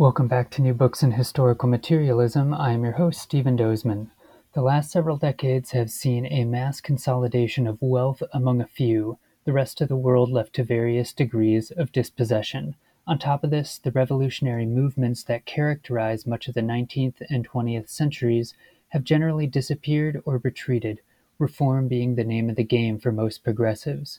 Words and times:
Welcome 0.00 0.28
back 0.28 0.48
to 0.52 0.62
New 0.62 0.72
Books 0.72 1.02
in 1.02 1.12
Historical 1.12 1.68
Materialism. 1.68 2.54
I 2.54 2.72
am 2.72 2.84
your 2.84 2.94
host, 2.94 3.20
Stephen 3.20 3.54
Dozeman. 3.54 4.08
The 4.54 4.62
last 4.62 4.90
several 4.90 5.18
decades 5.18 5.72
have 5.72 5.90
seen 5.90 6.24
a 6.24 6.46
mass 6.46 6.80
consolidation 6.80 7.66
of 7.66 7.82
wealth 7.82 8.22
among 8.32 8.62
a 8.62 8.66
few, 8.66 9.18
the 9.44 9.52
rest 9.52 9.82
of 9.82 9.88
the 9.88 9.96
world 9.96 10.30
left 10.30 10.54
to 10.54 10.64
various 10.64 11.12
degrees 11.12 11.70
of 11.70 11.92
dispossession. 11.92 12.76
On 13.06 13.18
top 13.18 13.44
of 13.44 13.50
this, 13.50 13.76
the 13.76 13.90
revolutionary 13.90 14.64
movements 14.64 15.22
that 15.24 15.44
characterize 15.44 16.26
much 16.26 16.48
of 16.48 16.54
the 16.54 16.62
19th 16.62 17.20
and 17.28 17.46
20th 17.46 17.90
centuries 17.90 18.54
have 18.88 19.04
generally 19.04 19.46
disappeared 19.46 20.22
or 20.24 20.40
retreated, 20.42 21.02
reform 21.38 21.88
being 21.88 22.14
the 22.14 22.24
name 22.24 22.48
of 22.48 22.56
the 22.56 22.64
game 22.64 22.98
for 22.98 23.12
most 23.12 23.44
progressives. 23.44 24.18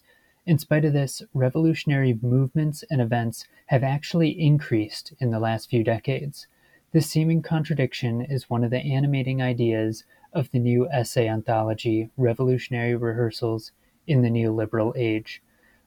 In 0.52 0.60
spite 0.60 0.84
of 0.84 0.92
this, 0.92 1.24
revolutionary 1.34 2.20
movements 2.22 2.84
and 2.90 3.00
events 3.00 3.46
have 3.68 3.84
actually 3.84 4.32
increased 4.32 5.14
in 5.18 5.32
the 5.32 5.40
last 5.40 5.70
few 5.70 5.82
decades. 5.82 6.46
This 6.92 7.10
seeming 7.10 7.42
contradiction 7.42 8.20
is 8.20 8.50
one 8.50 8.66
of 8.66 8.70
the 8.70 8.82
animating 8.82 9.42
ideas 9.42 10.04
of 10.34 10.52
the 10.52 10.60
new 10.60 10.90
essay 10.90 11.30
anthology, 11.30 12.10
Revolutionary 12.18 12.98
Rehearsals 12.98 13.72
in 14.08 14.24
the 14.24 14.30
Neoliberal 14.30 14.92
Age. 14.98 15.42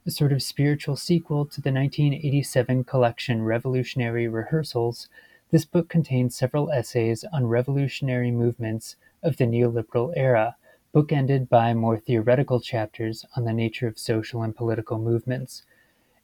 A 0.06 0.10
sort 0.10 0.32
of 0.32 0.42
spiritual 0.42 0.96
sequel 0.96 1.44
to 1.44 1.60
the 1.60 1.70
1987 1.70 2.84
collection 2.84 3.42
Revolutionary 3.42 4.28
Rehearsals, 4.28 5.10
this 5.50 5.66
book 5.66 5.90
contains 5.90 6.38
several 6.38 6.70
essays 6.70 7.22
on 7.34 7.48
revolutionary 7.48 8.30
movements 8.30 8.96
of 9.22 9.36
the 9.36 9.44
neoliberal 9.44 10.14
era 10.16 10.56
bookended 10.94 11.48
by 11.48 11.74
more 11.74 11.98
theoretical 11.98 12.60
chapters 12.60 13.24
on 13.36 13.44
the 13.44 13.52
nature 13.52 13.88
of 13.88 13.98
social 13.98 14.42
and 14.42 14.54
political 14.54 14.98
movements. 14.98 15.64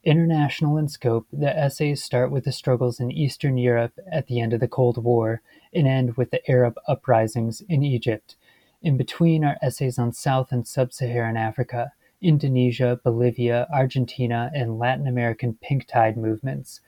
International 0.05 0.77
in 0.79 0.87
scope, 0.87 1.27
the 1.33 1.55
essays 1.59 2.03
start 2.03 2.31
with 2.31 2.45
the 2.45 2.53
struggles 2.53 3.01
in 3.01 3.11
Eastern 3.11 3.59
Europe 3.59 3.93
at 4.11 4.29
the 4.29 4.41
end 4.41 4.53
of 4.53 4.61
the 4.61 4.69
Cold 4.69 5.03
War 5.03 5.43
and 5.75 5.89
end 5.89 6.17
with 6.17 6.31
the 6.31 6.49
Arab 6.49 6.77
uprisings 6.87 7.63
in 7.69 7.83
Egypt. 7.83 8.37
In 8.81 8.97
between 8.97 9.45
are 9.45 9.59
essays 9.61 9.99
on 9.99 10.13
South 10.13 10.53
and 10.53 10.67
Sub 10.67 10.93
Saharan 10.93 11.37
Africa, 11.37 11.93
Indonesia, 12.23 13.01
Bolivia, 13.03 13.67
Argentina, 13.75 14.53
and 14.55 14.79
Latin 14.79 15.09
American 15.09 15.59
pink 15.61 15.89
tide 15.89 16.17
movements. 16.17 16.81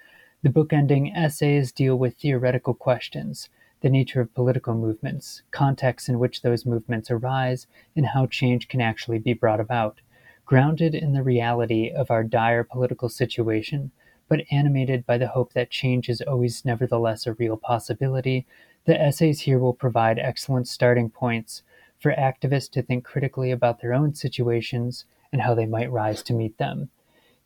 The 0.43 0.51
bookending 0.51 1.13
essays 1.17 1.73
deal 1.73 1.97
with 1.97 2.15
theoretical 2.15 2.75
questions 2.75 3.49
the 3.83 3.91
nature 3.91 4.21
of 4.21 4.33
political 4.35 4.75
movements, 4.75 5.43
contexts 5.51 6.09
in 6.09 6.19
which 6.19 6.43
those 6.43 6.65
movements 6.65 7.11
arise, 7.11 7.67
and 7.95 8.07
how 8.07 8.27
change 8.27 8.69
can 8.69 8.81
actually 8.81 9.19
be 9.19 9.35
brought 9.35 9.61
about. 9.61 10.01
Grounded 10.47 10.95
in 10.95 11.13
the 11.13 11.23
reality 11.23 11.91
of 11.91 12.11
our 12.11 12.25
dire 12.25 12.65
political 12.65 13.09
situation, 13.09 13.91
but 14.29 14.45
animated 14.51 15.05
by 15.05 15.19
the 15.19 15.29
hope 15.29 15.53
that 15.53 15.71
change 15.71 16.09
is 16.09 16.23
always 16.23 16.65
nevertheless 16.65 17.27
a 17.27 17.35
real 17.35 17.57
possibility, 17.57 18.47
the 18.85 19.01
essays 19.01 19.41
here 19.41 19.59
will 19.59 19.75
provide 19.75 20.19
excellent 20.19 20.67
starting 20.67 21.11
points 21.11 21.63
for 21.99 22.13
activists 22.15 22.71
to 22.71 22.83
think 22.83 23.05
critically 23.05 23.51
about 23.51 23.81
their 23.81 23.93
own 23.93 24.15
situations 24.15 25.05
and 25.33 25.43
how 25.43 25.55
they 25.55 25.67
might 25.67 25.91
rise 25.91 26.23
to 26.23 26.33
meet 26.33 26.59
them. 26.59 26.89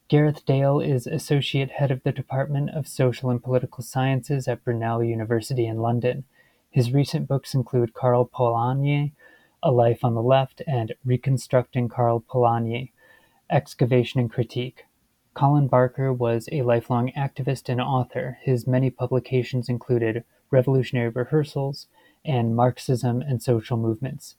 Gareth 0.08 0.46
Dale 0.46 0.78
is 0.78 1.08
Associate 1.08 1.68
Head 1.68 1.90
of 1.90 2.04
the 2.04 2.12
Department 2.12 2.70
of 2.70 2.86
Social 2.86 3.28
and 3.28 3.42
Political 3.42 3.82
Sciences 3.82 4.46
at 4.46 4.62
Brunel 4.62 5.02
University 5.02 5.66
in 5.66 5.78
London. 5.78 6.22
His 6.70 6.92
recent 6.92 7.26
books 7.26 7.54
include 7.54 7.92
Karl 7.92 8.24
Polanyi, 8.24 9.14
A 9.64 9.72
Life 9.72 10.04
on 10.04 10.14
the 10.14 10.22
Left, 10.22 10.62
and 10.64 10.94
Reconstructing 11.04 11.88
Karl 11.88 12.20
Polanyi, 12.20 12.92
Excavation 13.50 14.20
and 14.20 14.30
Critique. 14.30 14.84
Colin 15.34 15.66
Barker 15.66 16.12
was 16.12 16.48
a 16.52 16.62
lifelong 16.62 17.10
activist 17.16 17.68
and 17.68 17.80
author. 17.80 18.38
His 18.42 18.64
many 18.64 18.90
publications 18.90 19.68
included 19.68 20.22
Revolutionary 20.52 21.08
Rehearsals 21.08 21.88
and 22.24 22.54
Marxism 22.54 23.22
and 23.22 23.42
Social 23.42 23.76
Movements. 23.76 24.36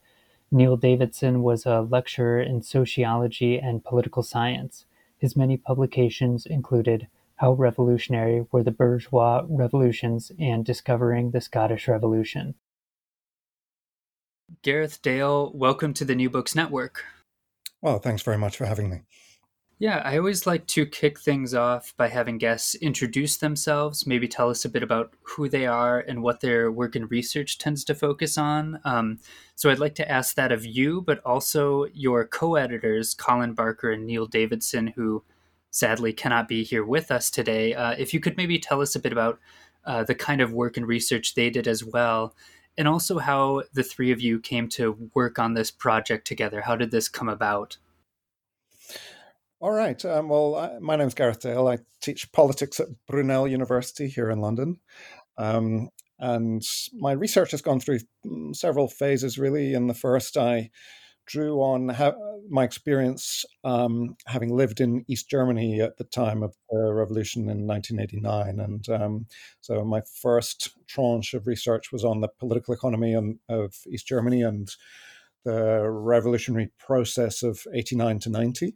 Neil 0.49 0.77
Davidson 0.77 1.43
was 1.43 1.65
a 1.65 1.81
lecturer 1.81 2.39
in 2.39 2.61
sociology 2.61 3.59
and 3.59 3.83
political 3.83 4.23
science. 4.23 4.85
His 5.17 5.35
many 5.35 5.57
publications 5.57 6.45
included 6.45 7.07
"How 7.37 7.53
Revolutionary 7.53 8.45
Were 8.51 8.61
the 8.61 8.69
Bourgeois 8.71 9.43
Revolutions" 9.49 10.31
and 10.37 10.63
"Discovering 10.63 11.31
the 11.31 11.41
Scottish 11.41 11.87
Revolution". 11.87 12.53
Gareth 14.61 15.01
Dale, 15.01 15.51
welcome 15.53 15.93
to 15.95 16.05
the 16.05 16.13
New 16.13 16.29
Books 16.29 16.53
Network. 16.53 17.03
Well, 17.81 17.97
thanks 17.97 18.21
very 18.21 18.37
much 18.37 18.57
for 18.57 18.65
having 18.65 18.91
me. 18.91 19.01
Yeah, 19.79 20.01
I 20.03 20.17
always 20.17 20.47
like 20.47 20.65
to 20.67 20.87
kick 20.87 21.19
things 21.19 21.53
off 21.53 21.93
by 21.97 22.07
having 22.07 22.39
guests 22.39 22.73
introduce 22.73 23.37
themselves, 23.37 24.07
maybe 24.07 24.27
tell 24.27 24.49
us 24.49 24.65
a 24.65 24.69
bit 24.69 24.81
about 24.81 25.13
who 25.21 25.47
they 25.47 25.67
are 25.67 25.99
and 25.99 26.23
what 26.23 26.41
their 26.41 26.71
work 26.71 26.95
and 26.95 27.09
research 27.11 27.59
tends 27.59 27.83
to 27.83 27.93
focus 27.93 28.39
on. 28.39 28.79
Um, 28.85 29.19
so 29.53 29.69
I'd 29.69 29.77
like 29.77 29.93
to 29.95 30.11
ask 30.11 30.33
that 30.33 30.51
of 30.51 30.65
you, 30.65 31.01
but 31.01 31.23
also 31.23 31.85
your 31.93 32.25
co 32.25 32.55
editors, 32.55 33.13
Colin 33.13 33.53
Barker 33.53 33.91
and 33.91 34.07
Neil 34.07 34.25
Davidson, 34.25 34.87
who 34.87 35.23
sadly 35.69 36.11
cannot 36.11 36.47
be 36.47 36.63
here 36.63 36.83
with 36.83 37.11
us 37.11 37.29
today. 37.29 37.75
Uh, 37.75 37.91
if 37.99 38.15
you 38.15 38.19
could 38.19 38.35
maybe 38.35 38.57
tell 38.57 38.81
us 38.81 38.95
a 38.95 38.99
bit 38.99 39.11
about 39.11 39.39
uh, 39.85 40.03
the 40.03 40.15
kind 40.15 40.41
of 40.41 40.53
work 40.53 40.77
and 40.77 40.87
research 40.87 41.35
they 41.35 41.51
did 41.51 41.67
as 41.67 41.83
well, 41.83 42.33
and 42.79 42.87
also 42.87 43.19
how 43.19 43.61
the 43.73 43.83
three 43.83 44.11
of 44.11 44.21
you 44.21 44.39
came 44.39 44.67
to 44.69 44.97
work 45.13 45.37
on 45.37 45.53
this 45.53 45.69
project 45.69 46.25
together. 46.25 46.61
How 46.61 46.75
did 46.75 46.89
this 46.89 47.07
come 47.07 47.29
about? 47.29 47.77
All 49.59 49.71
right. 49.71 50.03
Um, 50.05 50.29
well, 50.29 50.55
I, 50.55 50.77
my 50.79 50.95
name 50.95 51.07
is 51.07 51.15
Gareth 51.15 51.41
Dale. 51.41 51.67
I 51.67 51.79
teach 51.99 52.31
politics 52.31 52.79
at 52.79 52.89
Brunel 53.07 53.47
University 53.47 54.07
here 54.07 54.29
in 54.29 54.39
London. 54.39 54.79
Um, 55.37 55.89
and 56.19 56.61
my 56.93 57.13
research 57.13 57.51
has 57.51 57.63
gone 57.63 57.79
through 57.79 57.99
mm, 58.25 58.55
several 58.55 58.87
phases, 58.87 59.39
really. 59.39 59.73
In 59.73 59.87
the 59.87 59.95
first, 59.95 60.37
I 60.37 60.69
drew 61.25 61.57
on 61.59 61.91
my 62.49 62.63
experience 62.63 63.45
um, 63.63 64.15
having 64.27 64.55
lived 64.55 64.79
in 64.79 65.03
East 65.07 65.27
Germany 65.27 65.81
at 65.81 65.97
the 65.97 66.05
time 66.05 66.43
of 66.43 66.55
the 66.69 66.93
revolution 66.93 67.49
in 67.49 67.65
1989. 67.65 68.59
And 68.59 68.89
um, 68.89 69.25
so 69.59 69.83
my 69.83 70.01
first 70.21 70.69
tranche 70.87 71.33
of 71.33 71.47
research 71.47 71.91
was 71.91 72.05
on 72.05 72.21
the 72.21 72.29
political 72.39 72.75
economy 72.75 73.15
of 73.49 73.75
East 73.87 74.07
Germany 74.07 74.43
and 74.43 74.69
the 75.43 75.89
revolutionary 75.89 76.69
process 76.77 77.41
of 77.41 77.63
89 77.73 78.19
to 78.19 78.29
90. 78.29 78.75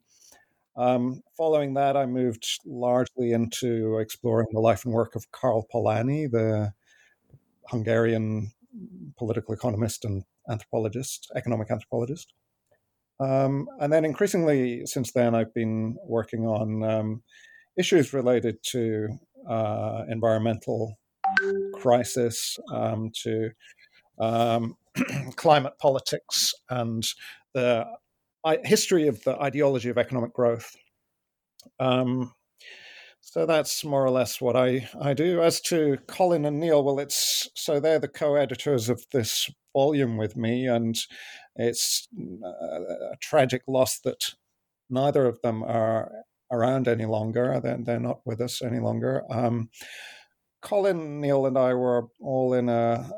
Um, 0.78 1.22
following 1.36 1.74
that, 1.74 1.98
I 1.98 2.06
moved 2.06 2.48
largely 2.66 3.32
into 3.32 3.98
exploring 4.00 4.48
the 4.52 4.60
life 4.60 4.86
and 4.86 4.94
work 4.94 5.16
of 5.16 5.32
Karl 5.32 5.68
Polanyi, 5.74 6.32
the 6.32 6.74
Hungarian 7.68 8.52
political 9.18 9.54
economist 9.54 10.06
and 10.06 10.24
anthropologist, 10.50 11.32
economic 11.36 11.70
anthropologist. 11.70 12.34
Um, 13.20 13.68
and 13.80 13.94
then 13.94 14.06
increasingly 14.06 14.86
since 14.86 15.12
then, 15.12 15.36
I've 15.36 15.54
been 15.54 15.98
working 16.06 16.46
on 16.46 16.84
um, 16.84 17.24
issues 17.78 18.14
related 18.14 18.58
to 18.72 19.10
uh, 19.48 20.04
environmental 20.10 20.98
crisis, 21.74 22.58
um, 22.72 23.12
to 23.24 23.52
um, 24.20 24.76
climate 25.36 25.74
politics, 25.80 26.54
and 26.70 27.06
the 27.54 27.86
history 28.64 29.08
of 29.08 29.24
the 29.24 29.40
ideology 29.40 29.90
of 29.90 29.98
economic 29.98 30.34
growth. 30.34 30.76
Um, 31.80 32.34
so 33.22 33.46
that's 33.46 33.86
more 33.86 34.04
or 34.04 34.10
less 34.10 34.42
what 34.42 34.56
I, 34.56 34.90
I 35.00 35.14
do. 35.14 35.42
As 35.42 35.62
to 35.62 35.98
Colin 36.08 36.46
and 36.46 36.60
Neil, 36.60 36.84
well, 36.84 37.00
it's 37.00 37.50
so 37.56 37.80
they're 37.80 38.00
the 38.00 38.08
co-editors 38.08 38.90
of 38.90 39.06
this 39.12 39.50
volume 39.74 40.18
with 40.18 40.36
me, 40.36 40.68
and 40.68 40.98
it's 41.56 42.08
a, 42.44 42.48
a 42.48 43.18
tragic 43.22 43.62
loss 43.68 44.00
that 44.00 44.34
neither 44.90 45.28
of 45.28 45.40
them 45.42 45.64
are 45.64 46.12
around 46.52 46.88
any 46.88 47.06
longer. 47.06 47.60
They're, 47.62 47.78
they're 47.78 48.00
not 48.00 48.22
with 48.26 48.42
us 48.42 48.62
any 48.62 48.80
longer. 48.80 49.24
Um, 49.30 49.70
Colin, 50.62 51.22
Neil, 51.22 51.46
and 51.46 51.58
I 51.58 51.74
were 51.74 52.08
all 52.20 52.54
in 52.54 52.70
a 52.70 53.10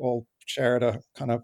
all 0.00 0.26
shared 0.46 0.82
a 0.82 1.00
kind 1.16 1.30
of 1.30 1.42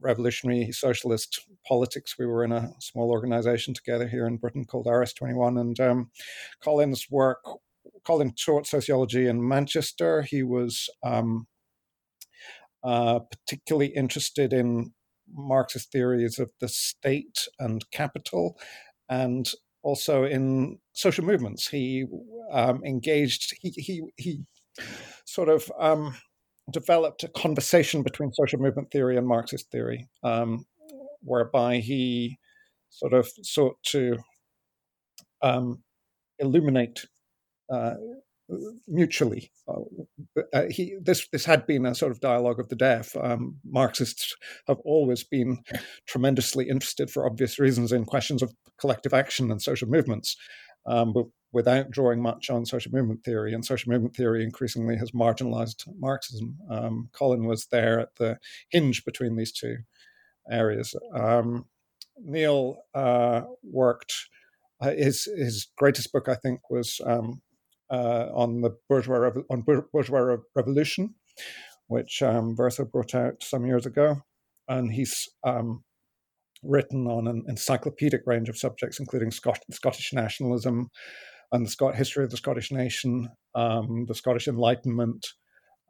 revolutionary 0.00 0.70
socialist 0.72 1.40
politics. 1.66 2.16
We 2.18 2.26
were 2.26 2.44
in 2.44 2.52
a 2.52 2.72
small 2.80 3.10
organization 3.10 3.74
together 3.74 4.08
here 4.08 4.26
in 4.26 4.36
Britain 4.36 4.64
called 4.64 4.86
RS21, 4.86 5.60
and 5.60 5.80
um, 5.80 6.10
Colin's 6.62 7.06
work 7.10 7.38
Colin 8.04 8.32
taught 8.32 8.66
sociology 8.66 9.26
in 9.26 9.46
Manchester. 9.46 10.22
He 10.22 10.42
was 10.42 10.88
um, 11.02 11.46
uh, 12.82 13.20
particularly 13.20 13.88
interested 13.88 14.52
in 14.52 14.92
Marxist 15.32 15.92
theories 15.92 16.38
of 16.38 16.50
the 16.60 16.68
state 16.68 17.46
and 17.58 17.88
capital, 17.90 18.58
and 19.08 19.48
also 19.82 20.24
in 20.24 20.78
social 20.92 21.24
movements. 21.24 21.68
He 21.68 22.06
um, 22.50 22.82
engaged. 22.84 23.54
He 23.60 23.70
he 23.70 24.02
he 24.16 24.40
sort 25.24 25.48
of 25.48 25.70
um, 25.78 26.16
developed 26.72 27.22
a 27.22 27.28
conversation 27.28 28.02
between 28.02 28.32
social 28.32 28.58
movement 28.58 28.90
theory 28.90 29.16
and 29.16 29.26
Marxist 29.26 29.70
theory, 29.70 30.08
um, 30.22 30.64
whereby 31.20 31.78
he 31.78 32.38
sort 32.90 33.12
of 33.12 33.28
sought 33.42 33.76
to 33.84 34.18
um, 35.42 35.82
illuminate 36.38 37.06
uh, 37.72 37.94
mutually. 38.86 39.50
Uh, 39.68 40.42
uh, 40.52 40.64
he, 40.68 40.96
this 41.00 41.26
this 41.32 41.44
had 41.44 41.66
been 41.66 41.86
a 41.86 41.94
sort 41.94 42.12
of 42.12 42.20
dialogue 42.20 42.60
of 42.60 42.68
the 42.68 42.76
deaf. 42.76 43.16
Um, 43.16 43.58
Marxists 43.64 44.34
have 44.66 44.78
always 44.84 45.24
been 45.24 45.58
tremendously 46.06 46.68
interested, 46.68 47.10
for 47.10 47.26
obvious 47.26 47.58
reasons, 47.58 47.92
in 47.92 48.04
questions 48.04 48.42
of 48.42 48.52
collective 48.80 49.14
action 49.14 49.50
and 49.50 49.62
social 49.62 49.88
movements, 49.88 50.36
um, 50.86 51.12
but 51.12 51.26
without 51.52 51.90
drawing 51.90 52.20
much 52.22 52.48
on 52.50 52.64
social 52.64 52.92
movement 52.92 53.22
theory. 53.24 53.52
And 53.52 53.64
social 53.64 53.92
movement 53.92 54.16
theory 54.16 54.42
increasingly 54.42 54.96
has 54.96 55.10
marginalized 55.10 55.86
Marxism. 55.98 56.56
Um, 56.70 57.10
Colin 57.12 57.46
was 57.46 57.66
there 57.66 58.00
at 58.00 58.16
the 58.16 58.38
hinge 58.70 59.04
between 59.04 59.36
these 59.36 59.52
two 59.52 59.78
areas. 60.50 60.94
Um, 61.14 61.66
Neil 62.18 62.78
uh, 62.94 63.42
worked. 63.62 64.14
Uh, 64.80 64.90
his 64.90 65.24
his 65.36 65.68
greatest 65.76 66.12
book, 66.12 66.28
I 66.28 66.34
think, 66.34 66.70
was 66.70 67.00
um, 67.04 67.42
uh, 67.90 68.26
on 68.34 68.62
the 68.62 68.70
bourgeois 68.88 69.30
on 69.50 69.62
bourgeois 69.92 70.36
revolution, 70.56 71.14
which 71.86 72.22
um, 72.22 72.56
Verso 72.56 72.84
brought 72.84 73.14
out 73.14 73.42
some 73.42 73.66
years 73.66 73.86
ago, 73.86 74.22
and 74.68 74.92
he's 74.92 75.28
um, 75.44 75.84
written 76.62 77.06
on 77.06 77.26
an 77.28 77.44
encyclopedic 77.48 78.22
range 78.26 78.48
of 78.48 78.58
subjects, 78.58 78.98
including 78.98 79.30
Scot- 79.30 79.64
Scottish 79.70 80.12
nationalism 80.12 80.90
and 81.52 81.66
the 81.66 81.70
Scot- 81.70 81.94
history 81.94 82.24
of 82.24 82.30
the 82.30 82.36
Scottish 82.36 82.72
nation, 82.72 83.30
um, 83.54 84.06
the 84.08 84.14
Scottish 84.14 84.48
Enlightenment, 84.48 85.26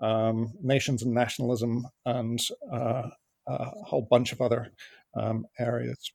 um, 0.00 0.52
nations 0.60 1.02
and 1.02 1.14
nationalism, 1.14 1.86
and 2.04 2.40
uh, 2.72 3.02
a 3.46 3.64
whole 3.84 4.06
bunch 4.10 4.32
of 4.32 4.40
other 4.40 4.72
um, 5.16 5.46
areas. 5.58 6.12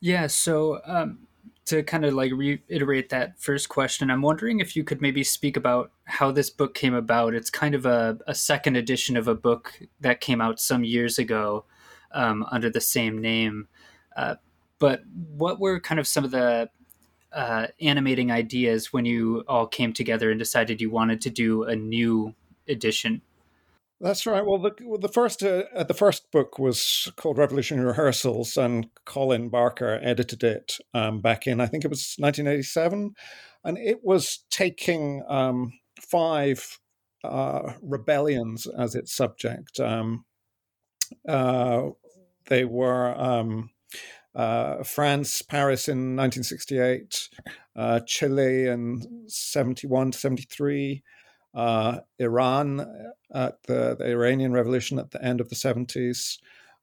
Yeah, 0.00 0.26
so 0.26 0.80
um, 0.86 1.28
to 1.66 1.82
kind 1.82 2.04
of 2.04 2.14
like 2.14 2.32
reiterate 2.32 3.10
that 3.10 3.38
first 3.38 3.68
question, 3.68 4.10
I'm 4.10 4.22
wondering 4.22 4.60
if 4.60 4.74
you 4.74 4.82
could 4.82 5.00
maybe 5.00 5.22
speak 5.22 5.56
about 5.56 5.92
how 6.04 6.32
this 6.32 6.50
book 6.50 6.74
came 6.74 6.94
about. 6.94 7.34
It's 7.34 7.50
kind 7.50 7.74
of 7.74 7.86
a, 7.86 8.18
a 8.26 8.34
second 8.34 8.76
edition 8.76 9.16
of 9.16 9.28
a 9.28 9.34
book 9.34 9.80
that 10.00 10.20
came 10.20 10.40
out 10.40 10.60
some 10.60 10.82
years 10.82 11.18
ago 11.18 11.66
um, 12.12 12.44
under 12.50 12.70
the 12.70 12.80
same 12.80 13.20
name. 13.20 13.68
Uh, 14.16 14.36
but 14.78 15.02
what 15.36 15.60
were 15.60 15.78
kind 15.78 16.00
of 16.00 16.08
some 16.08 16.24
of 16.24 16.30
the 16.32 16.68
uh, 17.34 17.68
animating 17.80 18.30
ideas 18.30 18.92
when 18.92 19.04
you 19.04 19.44
all 19.48 19.66
came 19.66 19.92
together 19.92 20.30
and 20.30 20.38
decided 20.38 20.80
you 20.80 20.90
wanted 20.90 21.20
to 21.22 21.30
do 21.30 21.64
a 21.64 21.76
new 21.76 22.34
edition? 22.68 23.22
That's 24.00 24.26
right. 24.26 24.44
Well, 24.44 24.58
the 24.58 24.72
the 25.00 25.08
first 25.08 25.44
uh, 25.44 25.62
uh, 25.76 25.84
the 25.84 25.94
first 25.94 26.32
book 26.32 26.58
was 26.58 27.12
called 27.14 27.38
Revolutionary 27.38 27.86
Rehearsals, 27.86 28.56
and 28.56 28.88
Colin 29.04 29.48
Barker 29.48 30.00
edited 30.02 30.42
it 30.42 30.78
um, 30.92 31.20
back 31.20 31.46
in 31.46 31.60
I 31.60 31.66
think 31.66 31.84
it 31.84 31.90
was 31.90 32.16
1987, 32.18 33.14
and 33.64 33.78
it 33.78 34.00
was 34.02 34.44
taking 34.50 35.22
um, 35.28 35.72
five 36.00 36.80
uh, 37.22 37.74
rebellions 37.80 38.66
as 38.66 38.96
its 38.96 39.14
subject. 39.14 39.78
Um, 39.78 40.24
uh, 41.28 41.90
they 42.46 42.64
were 42.64 43.14
um, 43.16 43.70
uh, 44.34 44.82
France, 44.82 45.42
Paris 45.42 45.88
in 45.88 46.16
1968, 46.16 47.28
uh, 47.76 48.00
Chile 48.06 48.66
in 48.66 49.26
71 49.28 50.12
to 50.12 50.18
73 50.18 51.02
uh, 51.54 51.98
Iran 52.18 52.80
at 53.34 53.62
the, 53.64 53.94
the, 53.98 54.06
Iranian 54.06 54.52
Revolution 54.52 54.98
at 54.98 55.10
the 55.10 55.22
end 55.22 55.40
of 55.40 55.50
the 55.50 55.54
70s, 55.54 56.38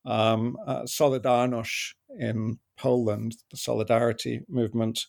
um, 0.05 0.57
uh, 0.65 0.83
Solidarność 0.83 1.93
in 2.17 2.59
Poland, 2.77 3.37
the 3.49 3.57
Solidarity 3.57 4.41
movement 4.47 5.07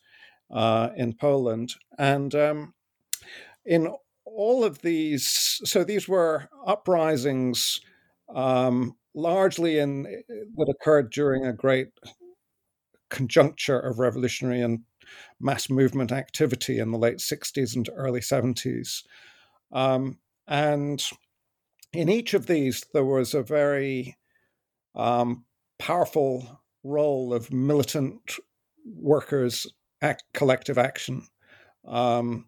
uh, 0.51 0.91
in 0.97 1.13
Poland. 1.13 1.75
And 1.99 2.35
um, 2.35 2.75
in 3.67 3.95
all 4.25 4.65
of 4.65 4.81
these, 4.81 5.61
so 5.65 5.85
these 5.85 6.09
were 6.09 6.49
uprisings 6.67 7.81
um, 8.35 8.97
largely 9.15 9.79
in 9.79 10.03
that 10.05 10.75
occurred 10.75 11.11
during 11.11 11.45
a 11.45 11.53
great 11.53 11.89
conjuncture 13.11 13.79
of 13.79 13.99
revolutionary 13.99 14.61
and 14.61 14.81
mass 15.41 15.69
movement 15.69 16.13
activity 16.13 16.79
in 16.79 16.91
the 16.91 16.99
late 16.99 17.19
60s 17.19 17.77
and 17.77 17.89
early 17.95 18.21
70s. 18.21 19.03
Um, 19.73 20.19
and 20.47 21.05
in 21.93 22.09
each 22.09 22.35
of 22.35 22.47
these, 22.47 22.85
there 22.93 23.05
was 23.05 23.35
a 23.35 23.43
very 23.43 24.17
um, 24.95 25.45
powerful 25.79 26.61
role 26.83 27.35
of 27.35 27.53
militant 27.53 28.37
workers' 28.85 29.67
act, 30.03 30.25
collective 30.33 30.79
action. 30.79 31.27
Um, 31.87 32.47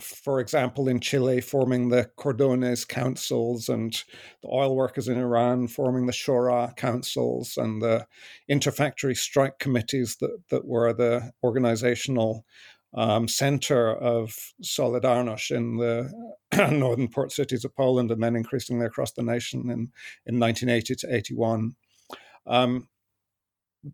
for 0.00 0.40
example, 0.40 0.88
in 0.88 1.00
Chile, 1.00 1.40
forming 1.40 1.88
the 1.88 2.10
Cordones 2.18 2.86
councils, 2.86 3.68
and 3.68 3.92
the 4.42 4.48
oil 4.48 4.74
workers 4.76 5.08
in 5.08 5.18
Iran 5.18 5.68
forming 5.68 6.06
the 6.06 6.12
Shura 6.12 6.76
councils, 6.76 7.56
and 7.56 7.82
the 7.82 8.06
interfactory 8.50 9.16
strike 9.16 9.58
committees 9.58 10.16
that, 10.16 10.38
that 10.50 10.66
were 10.66 10.92
the 10.92 11.32
organizational 11.42 12.44
um, 12.94 13.28
center 13.28 13.94
of 13.94 14.34
Solidarność 14.62 15.50
in 15.50 15.76
the 15.76 16.10
northern 16.72 17.08
port 17.08 17.32
cities 17.32 17.64
of 17.64 17.74
Poland 17.74 18.10
and 18.10 18.22
then 18.22 18.36
increasingly 18.36 18.86
across 18.86 19.12
the 19.12 19.22
nation 19.22 19.62
in, 19.70 19.90
in 20.26 20.38
1980 20.38 20.94
to 20.96 21.14
81. 21.14 21.76
Um, 22.46 22.88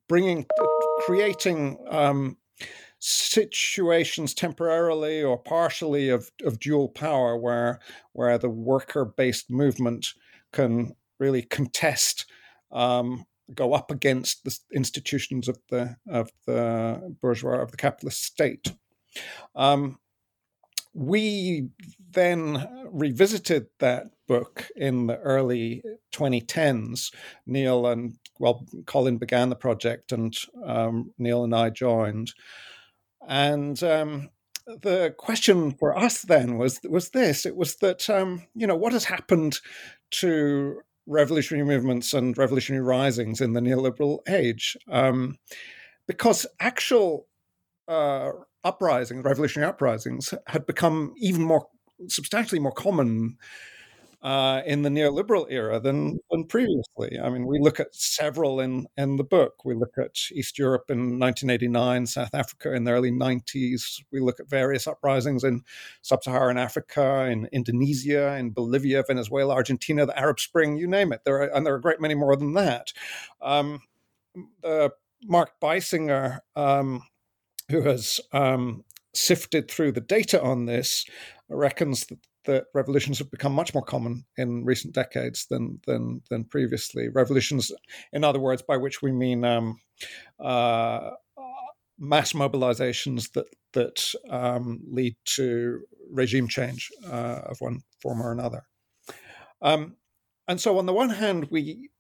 bringing, 0.09 0.47
creating 1.01 1.79
um, 1.91 2.37
situations 3.07 4.33
temporarily 4.33 5.23
or 5.23 5.37
partially 5.37 6.09
of, 6.09 6.31
of 6.43 6.59
dual 6.59 6.89
power 6.89 7.37
where, 7.37 7.79
where 8.13 8.39
the 8.39 8.49
worker 8.49 9.05
based 9.05 9.51
movement 9.51 10.09
can 10.53 10.95
really 11.19 11.43
contest 11.43 12.25
um, 12.73 13.27
go 13.55 13.75
up 13.75 13.91
against 13.91 14.45
the 14.45 14.59
institutions 14.73 15.49
of 15.49 15.59
the 15.69 15.97
of 16.09 16.31
the 16.47 17.15
bourgeois 17.21 17.61
of 17.61 17.71
the 17.71 17.77
capitalist 17.77 18.25
state. 18.25 18.73
Um, 19.55 19.99
we 20.95 21.69
then 22.11 22.67
revisited 22.87 23.67
that 23.81 24.07
book 24.27 24.69
in 24.77 25.09
the 25.09 25.19
early 25.19 25.83
2010s. 26.13 27.13
Neil 27.47 27.87
and, 27.87 28.17
well, 28.39 28.65
Colin 28.87 29.19
began 29.19 29.51
the 29.51 29.57
project, 29.57 30.13
and 30.13 30.35
um, 30.65 31.13
Neil 31.19 31.45
and 31.45 31.55
I 31.55 31.71
joined. 31.71 32.33
And 33.27 33.83
um, 33.83 34.31
the 34.67 35.15
question 35.17 35.73
for 35.73 35.97
us 35.97 36.23
then 36.23 36.59
was 36.59 36.81
was 36.85 37.11
this: 37.11 37.47
it 37.47 37.57
was 37.57 37.77
that 37.77 38.09
um, 38.09 38.43
you 38.55 38.67
know 38.67 38.77
what 38.77 38.93
has 38.93 39.05
happened 39.05 39.61
to 40.13 40.81
revolutionary 41.07 41.67
movements 41.67 42.15
and 42.15 42.37
revolutionary 42.39 42.85
risings 42.85 43.41
in 43.41 43.53
the 43.53 43.61
neoliberal 43.61 44.21
age, 44.29 44.77
um, 44.91 45.37
because 46.07 46.47
actual 46.61 47.27
uh, 47.89 48.31
uprisings, 48.63 49.25
revolutionary 49.25 49.69
uprisings, 49.69 50.33
had 50.47 50.67
become 50.67 51.13
even 51.19 51.43
more 51.43 51.67
substantially 52.09 52.59
more 52.59 52.73
common 52.73 53.37
uh, 54.25 54.63
in 54.65 54.81
the 54.81 54.89
neoliberal 54.89 55.47
era 55.51 55.79
than, 55.79 56.19
than 56.31 56.47
previously. 56.47 57.21
I 57.23 57.29
mean, 57.29 57.47
we 57.47 57.59
look 57.61 57.79
at 57.79 57.95
several 57.95 58.59
in, 58.59 58.87
in 58.97 59.17
the 59.17 59.25
book. 59.25 59.65
We 59.67 59.75
look 59.75 59.99
at 59.99 60.17
East 60.33 60.59
Europe 60.59 60.85
in 60.89 61.19
1989, 61.19 62.07
South 62.07 62.35
Africa 62.35 62.73
in 62.73 62.85
the 62.85 62.93
early 62.93 63.13
90s. 63.13 64.03
We 64.11 64.21
look 64.21 64.41
at 64.41 64.49
various 64.49 64.87
uprisings 64.87 65.45
in 65.45 65.63
sub 66.01 66.25
Saharan 66.25 66.57
Africa, 66.57 67.29
in 67.31 67.49
Indonesia, 67.53 68.35
in 68.37 68.51
Bolivia, 68.51 69.05
Venezuela, 69.07 69.55
Argentina, 69.55 70.07
the 70.07 70.19
Arab 70.19 70.41
Spring, 70.41 70.77
you 70.77 70.87
name 70.87 71.13
it. 71.13 71.21
There 71.27 71.43
are, 71.43 71.55
and 71.55 71.67
there 71.67 71.75
are 71.75 71.79
a 71.79 71.83
great 71.83 72.01
many 72.01 72.15
more 72.15 72.35
than 72.35 72.55
that. 72.55 72.95
Um, 73.43 73.83
uh, 74.65 74.89
Mark 75.27 75.61
Beissinger 75.63 76.41
um, 76.57 77.03
who 77.71 77.83
has 77.83 78.21
um, 78.33 78.85
sifted 79.15 79.71
through 79.71 79.93
the 79.93 80.01
data 80.01 80.43
on 80.43 80.67
this, 80.67 81.05
reckons 81.49 82.07
that, 82.07 82.19
that, 82.47 82.67
revolutions 82.75 83.19
have 83.19 83.31
become 83.31 83.53
much 83.53 83.75
more 83.75 83.83
common 83.83 84.25
in 84.37 84.65
recent 84.65 84.95
decades 84.95 85.47
than 85.47 85.81
than 85.87 86.23
than 86.31 86.45
previously. 86.45 87.09
Revolutions, 87.09 87.73
in 88.13 88.25
other 88.25 88.41
words, 88.41 88.63
by 88.63 88.77
which 88.77 89.03
we 89.03 89.13
mean 89.13 89.45
um, 89.45 89.81
uh, 90.41 91.11
mass 91.99 92.33
mobilizations 92.33 93.33
that 93.33 93.47
that 93.73 94.13
um, 94.31 94.81
lead 94.91 95.17
to 95.25 95.81
regime 96.11 96.49
change 96.49 96.91
uh, 97.07 97.41
of 97.47 97.61
one 97.61 97.83
form 98.01 98.23
or 98.23 98.33
another. 98.33 98.65
Um, 99.63 99.97
and 100.47 100.61
so, 100.61 100.79
on 100.79 100.87
the 100.87 100.93
one 100.93 101.11
hand, 101.11 101.49
we 101.51 101.91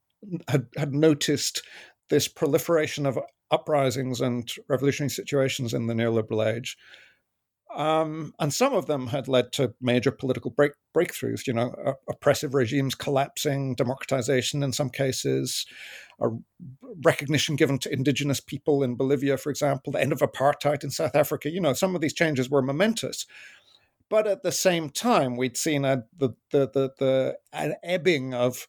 had, 0.48 0.66
had 0.76 0.94
noticed 0.94 1.62
this 2.10 2.28
proliferation 2.28 3.06
of 3.06 3.18
uprisings 3.50 4.20
and 4.20 4.50
revolutionary 4.68 5.10
situations 5.10 5.74
in 5.74 5.86
the 5.86 5.94
neoliberal 5.94 6.44
age. 6.44 6.76
Um, 7.74 8.34
and 8.38 8.54
some 8.54 8.72
of 8.72 8.86
them 8.86 9.08
had 9.08 9.26
led 9.26 9.52
to 9.54 9.74
major 9.80 10.12
political 10.12 10.50
break, 10.50 10.72
breakthroughs, 10.96 11.46
you 11.46 11.52
know, 11.52 11.74
oppressive 12.08 12.54
regimes 12.54 12.94
collapsing, 12.94 13.74
democratization 13.74 14.62
in 14.62 14.72
some 14.72 14.90
cases, 14.90 15.66
a 16.20 16.28
recognition 17.04 17.56
given 17.56 17.78
to 17.80 17.92
indigenous 17.92 18.38
people 18.38 18.84
in 18.84 18.94
Bolivia, 18.94 19.36
for 19.36 19.50
example, 19.50 19.92
the 19.92 20.00
end 20.00 20.12
of 20.12 20.20
apartheid 20.20 20.84
in 20.84 20.90
South 20.90 21.16
Africa. 21.16 21.50
You 21.50 21.60
know, 21.60 21.72
some 21.72 21.94
of 21.96 22.00
these 22.00 22.14
changes 22.14 22.48
were 22.48 22.62
momentous. 22.62 23.26
But 24.08 24.26
at 24.28 24.42
the 24.42 24.52
same 24.52 24.90
time, 24.90 25.36
we'd 25.36 25.56
seen 25.56 25.84
a, 25.84 26.04
the, 26.16 26.30
the, 26.52 26.70
the, 26.72 26.92
the, 26.98 27.38
an 27.52 27.74
ebbing 27.82 28.34
of 28.34 28.68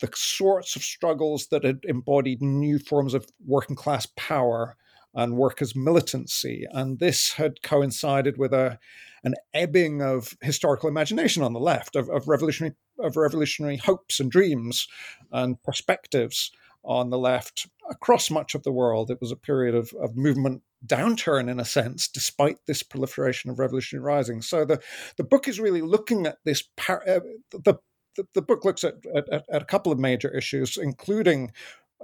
the 0.00 0.10
sorts 0.14 0.76
of 0.76 0.82
struggles 0.82 1.48
that 1.48 1.64
had 1.64 1.80
embodied 1.84 2.42
new 2.42 2.78
forms 2.78 3.14
of 3.14 3.26
working 3.44 3.76
class 3.76 4.06
power 4.16 4.76
and 5.14 5.36
workers' 5.36 5.76
militancy. 5.76 6.66
And 6.70 6.98
this 6.98 7.34
had 7.34 7.62
coincided 7.62 8.38
with 8.38 8.52
a 8.52 8.78
an 9.24 9.34
ebbing 9.54 10.02
of 10.02 10.36
historical 10.42 10.86
imagination 10.88 11.42
on 11.42 11.54
the 11.54 11.60
left, 11.60 11.96
of, 11.96 12.10
of 12.10 12.28
revolutionary 12.28 12.74
of 12.98 13.16
revolutionary 13.16 13.76
hopes 13.76 14.20
and 14.20 14.30
dreams 14.30 14.86
and 15.32 15.60
perspectives 15.62 16.52
on 16.84 17.10
the 17.10 17.18
left 17.18 17.66
across 17.90 18.30
much 18.30 18.54
of 18.54 18.62
the 18.62 18.72
world. 18.72 19.10
It 19.10 19.20
was 19.20 19.32
a 19.32 19.36
period 19.36 19.74
of, 19.74 19.92
of 19.94 20.16
movement 20.16 20.62
downturn 20.86 21.50
in 21.50 21.58
a 21.58 21.64
sense, 21.64 22.06
despite 22.06 22.58
this 22.66 22.82
proliferation 22.82 23.50
of 23.50 23.58
revolutionary 23.58 24.04
rising. 24.04 24.42
So 24.42 24.64
the, 24.64 24.80
the 25.16 25.24
book 25.24 25.48
is 25.48 25.58
really 25.58 25.82
looking 25.82 26.26
at 26.26 26.38
this 26.44 26.62
par- 26.76 27.02
uh, 27.08 27.20
the, 27.50 27.78
the, 28.16 28.26
the 28.34 28.42
book 28.42 28.64
looks 28.64 28.84
at, 28.84 28.94
at, 29.14 29.44
at, 29.50 29.62
a 29.62 29.64
couple 29.64 29.92
of 29.92 29.98
major 29.98 30.28
issues, 30.36 30.76
including 30.76 31.52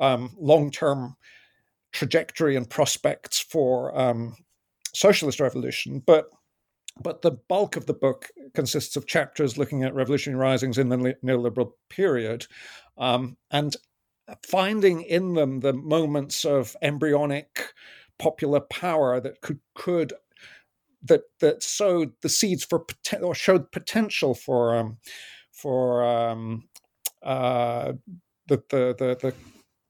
um, 0.00 0.34
long 0.38 0.70
term 0.70 1.16
trajectory 1.92 2.56
and 2.56 2.68
prospects 2.68 3.40
for 3.40 3.97
um, 3.99 4.37
socialist 4.94 5.40
revolution, 5.40 6.02
but 6.04 6.26
but 7.02 7.23
the 7.23 7.30
bulk 7.30 7.76
of 7.76 7.87
the 7.87 7.94
book 7.94 8.28
consists 8.52 8.97
of 8.97 9.06
chapters 9.06 9.56
looking 9.56 9.85
at 9.85 9.94
revolutionary 9.94 10.40
risings 10.40 10.76
in 10.76 10.88
the 10.88 11.16
neoliberal 11.25 11.73
period, 11.88 12.47
um, 12.99 13.37
and 13.50 13.76
finding 14.47 15.02
in 15.02 15.35
them 15.35 15.61
the 15.61 15.73
moments 15.73 16.44
of 16.44 16.76
embryonic 16.82 17.73
popular 18.18 18.61
power 18.61 19.20
that 19.20 19.40
could 19.40 19.61
could 19.75 20.12
that 21.02 21.23
that 21.40 21.62
sowed 21.62 22.12
the 22.23 22.28
seeds 22.28 22.64
for 22.64 22.85
or 23.23 23.35
showed 23.35 23.73
potential 23.73 24.35
for 24.35 24.76
um, 24.76 24.99
for 25.52 26.04
um, 26.04 26.68
uh, 27.23 27.92
the, 28.49 28.62
the, 28.68 28.94
the 28.99 29.18
the 29.20 29.35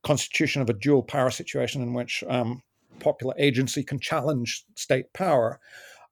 constitution 0.03 0.63
of 0.63 0.71
a 0.71 0.75
dual 0.75 1.03
power 1.03 1.31
situation 1.31 1.83
in 1.83 1.95
which 1.95 2.25
um, 2.29 2.63
popular 2.99 3.35
agency 3.39 3.83
can 3.83 3.99
challenge 3.99 4.65
state 4.77 5.13
power. 5.13 5.61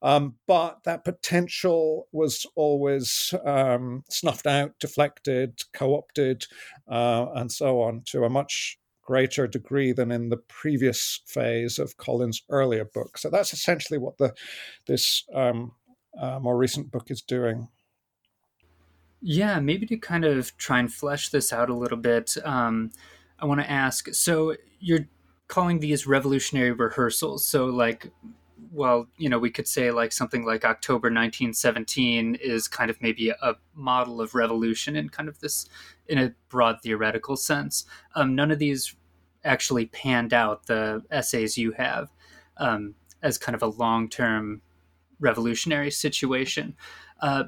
Um, 0.01 0.37
but 0.47 0.85
that 0.85 1.05
potential 1.05 2.07
was 2.13 2.47
always 2.55 3.35
um, 3.45 4.05
snuffed 4.09 4.47
out, 4.47 4.79
deflected, 4.79 5.61
co 5.73 5.97
opted, 5.97 6.47
uh, 6.89 7.27
and 7.35 7.51
so 7.51 7.83
on 7.83 8.03
to 8.07 8.25
a 8.25 8.31
much 8.31 8.79
greater 9.03 9.47
degree 9.47 9.93
than 9.93 10.13
in 10.13 10.29
the 10.29 10.37
previous 10.37 11.23
phase 11.27 11.79
of 11.79 11.97
Colin's 11.97 12.43
earlier 12.51 12.85
book. 12.85 13.19
So 13.19 13.31
that's 13.31 13.53
essentially 13.53 13.99
what 13.99 14.19
the 14.19 14.35
this 14.87 15.25
um, 15.35 15.73
uh, 16.21 16.39
more 16.39 16.57
recent 16.57 16.93
book 16.93 17.11
is 17.11 17.23
doing. 17.23 17.69
Yeah, 19.21 19.59
maybe 19.59 19.85
to 19.87 19.97
kind 19.97 20.25
of 20.25 20.57
try 20.59 20.79
and 20.79 20.93
flesh 20.93 21.31
this 21.31 21.53
out 21.53 21.71
a 21.71 21.75
little 21.75 21.99
bit. 21.99 22.37
Um, 22.45 22.93
I 23.39 23.47
want 23.47 23.61
to 23.61 23.71
ask 23.71 24.13
so 24.15 24.57
you're 24.81 25.07
calling 25.49 25.81
these 25.81 26.07
revolutionary 26.07 26.73
rehearsals. 26.73 27.45
So, 27.45 27.67
like, 27.67 28.11
well, 28.73 29.09
you 29.17 29.29
know, 29.29 29.39
we 29.39 29.51
could 29.51 29.67
say 29.67 29.91
like 29.91 30.13
something 30.13 30.45
like 30.45 30.65
October 30.65 31.09
1917 31.09 32.37
is 32.37 32.69
kind 32.69 32.91
of 32.91 33.01
maybe 33.01 33.31
a 33.31 33.55
model 33.75 34.21
of 34.21 34.35
revolution 34.35 34.97
in 34.97 35.09
kind 35.09 35.29
of 35.29 35.41
this, 35.41 35.67
in 36.07 36.19
a 36.19 36.35
broad 36.49 36.81
theoretical 36.83 37.37
sense. 37.37 37.87
Um, 38.15 38.35
none 38.35 38.51
of 38.51 38.59
these 38.59 38.95
actually 39.45 39.87
panned 39.87 40.35
out 40.35 40.67
the 40.67 41.03
essays 41.11 41.57
you 41.57 41.73
have 41.73 42.11
um, 42.59 42.95
as 43.23 43.39
kind 43.39 43.55
of 43.55 43.63
a 43.63 43.67
long 43.67 44.09
term 44.09 44.61
revolutionary 45.21 45.91
situation. 45.91 46.77
Uh, 47.21 47.45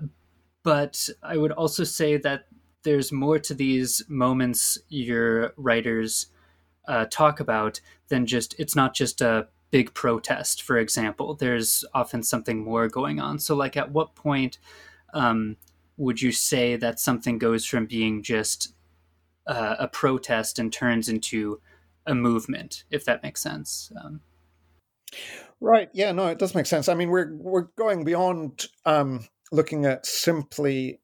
but 0.62 1.08
I 1.22 1.36
would 1.36 1.52
also 1.52 1.84
say 1.84 2.16
that 2.18 2.46
there's 2.82 3.12
more 3.12 3.38
to 3.38 3.54
these 3.54 4.02
moments 4.08 4.78
your 4.88 5.52
writers 5.56 6.26
uh, 6.88 7.06
talk 7.10 7.40
about 7.40 7.80
than 8.08 8.26
just 8.26 8.54
it's 8.58 8.74
not 8.74 8.94
just 8.94 9.20
a 9.20 9.48
big 9.70 9.94
protest 9.94 10.62
for 10.62 10.78
example. 10.78 11.34
There's 11.34 11.84
often 11.94 12.22
something 12.22 12.64
more 12.64 12.88
going 12.88 13.20
on. 13.20 13.38
So 13.38 13.54
like 13.54 13.76
at 13.76 13.92
what 13.92 14.14
point 14.14 14.58
um, 15.14 15.56
would 15.96 16.20
you 16.22 16.32
say 16.32 16.76
that 16.76 16.98
something 16.98 17.38
goes 17.38 17.64
from 17.64 17.86
being 17.86 18.22
just 18.22 18.74
uh, 19.46 19.76
a 19.78 19.88
protest 19.88 20.58
and 20.58 20.72
turns 20.72 21.08
into 21.08 21.60
a 22.06 22.14
movement 22.14 22.84
if 22.90 23.04
that 23.04 23.22
makes 23.22 23.42
sense? 23.42 23.92
Um, 24.02 24.20
right. 25.60 25.90
Yeah 25.92 26.12
no 26.12 26.26
it 26.28 26.38
does 26.38 26.54
make 26.54 26.66
sense. 26.66 26.88
I 26.88 26.94
mean 26.94 27.10
we're 27.10 27.32
we're 27.36 27.68
going 27.76 28.04
beyond 28.04 28.66
um, 28.86 29.28
looking 29.52 29.84
at 29.84 30.06
simply 30.06 31.00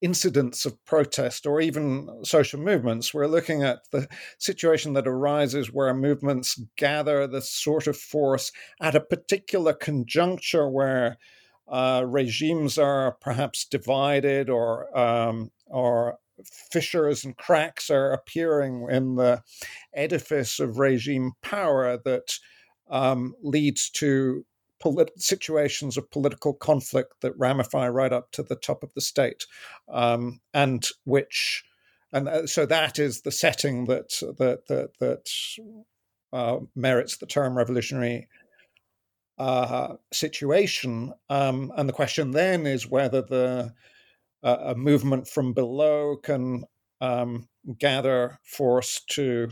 incidents 0.00 0.64
of 0.64 0.84
protest 0.84 1.46
or 1.46 1.60
even 1.60 2.08
social 2.24 2.60
movements. 2.60 3.12
We're 3.12 3.26
looking 3.26 3.62
at 3.62 3.80
the 3.90 4.08
situation 4.38 4.92
that 4.92 5.08
arises 5.08 5.72
where 5.72 5.92
movements 5.94 6.60
gather 6.76 7.26
the 7.26 7.42
sort 7.42 7.86
of 7.86 7.96
force 7.96 8.52
at 8.80 8.94
a 8.94 9.00
particular 9.00 9.72
conjuncture 9.72 10.68
where 10.68 11.18
uh, 11.68 12.04
regimes 12.06 12.78
are 12.78 13.12
perhaps 13.20 13.64
divided 13.64 14.48
or 14.48 14.96
um, 14.98 15.50
or 15.66 16.18
fissures 16.70 17.24
and 17.24 17.36
cracks 17.36 17.90
are 17.90 18.12
appearing 18.12 18.86
in 18.90 19.16
the 19.16 19.42
edifice 19.94 20.60
of 20.60 20.78
regime 20.78 21.32
power 21.42 21.98
that 22.04 22.38
um, 22.90 23.34
leads 23.42 23.90
to 23.90 24.44
polit- 24.80 25.20
situations 25.20 25.96
of 25.96 26.10
political 26.10 26.54
conflict 26.54 27.20
that 27.20 27.38
ramify 27.38 27.88
right 27.88 28.12
up 28.12 28.30
to 28.32 28.42
the 28.42 28.56
top 28.56 28.82
of 28.82 28.92
the 28.94 29.00
state, 29.00 29.46
um, 29.88 30.40
and 30.54 30.88
which, 31.04 31.64
and 32.12 32.28
uh, 32.28 32.46
so 32.46 32.66
that 32.66 32.98
is 32.98 33.22
the 33.22 33.32
setting 33.32 33.86
that 33.86 34.10
that 34.38 34.66
that, 34.68 34.98
that 34.98 35.30
uh, 36.32 36.58
merits 36.74 37.16
the 37.16 37.26
term 37.26 37.56
revolutionary 37.56 38.28
uh, 39.38 39.94
situation. 40.12 41.12
Um, 41.30 41.72
and 41.76 41.88
the 41.88 41.92
question 41.92 42.32
then 42.32 42.66
is 42.66 42.86
whether 42.86 43.22
the 43.22 43.72
uh, 44.42 44.56
a 44.66 44.74
movement 44.74 45.26
from 45.28 45.52
below 45.52 46.16
can 46.16 46.64
um, 47.00 47.48
gather 47.78 48.38
force 48.42 49.00
to 49.10 49.50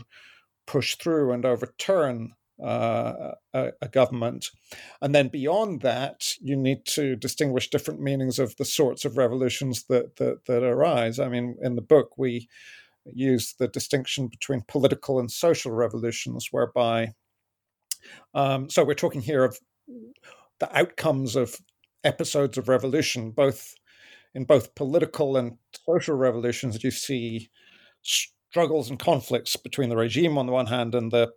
push 0.65 0.95
through 0.95 1.31
and 1.31 1.45
overturn 1.45 2.33
uh, 2.63 3.33
a, 3.53 3.71
a, 3.81 3.87
government. 3.87 4.49
And 5.01 5.13
then 5.13 5.27
beyond 5.27 5.81
that, 5.81 6.33
you 6.41 6.55
need 6.55 6.85
to 6.87 7.15
distinguish 7.15 7.69
different 7.69 8.01
meanings 8.01 8.39
of 8.39 8.57
the 8.57 8.65
sorts 8.65 9.05
of 9.05 9.17
revolutions 9.17 9.85
that, 9.89 10.15
that, 10.15 10.45
that 10.45 10.63
arise. 10.63 11.19
I 11.19 11.29
mean, 11.29 11.55
in 11.61 11.75
the 11.75 11.81
book, 11.81 12.17
we 12.17 12.49
use 13.05 13.53
the 13.59 13.67
distinction 13.67 14.27
between 14.27 14.63
political 14.67 15.19
and 15.19 15.31
social 15.31 15.71
revolutions, 15.71 16.47
whereby, 16.51 17.13
um, 18.33 18.69
so 18.69 18.83
we're 18.83 18.95
talking 18.95 19.21
here 19.21 19.43
of 19.43 19.59
the 20.59 20.77
outcomes 20.77 21.35
of 21.35 21.57
episodes 22.03 22.57
of 22.57 22.67
revolution, 22.67 23.31
both 23.31 23.75
in 24.33 24.43
both 24.43 24.75
political 24.75 25.37
and 25.37 25.57
social 25.85 26.15
revolutions, 26.15 26.83
you 26.83 26.91
see 26.91 27.49
struggles 28.03 28.89
and 28.89 28.99
conflicts 28.99 29.55
between 29.55 29.89
the 29.89 29.97
regime 29.97 30.37
on 30.37 30.45
the 30.45 30.51
one 30.51 30.67
hand 30.67 30.93
and 30.93 31.11
the 31.11 31.31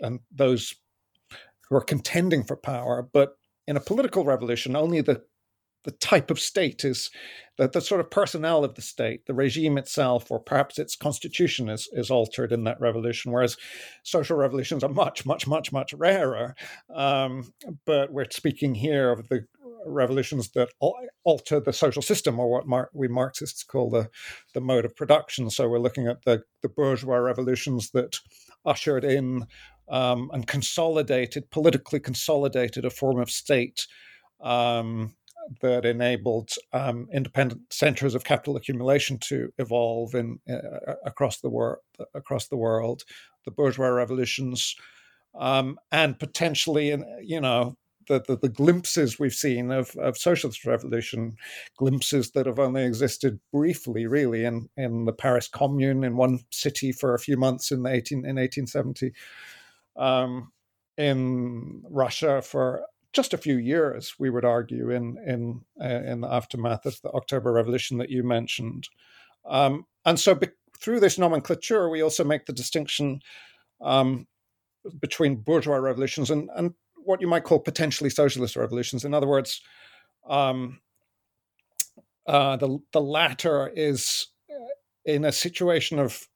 and 0.00 0.20
those 0.30 0.74
who 1.68 1.76
are 1.76 1.82
contending 1.82 2.44
for 2.44 2.56
power. 2.56 3.08
But 3.12 3.36
in 3.66 3.76
a 3.76 3.80
political 3.80 4.24
revolution, 4.24 4.76
only 4.76 5.00
the 5.00 5.22
the 5.84 5.92
type 5.92 6.30
of 6.30 6.40
state 6.40 6.84
is 6.84 7.10
the, 7.56 7.68
the 7.68 7.80
sort 7.80 8.00
of 8.00 8.10
personnel 8.10 8.64
of 8.64 8.74
the 8.74 8.82
state, 8.82 9.26
the 9.26 9.32
regime 9.32 9.78
itself, 9.78 10.30
or 10.30 10.40
perhaps 10.40 10.78
its 10.78 10.96
constitution 10.96 11.68
is, 11.68 11.88
is 11.92 12.10
altered 12.10 12.52
in 12.52 12.64
that 12.64 12.80
revolution, 12.80 13.32
whereas 13.32 13.56
social 14.02 14.36
revolutions 14.36 14.82
are 14.82 14.90
much, 14.90 15.24
much, 15.24 15.46
much, 15.46 15.72
much 15.72 15.94
rarer. 15.94 16.54
Um, 16.94 17.52
but 17.86 18.12
we're 18.12 18.26
speaking 18.30 18.74
here 18.74 19.12
of 19.12 19.28
the 19.28 19.46
revolutions 19.86 20.50
that 20.50 20.68
alter 21.24 21.60
the 21.60 21.72
social 21.72 22.02
system, 22.02 22.38
or 22.38 22.50
what 22.50 22.66
Mar- 22.66 22.90
we 22.92 23.08
Marxists 23.08 23.62
call 23.62 23.88
the, 23.88 24.10
the 24.54 24.60
mode 24.60 24.84
of 24.84 24.96
production. 24.96 25.48
So 25.48 25.68
we're 25.68 25.78
looking 25.78 26.08
at 26.08 26.24
the, 26.24 26.42
the 26.60 26.68
bourgeois 26.68 27.16
revolutions 27.16 27.90
that 27.92 28.18
ushered 28.64 29.04
in 29.04 29.46
um, 29.90 30.30
and 30.32 30.46
consolidated, 30.46 31.50
politically 31.50 32.00
consolidated 32.00 32.84
a 32.84 32.90
form 32.90 33.20
of 33.20 33.30
state 33.30 33.86
um, 34.40 35.14
that 35.62 35.84
enabled 35.84 36.50
um, 36.72 37.08
independent 37.12 37.72
centers 37.72 38.14
of 38.14 38.24
capital 38.24 38.56
accumulation 38.56 39.18
to 39.18 39.52
evolve 39.58 40.14
in 40.14 40.38
uh, 40.48 40.94
across 41.04 41.40
the 41.40 41.48
world. 41.48 41.78
Across 42.14 42.48
the 42.48 42.56
world, 42.56 43.04
the 43.44 43.50
bourgeois 43.50 43.88
revolutions, 43.88 44.76
um, 45.38 45.78
and 45.90 46.18
potentially, 46.18 46.96
you 47.22 47.40
know, 47.40 47.76
the, 48.08 48.22
the, 48.26 48.36
the, 48.36 48.48
glimpses 48.48 49.18
we've 49.18 49.34
seen 49.34 49.70
of, 49.70 49.94
of 49.96 50.16
socialist 50.16 50.64
revolution, 50.64 51.36
glimpses 51.76 52.30
that 52.32 52.46
have 52.46 52.58
only 52.58 52.84
existed 52.84 53.38
briefly, 53.52 54.06
really, 54.06 54.44
in, 54.44 54.68
in 54.76 55.04
the 55.04 55.12
Paris 55.12 55.46
Commune 55.46 56.04
in 56.04 56.16
one 56.16 56.40
city 56.50 56.90
for 56.90 57.14
a 57.14 57.18
few 57.18 57.36
months 57.36 57.70
in 57.70 57.82
the 57.82 57.90
18 57.90 58.18
in 58.18 58.36
1870, 58.36 59.12
um, 59.98 60.52
in 60.96 61.82
Russia 61.90 62.42
for 62.42 62.82
just 63.12 63.34
a 63.34 63.38
few 63.38 63.56
years, 63.56 64.14
we 64.18 64.30
would 64.30 64.44
argue, 64.44 64.90
in 64.90 65.16
in 65.26 65.60
uh, 65.80 66.02
in 66.10 66.20
the 66.20 66.28
aftermath 66.28 66.86
of 66.86 67.00
the 67.02 67.10
October 67.10 67.52
Revolution 67.52 67.98
that 67.98 68.10
you 68.10 68.22
mentioned, 68.22 68.88
um, 69.44 69.86
and 70.04 70.18
so 70.18 70.34
be- 70.34 70.48
through 70.78 71.00
this 71.00 71.18
nomenclature, 71.18 71.88
we 71.88 72.02
also 72.02 72.24
make 72.24 72.46
the 72.46 72.52
distinction 72.52 73.20
um, 73.80 74.26
between 75.00 75.36
bourgeois 75.36 75.76
revolutions 75.76 76.30
and 76.30 76.50
and 76.54 76.74
what 76.96 77.20
you 77.20 77.26
might 77.26 77.44
call 77.44 77.58
potentially 77.58 78.10
socialist 78.10 78.56
revolutions. 78.56 79.04
In 79.04 79.14
other 79.14 79.26
words, 79.26 79.62
um, 80.28 80.80
uh, 82.26 82.56
the 82.56 82.78
the 82.92 83.00
latter 83.00 83.68
is 83.74 84.28
uh, 84.50 84.74
in 85.04 85.24
a 85.24 85.32
situation 85.32 85.98
of 85.98 86.28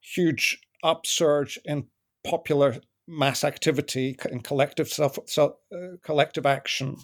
huge 0.00 0.60
upsurge 0.82 1.58
in 1.64 1.86
popular 2.24 2.76
mass 3.10 3.44
activity 3.44 4.16
and 4.30 4.44
collective 4.44 4.88
self, 4.88 5.18
self 5.26 5.54
uh, 5.74 5.96
collective 6.02 6.46
action 6.46 6.96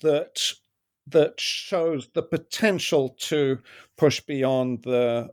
that 0.00 0.40
that 1.08 1.38
shows 1.38 2.08
the 2.14 2.22
potential 2.22 3.10
to 3.20 3.58
push 3.96 4.20
beyond 4.20 4.82
the 4.82 5.28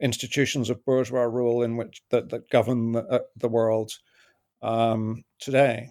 institutions 0.00 0.68
of 0.68 0.84
bourgeois 0.84 1.22
rule 1.22 1.62
in 1.62 1.76
which 1.76 2.02
that, 2.10 2.28
that 2.28 2.50
govern 2.50 2.92
the, 2.92 3.04
uh, 3.06 3.20
the 3.36 3.48
world 3.48 3.92
um, 4.60 5.24
today. 5.38 5.88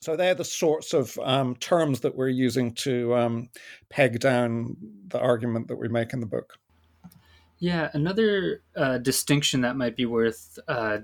So 0.00 0.16
they're 0.16 0.34
the 0.34 0.44
sorts 0.44 0.92
of 0.92 1.18
um, 1.22 1.56
terms 1.56 2.00
that 2.00 2.14
we're 2.14 2.28
using 2.28 2.74
to 2.74 3.14
um, 3.14 3.48
peg 3.88 4.20
down 4.20 4.76
the 5.08 5.18
argument 5.18 5.68
that 5.68 5.76
we 5.76 5.88
make 5.88 6.12
in 6.12 6.20
the 6.20 6.26
book. 6.26 6.58
Yeah, 7.58 7.90
another 7.94 8.62
uh, 8.76 8.98
distinction 8.98 9.62
that 9.62 9.76
might 9.76 9.96
be 9.96 10.04
worth 10.04 10.58
uh, 10.68 10.98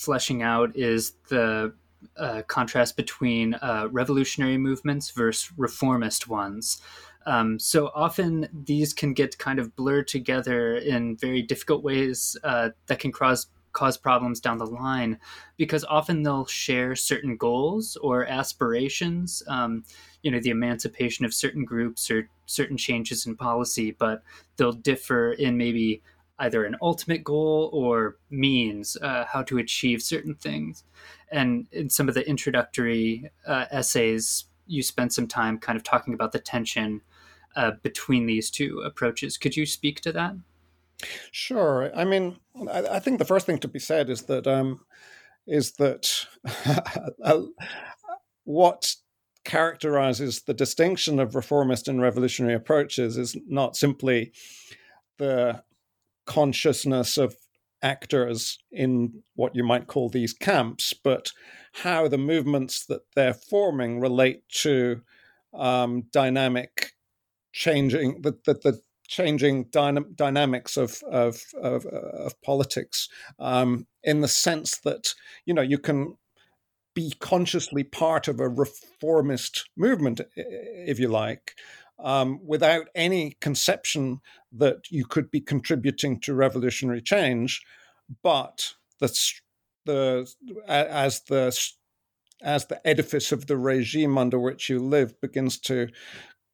fleshing 0.00 0.42
out 0.42 0.74
is 0.74 1.12
the 1.28 1.74
uh, 2.16 2.40
contrast 2.46 2.96
between 2.96 3.54
uh, 3.54 3.86
revolutionary 3.90 4.56
movements 4.56 5.10
versus 5.10 5.52
reformist 5.58 6.26
ones. 6.26 6.80
Um, 7.26 7.58
so 7.58 7.90
often 7.94 8.48
these 8.64 8.94
can 8.94 9.12
get 9.12 9.36
kind 9.36 9.58
of 9.58 9.76
blurred 9.76 10.08
together 10.08 10.76
in 10.76 11.18
very 11.18 11.42
difficult 11.42 11.84
ways 11.84 12.34
uh, 12.44 12.70
that 12.86 12.98
can 12.98 13.12
cause 13.12 13.48
cause 13.72 13.96
problems 13.96 14.40
down 14.40 14.58
the 14.58 14.66
line 14.66 15.16
because 15.56 15.84
often 15.84 16.24
they'll 16.24 16.46
share 16.46 16.96
certain 16.96 17.36
goals 17.36 17.96
or 18.02 18.26
aspirations 18.26 19.44
um, 19.46 19.84
you 20.24 20.30
know 20.32 20.40
the 20.40 20.50
emancipation 20.50 21.24
of 21.24 21.32
certain 21.32 21.64
groups 21.64 22.10
or 22.10 22.28
certain 22.46 22.76
changes 22.76 23.26
in 23.26 23.36
policy 23.36 23.92
but 23.92 24.24
they'll 24.56 24.72
differ 24.72 25.34
in 25.34 25.56
maybe 25.56 26.02
either 26.40 26.64
an 26.64 26.76
ultimate 26.82 27.22
goal 27.22 27.70
or 27.72 28.16
means 28.30 28.96
uh, 29.02 29.24
how 29.26 29.42
to 29.42 29.58
achieve 29.58 30.02
certain 30.02 30.34
things. 30.34 30.84
And 31.30 31.66
in 31.70 31.88
some 31.90 32.08
of 32.08 32.14
the 32.14 32.28
introductory 32.28 33.30
uh, 33.46 33.66
essays, 33.70 34.46
you 34.66 34.82
spent 34.82 35.12
some 35.12 35.28
time 35.28 35.58
kind 35.58 35.76
of 35.76 35.84
talking 35.84 36.14
about 36.14 36.32
the 36.32 36.38
tension 36.38 37.02
uh, 37.56 37.72
between 37.82 38.26
these 38.26 38.50
two 38.50 38.80
approaches. 38.84 39.36
Could 39.36 39.56
you 39.56 39.66
speak 39.66 40.00
to 40.00 40.12
that? 40.12 40.34
Sure. 41.30 41.90
I 41.94 42.04
mean, 42.04 42.38
I, 42.70 42.86
I 42.92 42.98
think 43.00 43.18
the 43.18 43.24
first 43.24 43.46
thing 43.46 43.58
to 43.58 43.68
be 43.68 43.78
said 43.78 44.10
is 44.10 44.22
that 44.22 44.46
um, 44.46 44.80
is 45.46 45.72
that 45.72 46.26
what 48.44 48.94
characterizes 49.44 50.42
the 50.42 50.54
distinction 50.54 51.18
of 51.18 51.34
reformist 51.34 51.88
and 51.88 52.00
revolutionary 52.00 52.54
approaches 52.54 53.16
is 53.16 53.36
not 53.46 53.76
simply 53.76 54.32
the 55.18 55.62
consciousness 56.30 57.18
of 57.18 57.34
actors 57.82 58.56
in 58.70 59.20
what 59.34 59.56
you 59.56 59.64
might 59.64 59.88
call 59.88 60.08
these 60.08 60.32
camps, 60.32 60.94
but 60.94 61.32
how 61.72 62.06
the 62.06 62.18
movements 62.18 62.86
that 62.86 63.00
they're 63.16 63.34
forming 63.34 63.98
relate 63.98 64.48
to 64.48 65.00
um, 65.52 66.04
dynamic 66.12 66.92
changing 67.52 68.22
the, 68.22 68.38
the, 68.44 68.54
the 68.54 68.80
changing 69.08 69.64
dyna- 69.72 70.08
dynamics 70.14 70.76
of 70.76 71.02
of, 71.10 71.42
of, 71.60 71.84
of 71.86 72.40
politics 72.42 73.08
um, 73.40 73.88
in 74.04 74.20
the 74.20 74.28
sense 74.28 74.78
that 74.84 75.12
you 75.46 75.52
know 75.52 75.62
you 75.62 75.78
can 75.78 76.14
be 76.94 77.12
consciously 77.18 77.82
part 77.82 78.28
of 78.28 78.38
a 78.38 78.48
reformist 78.48 79.68
movement 79.76 80.20
if 80.36 81.00
you 81.00 81.08
like 81.08 81.56
um, 82.02 82.40
without 82.44 82.86
any 82.94 83.36
conception 83.40 84.20
that 84.52 84.90
you 84.90 85.04
could 85.04 85.30
be 85.30 85.40
contributing 85.40 86.20
to 86.20 86.34
revolutionary 86.34 87.02
change, 87.02 87.62
but 88.22 88.74
the 88.98 89.08
the 89.86 90.30
as 90.68 91.20
the 91.22 91.56
as 92.42 92.66
the 92.66 92.86
edifice 92.86 93.32
of 93.32 93.46
the 93.46 93.56
regime 93.56 94.16
under 94.16 94.38
which 94.38 94.68
you 94.68 94.78
live 94.78 95.20
begins 95.20 95.58
to 95.58 95.88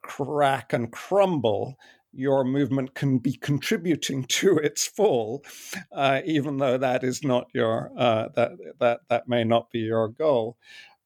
crack 0.01 0.73
and 0.73 0.91
crumble, 0.91 1.77
your 2.11 2.43
movement 2.43 2.93
can 2.93 3.19
be 3.19 3.33
contributing 3.33 4.23
to 4.29 4.57
its 4.57 4.85
fall, 4.85 5.43
uh, 5.91 6.21
even 6.25 6.57
though 6.57 6.77
that 6.77 7.03
is 7.03 7.23
not 7.23 7.47
your 7.53 7.91
uh, 7.97 8.29
that 8.35 8.51
that 8.79 9.01
that 9.09 9.27
may 9.27 9.43
not 9.43 9.69
be 9.71 9.79
your 9.79 10.09
goal. 10.09 10.57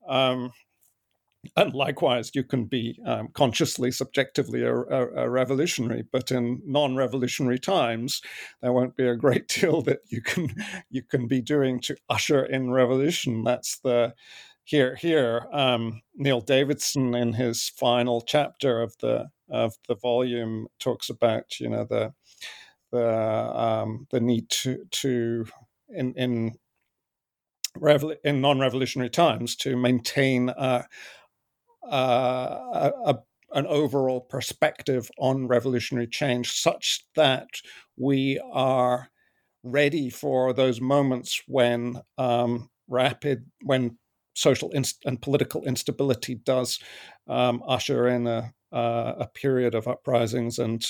Um, 0.08 0.51
and 1.56 1.73
likewise, 1.73 2.32
you 2.36 2.43
can 2.43 2.65
be 2.65 2.99
um, 3.06 3.30
consciously, 3.34 3.91
subjectively 3.91 4.62
a, 4.63 4.73
a, 4.75 5.23
a, 5.23 5.30
revolutionary, 5.30 6.04
but 6.12 6.30
in 6.30 6.62
non-revolutionary 6.65 7.58
times, 7.58 8.21
there 8.62 8.71
won't 8.71 8.95
be 8.95 9.08
a 9.08 9.15
great 9.15 9.47
deal 9.60 9.82
that 9.84 9.99
you 10.10 10.21
can 10.21 10.54
you 10.89 11.01
can 11.01 11.27
be 11.27 11.41
doing 11.41 11.80
to 11.82 11.95
usher 12.10 12.45
in 12.45 12.71
revolution. 12.71 13.43
That's 13.43 13.80
the 13.80 14.13
here 14.63 14.95
here 14.95 15.47
um, 15.51 16.01
Neil 16.15 16.41
Davidson 16.41 17.15
in 17.15 17.34
his 17.34 17.69
final 17.69 18.21
chapter 18.21 18.82
of 18.82 18.95
the 18.99 19.30
of 19.49 19.75
the 19.88 19.95
volume 19.95 20.67
talks 20.80 21.10
about 21.10 21.60
you 21.60 21.69
know 21.69 21.86
the 21.86 22.13
the 22.91 23.10
um, 23.10 24.08
the 24.12 24.19
need 24.19 24.49
to 24.49 24.86
to 24.91 25.45
in 25.89 26.13
in 26.13 26.51
in 28.23 28.41
non-revolutionary 28.41 29.10
times 29.10 29.56
to 29.56 29.75
maintain 29.75 30.49
uh, 31.89 32.91
a, 33.05 33.19
an 33.53 33.65
overall 33.67 34.21
perspective 34.21 35.09
on 35.17 35.47
revolutionary 35.47 36.07
change 36.07 36.51
such 36.51 37.05
that 37.15 37.49
we 37.97 38.39
are 38.51 39.09
ready 39.63 40.09
for 40.09 40.53
those 40.53 40.81
moments 40.81 41.41
when 41.47 42.01
um, 42.17 42.69
rapid, 42.87 43.45
when 43.63 43.97
social 44.33 44.71
inst- 44.71 45.03
and 45.05 45.21
political 45.21 45.63
instability 45.65 46.35
does 46.35 46.79
um, 47.27 47.61
usher 47.67 48.07
in 48.07 48.27
a, 48.27 48.53
uh, 48.71 49.13
a 49.19 49.27
period 49.27 49.75
of 49.75 49.87
uprisings 49.87 50.57
and 50.59 50.85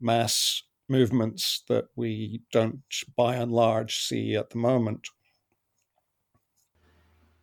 mass 0.00 0.62
movements 0.88 1.62
that 1.68 1.84
we 1.94 2.42
don't, 2.52 2.82
by 3.16 3.36
and 3.36 3.52
large, 3.52 3.98
see 3.98 4.34
at 4.34 4.50
the 4.50 4.58
moment. 4.58 5.06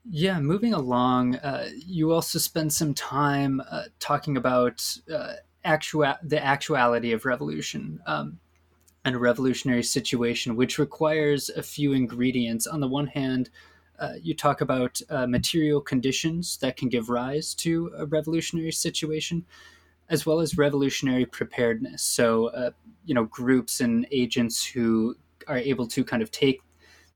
Yeah, 0.09 0.39
moving 0.39 0.73
along, 0.73 1.35
uh, 1.35 1.69
you 1.75 2.13
also 2.13 2.39
spend 2.39 2.71
some 2.71 2.93
time 2.93 3.61
uh, 3.69 3.83
talking 3.99 4.37
about 4.37 4.97
uh, 5.13 5.33
actual 5.65 6.15
the 6.23 6.43
actuality 6.43 7.11
of 7.11 7.25
revolution 7.25 7.99
um, 8.05 8.39
and 9.03 9.15
a 9.15 9.19
revolutionary 9.19 9.83
situation, 9.83 10.55
which 10.55 10.79
requires 10.79 11.49
a 11.49 11.61
few 11.61 11.91
ingredients. 11.91 12.67
On 12.67 12.79
the 12.79 12.87
one 12.87 13.07
hand, 13.07 13.49
uh, 13.99 14.13
you 14.21 14.33
talk 14.33 14.61
about 14.61 15.01
uh, 15.09 15.27
material 15.27 15.81
conditions 15.81 16.57
that 16.57 16.77
can 16.77 16.87
give 16.87 17.09
rise 17.09 17.53
to 17.55 17.91
a 17.97 18.05
revolutionary 18.05 18.71
situation, 18.71 19.45
as 20.09 20.25
well 20.25 20.39
as 20.39 20.57
revolutionary 20.57 21.25
preparedness. 21.25 22.01
So, 22.01 22.47
uh, 22.47 22.71
you 23.05 23.13
know, 23.13 23.25
groups 23.25 23.81
and 23.81 24.07
agents 24.11 24.63
who 24.65 25.17
are 25.47 25.57
able 25.57 25.87
to 25.87 26.05
kind 26.05 26.21
of 26.21 26.31
take 26.31 26.61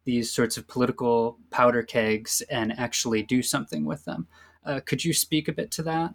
these 0.05 0.31
sorts 0.31 0.57
of 0.57 0.67
political 0.67 1.37
powder 1.49 1.83
kegs 1.83 2.41
and 2.49 2.77
actually 2.77 3.23
do 3.23 3.41
something 3.41 3.85
with 3.85 4.05
them. 4.05 4.27
Uh, 4.65 4.79
could 4.85 5.03
you 5.03 5.13
speak 5.13 5.47
a 5.47 5.53
bit 5.53 5.71
to 5.71 5.83
that? 5.83 6.13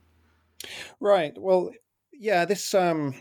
Right. 1.00 1.36
Well, 1.36 1.70
yeah. 2.12 2.44
This 2.44 2.74
um, 2.74 3.14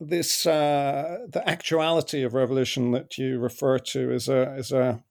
this 0.00 0.46
uh, 0.46 1.18
the 1.28 1.46
actuality 1.48 2.22
of 2.22 2.34
revolution 2.34 2.92
that 2.92 3.18
you 3.18 3.38
refer 3.38 3.78
to 3.78 4.12
is 4.12 4.28
a 4.28 4.54
is 4.56 4.72
a 4.72 5.02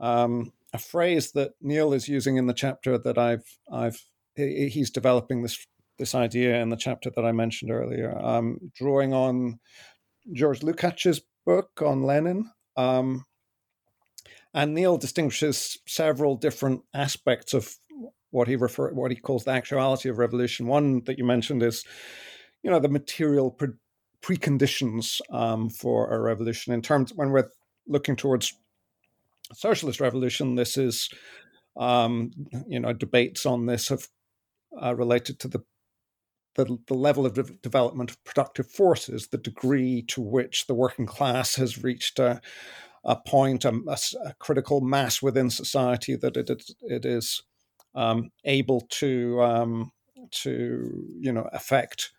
um, 0.00 0.52
a 0.72 0.78
phrase 0.78 1.32
that 1.32 1.52
Neil 1.60 1.92
is 1.92 2.08
using 2.08 2.36
in 2.36 2.46
the 2.46 2.54
chapter 2.54 2.98
that 2.98 3.18
I've 3.18 3.44
I've 3.72 4.00
he's 4.36 4.90
developing 4.90 5.42
this 5.42 5.66
this 5.98 6.14
idea 6.14 6.60
in 6.60 6.68
the 6.68 6.76
chapter 6.76 7.10
that 7.14 7.24
I 7.24 7.32
mentioned 7.32 7.72
earlier, 7.72 8.16
um, 8.18 8.58
drawing 8.76 9.12
on 9.12 9.58
George 10.32 10.60
Lukács's 10.60 11.20
book 11.44 11.82
on 11.84 12.04
Lenin. 12.04 12.50
Um, 12.76 13.24
and 14.58 14.74
Neil 14.74 14.98
distinguishes 14.98 15.78
several 15.86 16.34
different 16.34 16.82
aspects 16.92 17.54
of 17.54 17.76
what 18.30 18.48
he 18.48 18.56
refer 18.56 18.92
what 18.92 19.12
he 19.12 19.16
calls 19.16 19.44
the 19.44 19.52
actuality 19.52 20.08
of 20.08 20.18
revolution. 20.18 20.66
One 20.66 21.04
that 21.04 21.16
you 21.16 21.24
mentioned 21.24 21.62
is, 21.62 21.84
you 22.64 22.70
know, 22.70 22.80
the 22.80 22.88
material 22.88 23.52
pre- 23.52 23.68
preconditions 24.20 25.20
um, 25.30 25.70
for 25.70 26.12
a 26.12 26.20
revolution. 26.20 26.74
In 26.74 26.82
terms 26.82 27.12
when 27.14 27.30
we're 27.30 27.50
looking 27.86 28.16
towards 28.16 28.52
socialist 29.54 30.00
revolution, 30.00 30.56
this 30.56 30.76
is, 30.76 31.08
um, 31.76 32.32
you 32.66 32.80
know, 32.80 32.92
debates 32.92 33.46
on 33.46 33.66
this 33.66 33.88
have 33.90 34.08
uh, 34.82 34.92
related 34.92 35.38
to 35.38 35.46
the, 35.46 35.60
the, 36.56 36.78
the 36.88 36.94
level 36.94 37.26
of 37.26 37.34
de- 37.34 37.44
development 37.62 38.10
of 38.10 38.24
productive 38.24 38.68
forces, 38.68 39.28
the 39.28 39.38
degree 39.38 40.02
to 40.02 40.20
which 40.20 40.66
the 40.66 40.74
working 40.74 41.06
class 41.06 41.54
has 41.54 41.84
reached 41.84 42.18
a, 42.18 42.40
a 43.04 43.16
point, 43.16 43.64
a, 43.64 43.72
a, 43.86 43.98
a 44.26 44.34
critical 44.38 44.80
mass 44.80 45.22
within 45.22 45.50
society 45.50 46.16
that 46.16 46.36
it, 46.36 46.50
it, 46.50 46.70
it 46.82 47.04
is 47.04 47.42
um, 47.94 48.30
able 48.44 48.82
to 48.90 49.42
um, 49.42 49.92
to 50.30 51.06
you 51.20 51.32
know 51.32 51.48
affect 51.52 52.12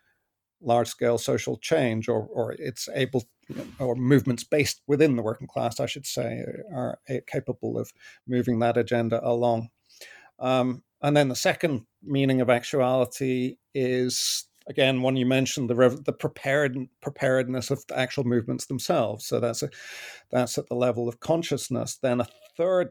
large 0.62 0.88
scale 0.88 1.18
social 1.18 1.58
change, 1.58 2.10
or 2.10 2.28
or 2.32 2.54
it's 2.54 2.90
able 2.94 3.24
or 3.80 3.96
movements 3.96 4.44
based 4.44 4.82
within 4.88 5.16
the 5.16 5.24
working 5.24 5.48
class, 5.48 5.80
I 5.80 5.86
should 5.86 6.06
say, 6.06 6.44
are, 6.74 7.00
are 7.10 7.22
capable 7.22 7.78
of 7.78 7.92
moving 8.28 8.60
that 8.60 8.78
agenda 8.78 9.20
along. 9.28 9.70
Um, 10.38 10.84
and 11.02 11.16
then 11.16 11.30
the 11.30 11.36
second 11.36 11.86
meaning 12.04 12.42
of 12.42 12.50
actuality 12.50 13.58
is 13.74 14.46
again 14.70 15.02
one 15.02 15.16
you 15.16 15.26
mentioned 15.26 15.70
the 15.70 15.76
rev- 15.76 16.04
the 16.06 16.14
prepared 16.14 16.78
preparedness 17.02 17.72
of 17.72 17.86
the 17.88 17.98
actual 17.98 18.24
movements 18.24 18.68
themselves. 18.68 19.26
So 19.26 19.40
that's 19.40 19.64
a 19.64 19.70
that's 20.32 20.58
at 20.58 20.68
the 20.68 20.76
level 20.76 21.10
of 21.10 21.20
consciousness. 21.20 21.98
Then 22.02 22.22
a 22.22 22.28
third 22.58 22.90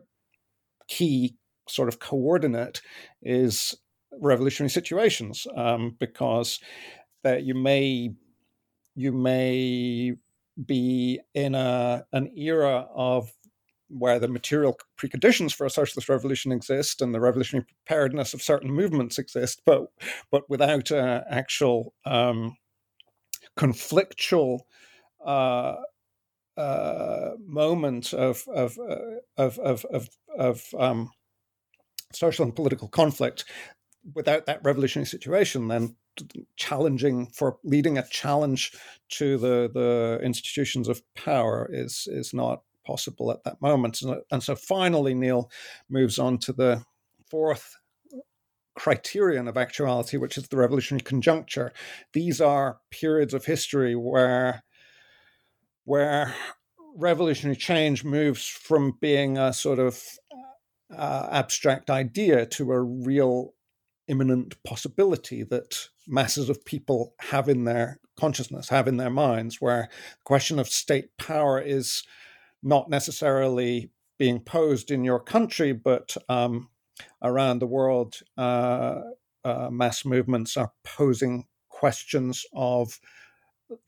key 0.88 1.36
sort 1.68 1.88
of 1.88 2.00
coordinate 2.00 2.80
is 3.22 3.74
revolutionary 4.20 4.70
situations, 4.70 5.46
um, 5.56 5.96
because 5.98 6.58
that 7.22 7.44
you 7.44 7.54
may 7.54 8.10
you 8.94 9.12
may 9.12 10.14
be 10.66 11.20
in 11.34 11.54
a 11.54 12.04
an 12.12 12.32
era 12.36 12.88
of 12.94 13.32
where 13.88 14.18
the 14.18 14.28
material 14.28 14.78
preconditions 14.98 15.54
for 15.54 15.66
a 15.66 15.70
socialist 15.70 16.08
revolution 16.08 16.52
exist 16.52 17.00
and 17.00 17.14
the 17.14 17.20
revolutionary 17.20 17.66
preparedness 17.66 18.34
of 18.34 18.42
certain 18.42 18.70
movements 18.70 19.18
exist, 19.18 19.62
but 19.64 19.86
but 20.30 20.48
without 20.48 20.90
an 20.90 21.22
actual 21.28 21.94
um, 22.04 22.56
conflictual 23.58 24.60
uh, 25.24 25.76
uh, 26.56 27.30
moment 27.46 28.12
of 28.12 28.44
of, 28.54 28.78
uh, 28.78 28.96
of 29.36 29.58
of 29.58 29.84
of 29.86 30.08
of, 30.36 30.64
um, 30.78 31.10
social 32.12 32.44
and 32.44 32.54
political 32.54 32.88
conflict. 32.88 33.44
Without 34.14 34.46
that 34.46 34.60
revolutionary 34.62 35.06
situation, 35.06 35.68
then 35.68 35.96
challenging 36.56 37.26
for 37.34 37.58
leading 37.64 37.98
a 37.98 38.06
challenge 38.08 38.72
to 39.10 39.38
the 39.38 39.70
the 39.72 40.20
institutions 40.24 40.88
of 40.88 41.02
power 41.14 41.68
is 41.70 42.08
is 42.10 42.32
not 42.32 42.62
possible 42.88 43.30
at 43.30 43.44
that 43.44 43.60
moment. 43.60 44.00
And 44.30 44.42
so 44.42 44.56
finally, 44.56 45.14
Neil 45.14 45.50
moves 45.88 46.18
on 46.18 46.38
to 46.38 46.52
the 46.52 46.82
fourth 47.30 47.76
criterion 48.74 49.48
of 49.48 49.56
actuality, 49.56 50.16
which 50.16 50.38
is 50.38 50.48
the 50.48 50.56
revolutionary 50.56 51.02
conjuncture. 51.02 51.72
These 52.12 52.40
are 52.40 52.78
periods 52.90 53.34
of 53.34 53.44
history 53.44 53.94
where 53.94 54.62
where 55.84 56.34
revolutionary 56.96 57.56
change 57.56 58.04
moves 58.04 58.46
from 58.46 58.94
being 59.00 59.38
a 59.38 59.52
sort 59.52 59.78
of 59.78 60.02
uh, 60.96 61.28
abstract 61.30 61.90
idea 61.90 62.46
to 62.46 62.72
a 62.72 62.82
real 62.82 63.54
imminent 64.06 64.62
possibility 64.64 65.42
that 65.44 65.88
masses 66.06 66.48
of 66.48 66.64
people 66.64 67.14
have 67.20 67.48
in 67.48 67.64
their 67.64 68.00
consciousness, 68.18 68.68
have 68.68 68.88
in 68.88 68.96
their 68.96 69.10
minds, 69.10 69.60
where 69.60 69.88
the 69.90 70.24
question 70.24 70.58
of 70.58 70.68
state 70.68 71.16
power 71.18 71.60
is 71.60 72.02
not 72.62 72.90
necessarily 72.90 73.90
being 74.18 74.40
posed 74.40 74.90
in 74.90 75.04
your 75.04 75.20
country, 75.20 75.72
but 75.72 76.16
um, 76.28 76.68
around 77.22 77.60
the 77.60 77.66
world, 77.66 78.16
uh, 78.36 79.00
uh, 79.44 79.68
mass 79.70 80.04
movements 80.04 80.56
are 80.56 80.72
posing 80.84 81.46
questions 81.68 82.44
of 82.52 83.00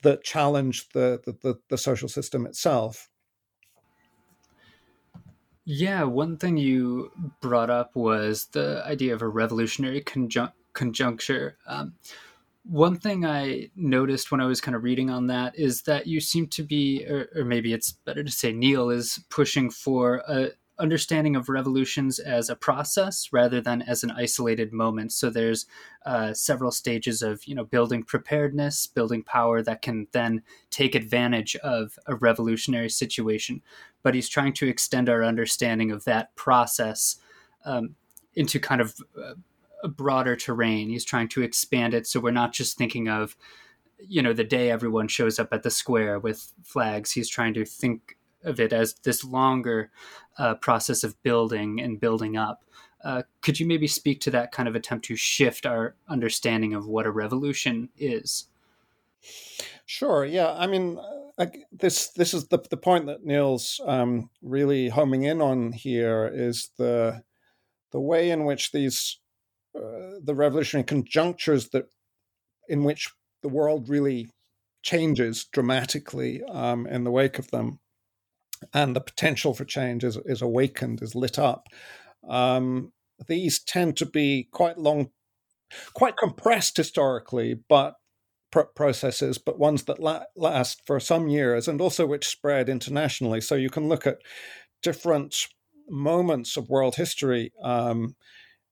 that 0.01 0.23
challenge 0.23 0.89
the, 0.89 1.19
the, 1.25 1.33
the, 1.41 1.59
the 1.69 1.77
social 1.77 2.07
system 2.07 2.45
itself. 2.45 3.09
Yeah, 5.65 6.03
one 6.03 6.37
thing 6.37 6.57
you 6.57 7.11
brought 7.41 7.69
up 7.69 7.95
was 7.95 8.45
the 8.45 8.83
idea 8.85 9.13
of 9.13 9.21
a 9.21 9.27
revolutionary 9.27 10.01
conjun- 10.01 10.53
conjuncture. 10.73 11.57
Um, 11.67 11.93
one 12.63 12.95
thing 12.95 13.25
I 13.25 13.69
noticed 13.75 14.31
when 14.31 14.41
I 14.41 14.45
was 14.45 14.61
kind 14.61 14.75
of 14.75 14.83
reading 14.83 15.09
on 15.09 15.27
that 15.27 15.57
is 15.57 15.83
that 15.83 16.07
you 16.07 16.19
seem 16.19 16.47
to 16.47 16.63
be, 16.63 17.05
or, 17.07 17.27
or 17.35 17.43
maybe 17.43 17.73
it's 17.73 17.91
better 17.91 18.23
to 18.23 18.31
say 18.31 18.51
Neil 18.51 18.89
is 18.89 19.19
pushing 19.29 19.69
for 19.69 20.23
a 20.27 20.51
understanding 20.81 21.35
of 21.35 21.47
revolutions 21.47 22.17
as 22.17 22.49
a 22.49 22.55
process 22.55 23.29
rather 23.31 23.61
than 23.61 23.83
as 23.83 24.03
an 24.03 24.11
isolated 24.11 24.73
moment. 24.73 25.11
So 25.11 25.29
there's 25.29 25.67
uh, 26.05 26.33
several 26.33 26.71
stages 26.71 27.21
of 27.21 27.45
you 27.45 27.55
know 27.55 27.63
building 27.63 28.03
preparedness, 28.03 28.87
building 28.87 29.23
power 29.23 29.61
that 29.61 29.81
can 29.81 30.07
then 30.11 30.41
take 30.71 30.95
advantage 30.95 31.55
of 31.57 31.97
a 32.07 32.15
revolutionary 32.15 32.89
situation. 32.89 33.61
But 34.03 34.15
he's 34.15 34.29
trying 34.29 34.53
to 34.53 34.67
extend 34.67 35.07
our 35.07 35.23
understanding 35.23 35.91
of 35.91 36.03
that 36.05 36.35
process 36.35 37.17
um, 37.63 37.95
into 38.33 38.59
kind 38.59 38.81
of 38.81 38.95
uh, 39.21 39.33
a 39.83 39.87
broader 39.87 40.35
terrain. 40.35 40.89
He's 40.89 41.05
trying 41.05 41.29
to 41.29 41.41
expand 41.41 41.93
it 41.93 42.07
so 42.07 42.19
we're 42.19 42.31
not 42.31 42.53
just 42.53 42.77
thinking 42.77 43.07
of 43.07 43.35
you 44.07 44.21
know 44.21 44.33
the 44.33 44.43
day 44.43 44.71
everyone 44.71 45.07
shows 45.07 45.39
up 45.39 45.49
at 45.51 45.63
the 45.63 45.71
square 45.71 46.19
with 46.19 46.53
flags. 46.63 47.11
He's 47.11 47.29
trying 47.29 47.53
to 47.55 47.65
think 47.65 48.17
of 48.43 48.59
it 48.59 48.73
as 48.73 48.95
this 49.03 49.23
longer 49.23 49.91
uh, 50.37 50.55
process 50.55 51.03
of 51.03 51.21
building 51.23 51.79
and 51.79 51.99
building 51.99 52.37
up. 52.37 52.63
Uh, 53.03 53.23
could 53.41 53.59
you 53.59 53.65
maybe 53.65 53.87
speak 53.87 54.19
to 54.21 54.31
that 54.31 54.51
kind 54.51 54.67
of 54.67 54.75
attempt 54.75 55.05
to 55.05 55.15
shift 55.15 55.65
our 55.65 55.95
understanding 56.07 56.73
of 56.73 56.87
what 56.87 57.05
a 57.05 57.11
revolution 57.11 57.89
is? 57.97 58.47
Sure. 59.85 60.23
Yeah. 60.25 60.53
I 60.53 60.67
mean, 60.67 60.99
I, 61.37 61.51
this 61.71 62.09
this 62.09 62.33
is 62.33 62.47
the 62.47 62.59
the 62.69 62.77
point 62.77 63.07
that 63.07 63.25
Neil's 63.25 63.81
um, 63.85 64.29
really 64.41 64.89
homing 64.89 65.23
in 65.23 65.41
on 65.41 65.71
here 65.71 66.29
is 66.33 66.69
the 66.77 67.23
the 67.91 67.99
way 67.99 68.29
in 68.29 68.45
which 68.45 68.71
these 68.71 69.17
uh, 69.75 70.19
the 70.23 70.35
revolutionary 70.35 70.83
conjunctures 70.83 71.69
that 71.69 71.85
in 72.67 72.83
which 72.83 73.09
the 73.41 73.49
world 73.49 73.89
really 73.89 74.29
changes 74.83 75.45
dramatically 75.45 76.43
um, 76.43 76.87
in 76.87 77.03
the 77.03 77.11
wake 77.11 77.39
of 77.39 77.51
them, 77.51 77.79
and 78.73 78.95
the 78.95 79.01
potential 79.01 79.53
for 79.53 79.65
change 79.65 80.03
is, 80.03 80.17
is 80.25 80.41
awakened, 80.41 81.01
is 81.01 81.15
lit 81.15 81.39
up. 81.39 81.67
Um, 82.27 82.91
these 83.27 83.59
tend 83.59 83.97
to 83.97 84.05
be 84.05 84.47
quite 84.51 84.77
long, 84.77 85.09
quite 85.93 86.17
compressed 86.17 86.77
historically, 86.77 87.53
but 87.69 87.95
pr- 88.51 88.61
processes, 88.75 89.37
but 89.37 89.59
ones 89.59 89.83
that 89.83 89.99
la- 89.99 90.25
last 90.35 90.81
for 90.85 90.99
some 90.99 91.27
years 91.27 91.67
and 91.67 91.81
also 91.81 92.05
which 92.05 92.27
spread 92.27 92.69
internationally. 92.69 93.41
So 93.41 93.55
you 93.55 93.69
can 93.69 93.87
look 93.87 94.05
at 94.05 94.21
different 94.83 95.47
moments 95.89 96.57
of 96.57 96.69
world 96.69 96.95
history. 96.95 97.51
Um, 97.63 98.15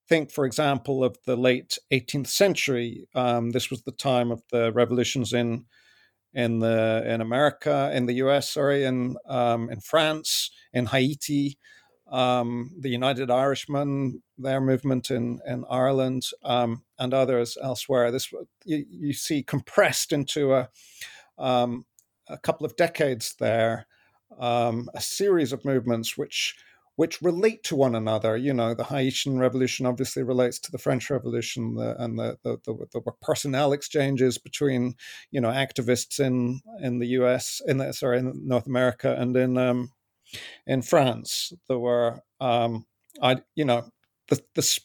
think, 0.10 0.32
for 0.32 0.46
example, 0.46 1.04
of 1.04 1.18
the 1.26 1.38
late 1.38 1.78
18th 1.94 2.28
century. 2.28 3.08
Um, 3.14 3.52
this 3.52 3.70
was 3.70 3.84
the 3.84 3.92
time 3.92 4.32
of 4.32 4.42
the 4.52 4.74
revolutions 4.74 5.32
in 5.34 5.66
in 6.34 6.60
the 6.60 7.04
in 7.08 7.22
America, 7.22 7.92
in 7.94 8.06
the 8.06 8.14
U.S., 8.16 8.52
sorry, 8.52 8.84
in 8.84 9.16
um, 9.28 9.70
in 9.70 9.80
France, 9.80 10.52
in 10.74 10.88
Haiti, 10.88 11.58
um, 12.12 12.72
the 12.80 12.90
United 12.90 13.32
Irishmen, 13.32 14.22
their 14.38 14.62
movement 14.62 15.12
in 15.12 15.40
in 15.48 15.64
Ireland, 15.70 16.24
um, 16.44 16.84
and 16.98 17.14
others 17.14 17.58
elsewhere. 17.62 18.12
This 18.12 18.32
you, 18.66 18.86
you 18.90 19.14
see 19.14 19.44
compressed 19.44 20.12
into 20.12 20.54
a 20.54 20.70
um, 21.38 21.86
a 22.28 22.38
couple 22.38 22.66
of 22.66 22.76
decades 22.76 23.36
there, 23.40 23.88
um, 24.40 24.90
a 24.94 25.02
series 25.02 25.52
of 25.52 25.66
movements 25.66 26.18
which 26.18 26.56
which 27.00 27.22
relate 27.22 27.64
to 27.64 27.78
one 27.78 27.96
another. 27.96 28.36
You 28.36 28.54
know, 28.54 28.74
the 28.74 28.84
Haitian 28.84 29.40
Revolution 29.40 29.86
obviously 29.86 30.22
relates 30.22 30.60
to 30.60 30.70
the 30.70 30.78
French 30.78 31.10
Revolution, 31.10 31.76
the, 31.76 31.96
and 31.98 32.20
the, 32.20 32.38
the, 32.44 32.58
the, 32.66 33.02
personnel 33.22 33.72
exchanges 33.72 34.38
between 34.38 34.96
you 35.32 35.40
know 35.40 35.48
activists 35.48 36.20
in 36.20 36.60
in 36.82 37.00
the 37.00 37.08
U.S. 37.20 37.62
in 37.66 37.78
the, 37.78 37.94
sorry 37.94 38.20
in 38.20 38.46
North 38.46 38.68
America 38.68 39.16
and 39.18 39.38
in 39.38 39.58
um, 39.58 39.94
in 40.68 40.82
France. 40.82 41.54
There 41.70 41.80
were, 41.80 42.20
um, 42.42 42.86
I, 43.22 43.44
you 43.56 43.64
know, 43.64 43.90
the, 44.28 44.44
the 44.56 44.80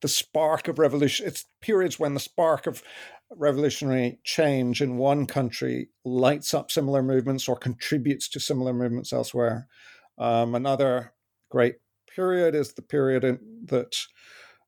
the 0.00 0.08
spark 0.08 0.68
of 0.68 0.78
revolution. 0.78 1.26
It's 1.26 1.44
periods 1.60 1.98
when 1.98 2.14
the 2.14 2.20
spark 2.20 2.66
of 2.66 2.82
revolutionary 3.30 4.20
change 4.24 4.80
in 4.80 4.96
one 4.96 5.26
country 5.26 5.90
lights 6.02 6.54
up 6.54 6.70
similar 6.70 7.02
movements 7.02 7.46
or 7.46 7.56
contributes 7.56 8.30
to 8.30 8.40
similar 8.40 8.72
movements 8.72 9.12
elsewhere. 9.12 9.68
Um, 10.16 10.54
another 10.54 11.12
great 11.52 11.76
period 12.16 12.54
is 12.54 12.72
the 12.72 12.82
period 12.82 13.24
in, 13.24 13.38
that 13.66 13.94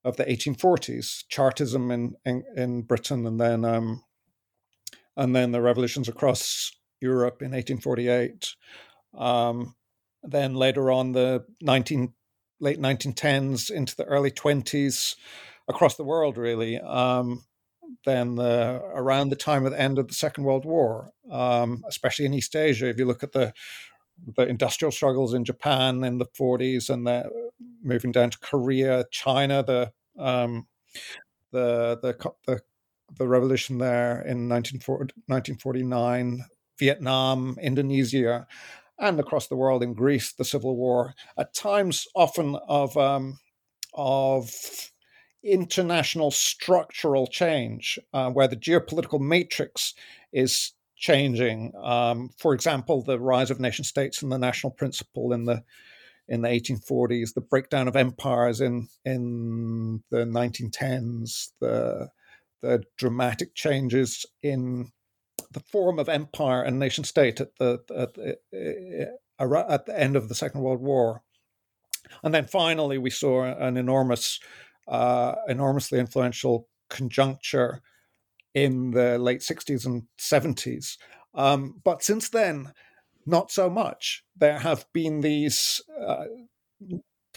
of 0.04 0.18
the 0.18 0.24
1840s, 0.24 1.24
Chartism 1.28 1.90
in 1.90 2.14
in, 2.26 2.44
in 2.54 2.82
Britain, 2.82 3.26
and 3.26 3.40
then 3.40 3.64
um, 3.64 4.04
and 5.16 5.34
then 5.34 5.50
the 5.50 5.62
revolutions 5.62 6.08
across 6.08 6.72
Europe 7.00 7.40
in 7.40 7.52
1848. 7.52 8.54
Um, 9.16 9.74
then 10.22 10.54
later 10.54 10.90
on, 10.90 11.12
the 11.12 11.44
19 11.62 12.12
late 12.60 12.78
1910s 12.78 13.70
into 13.70 13.96
the 13.96 14.04
early 14.04 14.30
20s 14.30 15.16
across 15.66 15.96
the 15.96 16.04
world, 16.04 16.36
really. 16.36 16.78
Um, 16.80 17.44
then 18.04 18.34
the, 18.36 18.80
around 18.94 19.28
the 19.28 19.36
time 19.36 19.64
of 19.64 19.72
the 19.72 19.80
end 19.80 19.98
of 19.98 20.08
the 20.08 20.14
Second 20.14 20.44
World 20.44 20.64
War, 20.64 21.12
um, 21.30 21.82
especially 21.88 22.26
in 22.26 22.34
East 22.34 22.56
Asia, 22.56 22.88
if 22.88 22.98
you 22.98 23.04
look 23.04 23.22
at 23.22 23.32
the 23.32 23.52
the 24.36 24.46
industrial 24.46 24.92
struggles 24.92 25.34
in 25.34 25.44
Japan 25.44 26.04
in 26.04 26.18
the 26.18 26.26
40s 26.26 26.90
and 26.90 27.06
the 27.06 27.30
moving 27.82 28.12
down 28.12 28.30
to 28.30 28.38
Korea, 28.38 29.04
China, 29.10 29.62
the 29.62 29.92
um, 30.18 30.66
the, 31.52 31.98
the 32.02 32.32
the 32.46 32.60
the 33.18 33.28
revolution 33.28 33.78
there 33.78 34.22
in 34.22 34.48
1949, 34.48 36.44
Vietnam, 36.78 37.56
Indonesia, 37.60 38.46
and 38.98 39.20
across 39.20 39.46
the 39.48 39.56
world 39.56 39.82
in 39.82 39.94
Greece, 39.94 40.32
the 40.32 40.44
civil 40.44 40.76
war. 40.76 41.14
At 41.38 41.54
times, 41.54 42.06
often 42.14 42.56
of 42.68 42.96
um, 42.96 43.38
of 43.92 44.52
international 45.42 46.30
structural 46.30 47.26
change, 47.26 47.98
uh, 48.12 48.30
where 48.30 48.48
the 48.48 48.56
geopolitical 48.56 49.20
matrix 49.20 49.94
is 50.32 50.72
changing. 51.04 51.70
Um, 51.82 52.30
for 52.38 52.54
example, 52.54 53.02
the 53.02 53.20
rise 53.20 53.50
of 53.50 53.60
nation 53.60 53.84
states 53.84 54.22
and 54.22 54.32
the 54.32 54.38
national 54.38 54.70
principle 54.70 55.34
in 55.34 55.44
the 55.44 55.62
in 56.26 56.40
the 56.40 56.48
1840s, 56.48 57.34
the 57.34 57.42
breakdown 57.42 57.88
of 57.88 57.96
empires 57.96 58.62
in 58.62 58.88
in 59.04 60.02
the 60.10 60.24
1910s, 60.24 61.50
the 61.60 62.08
the 62.62 62.82
dramatic 62.96 63.54
changes 63.54 64.24
in 64.42 64.90
the 65.50 65.60
form 65.60 65.98
of 65.98 66.08
empire 66.08 66.62
and 66.62 66.78
nation 66.78 67.04
state 67.04 67.38
at 67.38 67.54
the 67.56 67.80
at 67.94 68.14
the, 68.14 69.08
at 69.70 69.84
the 69.84 70.00
end 70.00 70.16
of 70.16 70.30
the 70.30 70.34
Second 70.34 70.62
World 70.62 70.80
War, 70.80 71.20
and 72.22 72.32
then 72.32 72.46
finally 72.46 72.96
we 72.96 73.10
saw 73.10 73.44
an 73.44 73.76
enormous, 73.76 74.40
uh, 74.88 75.34
enormously 75.48 75.98
influential 75.98 76.66
conjuncture 76.88 77.82
in 78.54 78.92
the 78.92 79.18
late 79.18 79.40
60s 79.40 79.84
and 79.86 80.04
70s. 80.18 80.96
Um, 81.34 81.80
but 81.84 82.02
since 82.02 82.28
then, 82.28 82.72
not 83.26 83.50
so 83.50 83.68
much. 83.68 84.24
There 84.36 84.58
have 84.58 84.86
been 84.92 85.20
these. 85.20 85.82
Uh, 86.00 86.24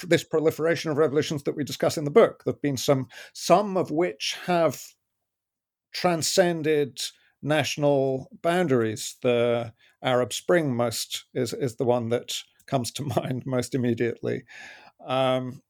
this 0.03 0.23
proliferation 0.23 0.91
of 0.91 0.97
revolutions 0.97 1.41
that 1.41 1.55
we 1.55 1.63
discuss 1.63 1.97
in 1.97 2.03
the 2.03 2.11
book. 2.11 2.43
There 2.43 2.53
have 2.53 2.61
been 2.61 2.77
some, 2.77 3.07
some 3.33 3.75
of 3.77 3.89
which 3.89 4.37
have 4.45 4.79
transcended 5.91 7.01
national 7.41 8.29
boundaries. 8.43 9.15
The 9.21 9.73
Arab 10.03 10.33
Spring 10.33 10.75
most 10.75 11.25
is 11.33 11.53
is 11.53 11.75
the 11.75 11.85
one 11.85 12.09
that 12.09 12.35
comes 12.67 12.91
to 12.91 13.03
mind 13.15 13.43
most 13.45 13.73
immediately, 13.73 14.43
um, 15.05 15.61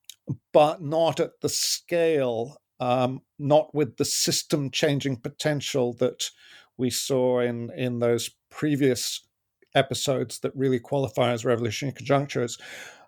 but 0.51 0.81
not 0.81 1.19
at 1.19 1.39
the 1.41 1.49
scale 1.49 2.57
um, 2.79 3.21
not 3.39 3.73
with 3.73 3.97
the 3.97 4.05
system 4.05 4.71
changing 4.71 5.17
potential 5.17 5.93
that 5.93 6.29
we 6.77 6.89
saw 6.89 7.39
in 7.39 7.71
in 7.75 7.99
those 7.99 8.29
previous 8.49 9.27
episodes 9.75 10.39
that 10.39 10.55
really 10.55 10.79
qualify 10.79 11.31
as 11.31 11.45
revolutionary 11.45 11.93
conjunctures. 11.93 12.57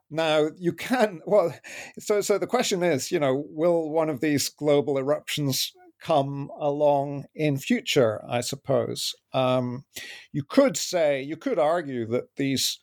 Now 0.09 0.49
you 0.57 0.73
can 0.73 1.21
well, 1.25 1.53
so 1.99 2.21
so 2.21 2.37
the 2.37 2.47
question 2.47 2.83
is, 2.83 3.11
you 3.11 3.19
know, 3.19 3.43
will 3.49 3.89
one 3.89 4.09
of 4.09 4.21
these 4.21 4.49
global 4.49 4.97
eruptions 4.97 5.73
come 6.01 6.49
along 6.59 7.25
in 7.35 7.57
future? 7.57 8.23
I 8.27 8.41
suppose 8.41 9.13
um, 9.33 9.85
you 10.31 10.43
could 10.43 10.77
say 10.77 11.21
you 11.21 11.37
could 11.37 11.59
argue 11.59 12.07
that 12.07 12.35
these 12.37 12.79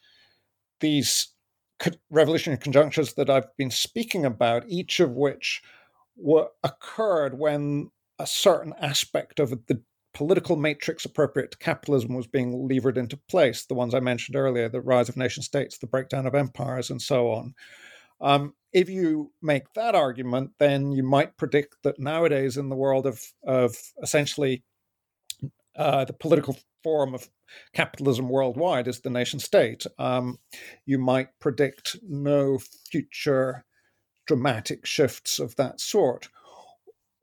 these 0.81 1.29
revolutionary 2.11 2.59
conjunctures 2.59 3.15
that 3.15 3.29
I've 3.29 3.55
been 3.57 3.71
speaking 3.71 4.25
about, 4.25 4.65
each 4.69 5.01
of 5.01 5.11
which 5.13 5.63
what 6.17 6.53
occurred 6.65 7.39
when 7.39 7.91
a 8.19 8.27
certain 8.27 8.75
aspect 8.81 9.39
of 9.39 9.51
the 9.51 9.81
political 10.15 10.57
matrix 10.57 11.05
appropriate 11.05 11.51
to 11.51 11.59
capitalism 11.59 12.15
was 12.15 12.27
being 12.27 12.67
levered 12.67 12.97
into 12.97 13.19
place. 13.29 13.67
The 13.67 13.75
ones 13.75 13.95
I 13.95 14.01
mentioned 14.01 14.35
earlier, 14.35 14.69
the 14.69 14.81
rise 14.81 15.11
of 15.11 15.17
nation 15.17 15.43
states, 15.43 15.77
the 15.77 15.87
breakdown 15.87 16.27
of 16.27 16.35
empires, 16.35 16.89
and 16.91 17.01
so 17.03 17.31
on. 17.31 17.55
Um, 18.23 18.55
if 18.73 18.89
you 18.89 19.31
make 19.43 19.71
that 19.75 19.95
argument, 19.95 20.53
then 20.59 20.91
you 20.91 21.03
might 21.03 21.37
predict 21.37 21.77
that 21.83 21.99
nowadays, 21.99 22.57
in 22.57 22.71
the 22.71 22.77
world 22.77 23.07
of, 23.07 23.23
of 23.47 23.77
essentially 24.03 24.65
uh, 25.77 26.07
the 26.07 26.15
political 26.15 26.57
form 26.83 27.15
of 27.15 27.29
capitalism 27.75 28.31
worldwide 28.31 28.89
is 28.89 29.01
the 29.01 29.11
nation 29.11 29.39
state, 29.39 29.87
um, 29.99 30.39
you 30.87 30.99
might 30.99 31.29
predict 31.41 31.97
no 32.03 32.59
future 32.91 33.67
dramatic 34.27 34.87
shifts 34.87 35.39
of 35.39 35.57
that 35.57 35.81
sort. 35.81 36.29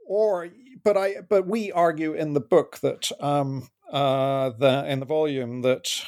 Or, 0.07 0.49
but 0.83 0.97
I, 0.97 1.15
but 1.27 1.47
we 1.47 1.71
argue 1.71 2.13
in 2.13 2.33
the 2.33 2.41
book 2.41 2.79
that 2.79 3.11
um, 3.19 3.69
uh, 3.91 4.51
the 4.57 4.85
in 4.87 4.99
the 4.99 5.05
volume 5.05 5.61
that 5.61 6.03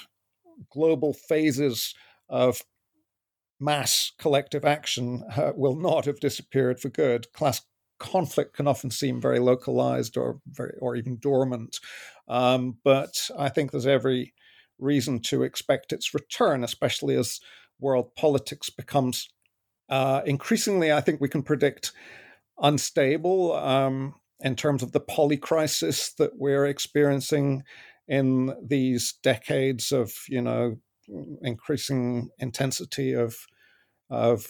global 0.70 1.14
phases 1.14 1.94
of 2.30 2.62
mass 3.60 4.12
collective 4.18 4.66
action 4.66 5.24
uh, 5.36 5.52
will 5.56 5.76
not 5.76 6.06
have 6.06 6.20
disappeared 6.20 6.80
for 6.80 6.90
good. 6.90 7.32
Class 7.34 7.62
conflict 8.00 8.56
can 8.56 8.68
often 8.68 8.92
seem 8.92 9.22
very 9.22 9.40
localized 9.40 10.18
or 10.18 10.40
very 10.48 10.74
or 10.82 10.96
even 10.96 11.18
dormant, 11.18 11.80
um, 12.28 12.78
but 12.84 13.30
I 13.38 13.50
think 13.50 13.72
there's 13.72 13.88
every 13.88 14.34
reason 14.78 15.22
to 15.22 15.44
expect 15.44 15.94
its 15.94 16.14
return, 16.14 16.64
especially 16.64 17.16
as 17.16 17.40
world 17.80 18.16
politics 18.16 18.70
becomes 18.70 19.30
uh, 19.90 20.22
increasingly, 20.26 20.92
I 20.92 21.02
think 21.02 21.22
we 21.22 21.30
can 21.30 21.44
predict 21.44 21.92
unstable 22.62 23.54
um, 23.54 24.16
in 24.40 24.56
terms 24.56 24.84
of 24.84 24.92
the 24.92 25.02
polycrisis 25.02 26.16
that 26.16 26.32
we're 26.36 26.66
experiencing 26.66 27.64
in 28.08 28.54
these 28.64 29.14
decades 29.24 29.92
of, 29.92 30.14
you 30.30 30.42
know, 30.42 30.78
increasing 31.42 32.30
intensity 32.40 33.14
of 33.14 33.38
of 34.10 34.48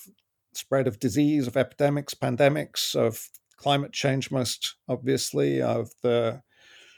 spread 0.53 0.87
of 0.87 0.99
disease, 0.99 1.47
of 1.47 1.57
epidemics, 1.57 2.13
pandemics, 2.13 2.95
of 2.95 3.29
climate 3.57 3.93
change, 3.93 4.31
most 4.31 4.75
obviously, 4.87 5.61
of 5.61 5.89
the 6.01 6.41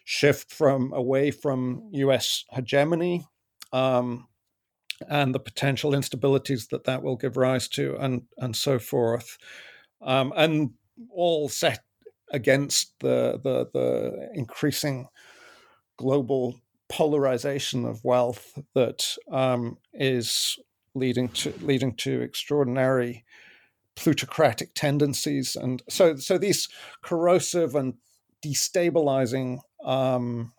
shift 0.05 0.53
from 0.53 0.93
away 0.93 1.31
from 1.31 1.87
U.S. 1.91 2.45
hegemony. 2.51 3.25
Um, 3.73 4.27
and 5.07 5.33
the 5.33 5.39
potential 5.39 5.91
instabilities 5.91 6.69
that 6.69 6.85
that 6.85 7.03
will 7.03 7.15
give 7.15 7.37
rise 7.37 7.67
to, 7.69 7.95
and 7.97 8.23
and 8.37 8.55
so 8.55 8.79
forth, 8.79 9.37
um, 10.01 10.33
and 10.35 10.71
all 11.11 11.49
set 11.49 11.83
against 12.31 12.93
the 12.99 13.39
the, 13.43 13.69
the 13.73 14.29
increasing 14.33 15.07
global 15.97 16.59
polarization 16.89 17.85
of 17.85 18.03
wealth 18.03 18.57
that 18.73 19.15
um, 19.31 19.77
is 19.93 20.57
leading 20.95 21.29
to 21.29 21.53
leading 21.61 21.93
to 21.95 22.21
extraordinary 22.21 23.23
plutocratic 23.95 24.73
tendencies, 24.73 25.55
and 25.55 25.81
so 25.89 26.15
so 26.15 26.37
these 26.37 26.67
corrosive 27.01 27.75
and 27.75 27.95
destabilizing 28.43 29.59
um, 29.83 30.53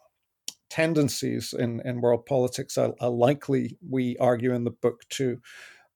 tendencies 0.71 1.53
in, 1.53 1.81
in 1.85 2.01
world 2.01 2.27
politics 2.27 2.77
are, 2.79 2.95
are, 3.01 3.11
likely, 3.11 3.79
we 3.89 4.17
argue 4.19 4.55
in 4.55 4.65
the 4.65 4.71
book, 4.71 5.03
to 5.11 5.41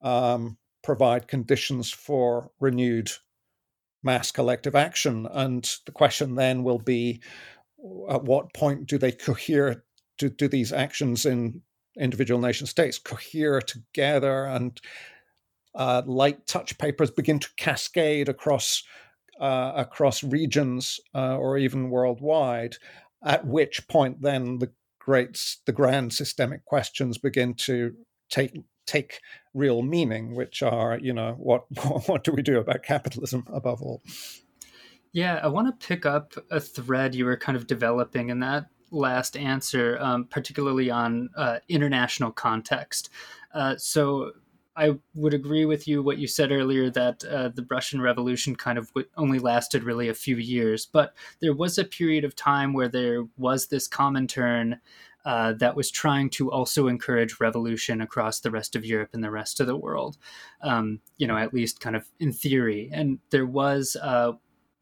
um, 0.03 0.57
provide 0.83 1.29
conditions 1.29 1.91
for 1.91 2.51
renewed 2.61 3.11
mass 4.03 4.31
collective 4.31 4.75
action. 4.75 5.27
And 5.31 5.69
the 5.87 5.93
question 5.93 6.35
then 6.35 6.65
will 6.65 6.79
be 6.79 7.23
at 8.09 8.25
what 8.25 8.55
point 8.55 8.87
do 8.87 8.99
they 8.99 9.13
cohere? 9.13 9.85
Do, 10.19 10.29
do 10.29 10.49
these 10.49 10.73
actions 10.73 11.27
in 11.27 11.63
individual 11.99 12.41
nation 12.41 12.67
states 12.67 12.99
cohere 12.99 13.61
together 13.61 14.45
and 14.45 14.81
uh, 15.75 16.03
light 16.07 16.47
touch 16.47 16.77
papers 16.79 17.11
begin 17.11 17.39
to 17.39 17.49
cascade 17.57 18.29
across 18.29 18.83
uh, 19.41 19.73
across 19.75 20.23
regions 20.23 21.01
uh, 21.15 21.37
or 21.37 21.59
even 21.59 21.91
worldwide 21.91 22.77
at 23.25 23.47
which 23.47 23.87
point 23.89 24.23
then 24.23 24.59
the 24.59 24.71
great 24.99 25.57
the 25.67 25.73
grand 25.73 26.13
systemic 26.13 26.65
questions 26.65 27.19
begin 27.19 27.55
to 27.55 27.95
take 28.31 28.57
take 28.87 29.21
real 29.55 29.83
meaning, 29.83 30.35
which 30.35 30.63
are, 30.63 30.99
you 30.99 31.13
know, 31.13 31.35
what 31.39 31.65
what 32.09 32.25
do 32.25 32.33
we 32.33 32.43
do 32.43 32.59
about 32.59 32.83
capitalism 32.83 33.47
above 33.53 33.83
all? 33.83 34.03
Yeah, 35.13 35.41
I 35.43 35.49
want 35.49 35.69
to 35.69 35.87
pick 35.87 36.07
up 36.07 36.33
a 36.51 36.59
thread 36.59 37.15
you 37.15 37.27
were 37.27 37.37
kind 37.37 37.57
of 37.57 37.67
developing 37.67 38.31
in 38.31 38.41
that 38.41 38.67
last 38.91 39.37
answer, 39.37 39.99
um, 40.01 40.25
particularly 40.25 40.91
on 40.91 41.29
uh, 41.37 41.59
international 41.69 42.31
context. 42.31 43.11
Uh, 43.53 43.77
so 43.77 44.33
I 44.75 44.99
would 45.15 45.35
agree 45.35 45.65
with 45.67 45.87
you 45.87 46.03
what 46.03 46.19
you 46.19 46.27
said 46.27 46.51
earlier 46.51 46.89
that 46.91 47.25
uh, 47.25 47.49
the 47.49 47.67
Russian 47.71 48.01
Revolution 48.01 48.57
kind 48.57 48.79
of 48.79 48.91
only 49.17 49.39
lasted 49.39 49.85
really 49.85 50.09
a 50.09 50.15
few 50.15 50.37
years, 50.37 50.87
but 50.87 51.15
there 51.41 51.55
was 51.55 51.77
a 51.77 51.85
period 51.85 52.25
of 52.25 52.35
time 52.35 52.73
where 52.73 52.89
there 52.89 53.25
was 53.37 53.67
this 53.67 53.89
Comintern 53.89 54.79
uh, 55.25 55.53
that 55.55 55.77
was 55.77 55.91
trying 55.91 56.29
to 56.31 56.51
also 56.51 56.89
encourage 56.89 57.39
revolution 57.39 58.01
across 58.01 58.41
the 58.41 58.51
rest 58.51 58.75
of 58.75 58.85
Europe 58.85 59.11
and 59.13 59.23
the 59.23 59.31
rest 59.31 59.61
of 59.61 59.67
the 59.67 59.77
world. 59.77 60.17
Um, 60.63 61.01
you 61.17 61.27
know, 61.27 61.37
at 61.37 61.55
least 61.55 61.81
kind 61.81 61.95
of 61.95 62.09
in 62.19 62.33
theory. 62.33 62.91
And 62.93 63.19
there 63.31 63.47
was 63.47 63.97
uh, 64.03 64.33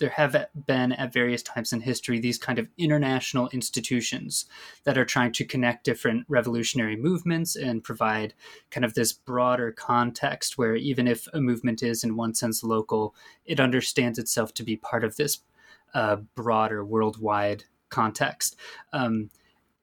there 0.01 0.11
have 0.11 0.35
been 0.67 0.93
at 0.93 1.13
various 1.13 1.43
times 1.43 1.73
in 1.73 1.81
history 1.81 2.19
these 2.19 2.39
kind 2.39 2.59
of 2.59 2.67
international 2.79 3.49
institutions 3.51 4.47
that 4.85 4.99
are 4.99 5.05
trying 5.05 5.31
to 5.31 5.45
connect 5.45 5.85
different 5.85 6.25
revolutionary 6.29 6.97
movements 6.97 7.55
and 7.55 7.85
provide 7.85 8.35
kind 8.71 8.85
of 8.85 8.95
this 8.95 9.13
broader 9.13 9.71
context 9.71 10.59
where 10.59 10.75
even 10.75 11.07
if 11.07 11.29
a 11.35 11.41
movement 11.41 11.83
is 11.83 12.03
in 12.03 12.17
one 12.17 12.35
sense 12.35 12.65
local, 12.65 13.15
it 13.45 13.61
understands 13.61 14.19
itself 14.19 14.53
to 14.55 14.63
be 14.63 14.77
part 14.77 15.05
of 15.05 15.17
this 15.17 15.41
uh, 15.95 16.17
broader 16.35 16.85
worldwide 16.85 17.65
context. 17.91 18.57
Um, 18.93 19.31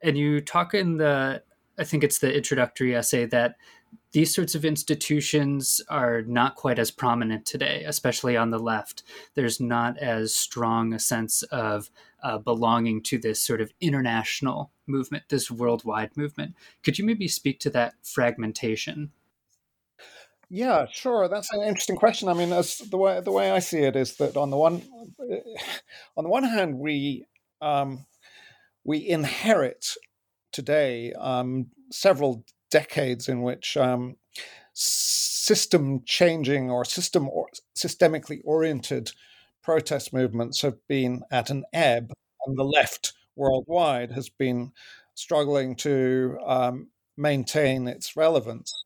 and 0.02 0.18
you 0.18 0.42
talk 0.42 0.74
in 0.74 0.98
the, 0.98 1.44
I 1.78 1.84
think 1.84 2.04
it's 2.04 2.20
the 2.20 2.36
introductory 2.36 2.96
essay 2.96 3.26
that 3.28 3.56
these 4.18 4.34
sorts 4.34 4.56
of 4.56 4.66
institutions 4.66 5.80
are 5.90 6.24
not 6.24 6.56
quite 6.56 6.80
as 6.80 6.90
prominent 6.90 7.46
today, 7.46 7.84
especially 7.86 8.36
on 8.36 8.50
the 8.50 8.58
left. 8.58 9.04
There's 9.36 9.60
not 9.60 9.96
as 10.00 10.34
strong 10.34 10.92
a 10.92 10.98
sense 10.98 11.44
of 11.44 11.92
uh, 12.24 12.40
belonging 12.40 13.04
to 13.04 13.20
this 13.20 13.40
sort 13.40 13.62
of 13.62 13.72
international 13.80 14.72
movement, 14.88 15.26
this 15.30 15.52
worldwide 15.52 16.18
movement. 16.18 16.56
Could 16.84 16.98
you 16.98 17.06
maybe 17.06 17.28
speak 17.28 17.60
to 17.60 17.70
that 17.70 17.94
fragmentation? 18.02 19.12
Yeah, 20.50 20.88
sure. 20.92 21.28
That's 21.28 21.54
an 21.54 21.62
interesting 21.62 21.98
question. 21.98 22.28
I 22.28 22.34
mean, 22.34 22.52
as 22.52 22.80
the 22.80 22.98
way 22.98 23.22
the 23.22 23.32
way 23.32 23.52
I 23.52 23.60
see 23.60 23.82
it 23.82 23.96
is 23.96 24.16
that 24.16 24.36
on 24.36 24.50
the 24.50 24.58
one 24.58 24.82
on 26.18 26.24
the 26.24 26.30
one 26.32 26.44
hand, 26.44 26.80
we 26.80 27.28
um, 27.62 28.08
we 28.84 29.08
inherit 29.08 29.94
today 30.52 31.14
um, 31.14 31.68
several 31.92 32.44
decades 32.72 33.28
in 33.30 33.42
which 33.42 33.78
um, 33.78 34.16
system 34.74 36.02
changing 36.06 36.70
or 36.70 36.86
system 36.86 37.28
or 37.30 37.48
systemically 37.76 38.40
oriented 38.44 39.12
protest 39.64 40.14
movements 40.14 40.62
have 40.62 40.78
been 40.88 41.24
at 41.32 41.50
an 41.50 41.64
ebb, 41.74 42.14
and 42.46 42.58
the 42.58 42.64
left 42.64 43.14
worldwide 43.36 44.12
has 44.12 44.30
been 44.30 44.72
struggling 45.14 45.76
to 45.76 46.38
um, 46.46 46.88
maintain 47.18 47.88
its 47.88 48.16
relevance. 48.16 48.86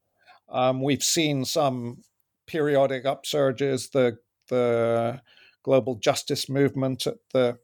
Um, 0.49 0.81
we've 0.81 1.03
seen 1.03 1.45
some 1.45 2.03
periodic 2.47 3.05
upsurges. 3.05 3.91
The 3.91 4.17
the 4.49 5.21
global 5.63 5.95
justice 5.95 6.49
movement 6.49 7.07
at 7.07 7.17
the 7.33 7.57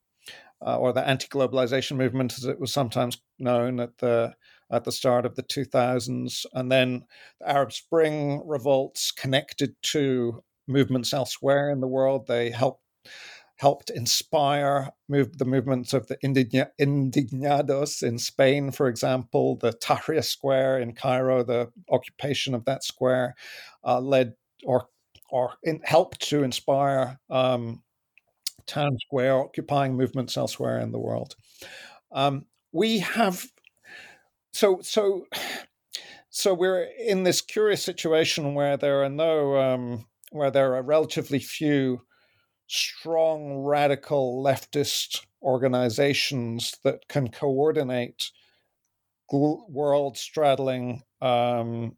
uh, 0.66 0.78
or 0.78 0.94
the 0.94 1.08
anti-globalization 1.08 1.98
movement, 1.98 2.38
as 2.38 2.46
it 2.46 2.60
was 2.60 2.72
sometimes 2.74 3.22
known 3.38 3.80
at 3.80 3.98
the 4.00 4.34
at 4.72 4.84
the 4.84 4.92
start 4.92 5.26
of 5.26 5.36
the 5.36 5.44
2000s, 5.44 6.46
and 6.54 6.72
then 6.72 7.06
the 7.40 7.50
Arab 7.50 7.72
Spring 7.72 8.42
revolts 8.46 9.12
connected 9.12 9.76
to 9.82 10.44
movements 10.68 11.14
elsewhere 11.14 11.70
in 11.72 11.80
the 11.80 11.88
world. 11.88 12.28
They 12.28 12.52
helped 12.52 12.82
helped 13.58 13.90
inspire 13.90 14.92
move, 15.10 15.38
the 15.40 15.46
movements 15.46 15.92
of 15.92 16.08
the 16.08 16.18
Indigna, 16.18 16.68
Indignados 16.80 18.04
in 18.04 18.20
Spain, 18.20 18.72
for 18.72 18.88
example, 18.88 19.56
the 19.58 19.72
Tahrir 19.74 20.24
Square 20.24 20.80
in 20.80 20.94
Cairo, 20.94 21.44
the 21.44 21.72
occupation 21.90 22.54
of 22.54 22.66
that 22.66 22.84
square 22.84 23.36
uh, 23.84 24.00
led 24.00 24.34
or 24.64 24.88
or 25.30 25.56
in, 25.64 25.82
helped 25.84 26.22
to 26.30 26.44
inspire 26.44 27.20
um, 27.30 27.82
town 28.66 28.98
square 29.00 29.38
occupying 29.40 29.96
movements 29.96 30.38
elsewhere 30.38 30.80
in 30.80 30.92
the 30.92 31.00
world. 31.00 31.36
Um, 32.12 32.46
we 32.72 33.00
have 33.00 33.46
so 34.58 34.80
so 34.82 35.28
so 36.30 36.54
we're 36.54 36.84
in 37.00 37.24
this 37.24 37.42
curious 37.42 37.84
situation 37.84 38.54
where 38.54 38.78
there 38.78 39.04
are 39.04 39.10
no 39.10 39.56
um, 39.58 40.06
where 40.32 40.52
there 40.52 40.76
are 40.76 40.84
relatively 40.84 41.40
few 41.40 42.02
strong 42.68 43.64
radical 43.64 44.44
leftist 44.44 45.26
organizations 45.42 46.78
that 46.84 47.08
can 47.08 47.30
coordinate 47.30 48.32
world 49.32 50.18
straddling 50.18 51.02
um, 51.22 51.96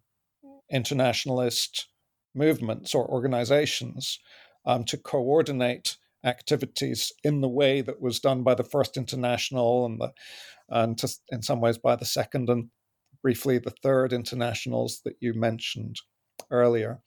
internationalist 0.72 1.88
movements 2.36 2.94
or 2.94 3.08
organizations 3.08 4.20
um, 4.66 4.84
to 4.84 4.98
coordinate 4.98 5.98
activities 6.24 7.14
in 7.24 7.42
the 7.42 7.48
way 7.48 7.82
that 7.82 8.02
was 8.02 8.20
done 8.20 8.44
by 8.44 8.54
the 8.54 8.64
first 8.64 8.98
international 8.98 9.86
and 9.86 10.00
the 10.00 10.12
and 10.70 10.98
to, 10.98 11.10
in 11.30 11.42
some 11.42 11.62
ways 11.62 11.78
by 11.78 11.96
the 11.96 12.06
second 12.06 12.50
and 12.50 12.70
briefly 13.22 13.58
the 13.60 13.74
third 13.84 14.14
internationals 14.14 15.02
that 15.04 15.16
you 15.20 15.34
mentioned 15.34 15.98
earlier. 16.52 17.00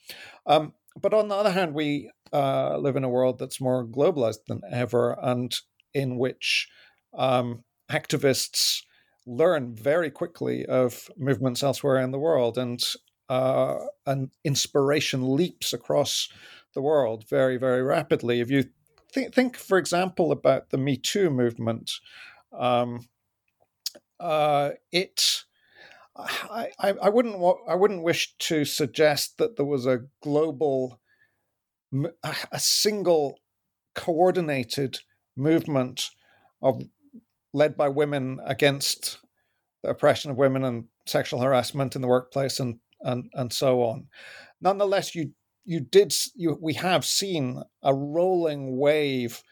Um, 0.46 0.74
but 1.00 1.14
on 1.14 1.28
the 1.28 1.34
other 1.34 1.52
hand, 1.52 1.74
we 1.74 2.10
uh, 2.32 2.76
live 2.76 2.96
in 2.96 3.04
a 3.04 3.08
world 3.08 3.38
that's 3.38 3.60
more 3.60 3.86
globalized 3.86 4.44
than 4.46 4.60
ever, 4.70 5.16
and 5.22 5.54
in 5.94 6.18
which 6.18 6.68
um, 7.16 7.64
activists 7.90 8.82
learn 9.26 9.74
very 9.74 10.10
quickly 10.10 10.66
of 10.66 11.08
movements 11.16 11.62
elsewhere 11.62 11.98
in 11.98 12.10
the 12.10 12.18
world, 12.18 12.58
and 12.58 12.82
uh, 13.28 13.76
inspiration 14.44 15.34
leaps 15.34 15.72
across 15.72 16.28
the 16.74 16.82
world 16.82 17.24
very, 17.28 17.56
very 17.56 17.82
rapidly. 17.82 18.40
If 18.40 18.50
you 18.50 18.64
th- 19.14 19.32
think, 19.32 19.56
for 19.56 19.78
example, 19.78 20.32
about 20.32 20.70
the 20.70 20.78
Me 20.78 20.96
Too 20.96 21.30
movement, 21.30 21.92
um, 22.52 23.08
uh, 24.22 24.70
it. 24.92 25.42
I, 26.14 26.68
I, 26.78 27.08
wouldn't 27.08 27.34
I 27.66 27.74
wouldn't 27.74 28.02
wish 28.02 28.34
to 28.40 28.64
suggest 28.64 29.38
that 29.38 29.56
there 29.56 29.66
was 29.66 29.86
a 29.86 30.02
global, 30.22 31.00
a 32.22 32.60
single 32.60 33.38
coordinated 33.94 34.98
movement 35.36 36.10
of 36.60 36.82
led 37.54 37.76
by 37.76 37.88
women 37.88 38.40
against 38.44 39.18
the 39.82 39.90
oppression 39.90 40.30
of 40.30 40.36
women 40.36 40.64
and 40.64 40.84
sexual 41.06 41.40
harassment 41.40 41.96
in 41.96 42.02
the 42.02 42.08
workplace 42.08 42.60
and 42.60 42.78
and 43.00 43.30
and 43.34 43.52
so 43.52 43.82
on. 43.82 44.06
Nonetheless, 44.60 45.14
you 45.14 45.32
you 45.64 45.80
did 45.80 46.14
you 46.34 46.58
we 46.60 46.74
have 46.74 47.04
seen 47.04 47.62
a 47.82 47.94
rolling 47.94 48.76
wave 48.76 49.42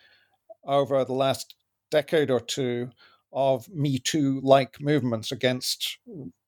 over 0.65 1.05
the 1.05 1.15
last 1.15 1.55
decade 1.91 2.31
or 2.31 2.41
two 2.41 2.91
of 3.33 3.69
Me 3.69 3.99
Too 3.99 4.41
like 4.43 4.81
movements 4.81 5.33
against 5.33 5.99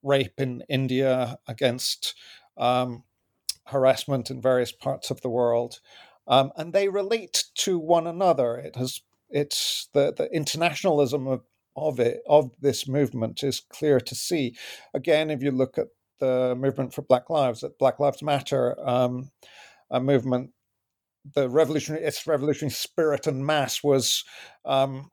rape 0.01 0.39
in 0.39 0.63
India, 0.69 1.37
against 1.47 2.15
um, 2.57 3.03
harassment 3.67 4.29
in 4.29 4.41
various 4.41 4.71
parts 4.71 5.09
of 5.09 5.21
the 5.21 5.29
world. 5.29 5.79
Um, 6.27 6.51
and 6.55 6.73
they 6.73 6.87
relate 6.89 7.45
to 7.55 7.77
one 7.77 8.07
another. 8.07 8.55
It 8.57 8.75
has 8.75 9.01
it's 9.29 9.89
the, 9.93 10.13
the 10.15 10.31
internationalism 10.31 11.27
of, 11.27 11.41
of 11.75 11.99
it 11.99 12.21
of 12.27 12.51
this 12.61 12.87
movement 12.87 13.43
is 13.43 13.59
clear 13.59 13.99
to 13.99 14.15
see. 14.15 14.55
Again, 14.93 15.31
if 15.31 15.41
you 15.41 15.51
look 15.51 15.77
at 15.77 15.87
the 16.19 16.55
movement 16.55 16.93
for 16.93 17.01
Black 17.01 17.29
Lives, 17.29 17.63
at 17.63 17.79
Black 17.79 17.99
Lives 17.99 18.21
Matter, 18.21 18.77
um, 18.87 19.31
a 19.89 19.99
movement, 19.99 20.51
the 21.33 21.49
revolutionary 21.49 22.03
its 22.03 22.27
revolutionary 22.27 22.71
spirit 22.71 23.27
and 23.27 23.45
mass 23.45 23.83
was 23.83 24.23
um, 24.65 25.09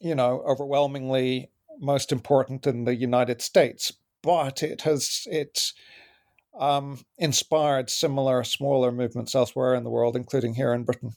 you 0.00 0.14
know, 0.14 0.42
overwhelmingly 0.46 1.50
most 1.80 2.12
important 2.12 2.66
in 2.66 2.84
the 2.84 2.94
United 2.94 3.40
States, 3.40 3.92
but 4.22 4.62
it 4.62 4.82
has 4.82 5.26
it 5.26 5.72
um, 6.58 7.00
inspired 7.16 7.90
similar 7.90 8.42
smaller 8.44 8.90
movements 8.90 9.34
elsewhere 9.34 9.74
in 9.74 9.84
the 9.84 9.90
world, 9.90 10.16
including 10.16 10.54
here 10.54 10.72
in 10.72 10.84
Britain. 10.84 11.12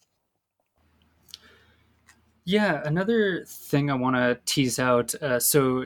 Yeah, 2.43 2.81
another 2.83 3.45
thing 3.45 3.89
I 3.89 3.95
want 3.95 4.15
to 4.15 4.39
tease 4.45 4.79
out. 4.79 5.13
Uh, 5.15 5.39
so, 5.39 5.85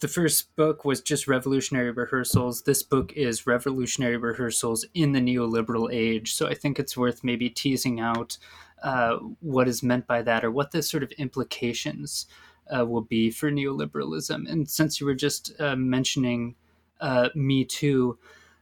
the 0.00 0.08
first 0.08 0.54
book 0.54 0.84
was 0.84 1.00
just 1.00 1.26
Revolutionary 1.26 1.90
Rehearsals. 1.90 2.62
This 2.62 2.84
book 2.84 3.12
is 3.14 3.46
Revolutionary 3.46 4.16
Rehearsals 4.16 4.86
in 4.94 5.12
the 5.12 5.20
Neoliberal 5.20 5.92
Age. 5.92 6.34
So, 6.34 6.46
I 6.46 6.54
think 6.54 6.78
it's 6.78 6.96
worth 6.96 7.24
maybe 7.24 7.48
teasing 7.48 8.00
out 8.00 8.38
uh, 8.82 9.16
what 9.40 9.68
is 9.68 9.82
meant 9.82 10.06
by 10.06 10.22
that 10.22 10.44
or 10.44 10.50
what 10.50 10.70
the 10.70 10.82
sort 10.82 11.02
of 11.02 11.10
implications 11.12 12.26
uh, 12.74 12.84
will 12.84 13.02
be 13.02 13.30
for 13.30 13.50
neoliberalism. 13.50 14.50
And 14.50 14.68
since 14.68 15.00
you 15.00 15.06
were 15.06 15.14
just 15.14 15.52
uh, 15.60 15.76
mentioning 15.76 16.54
uh, 17.00 17.28
Me 17.34 17.64
Too, 17.64 18.18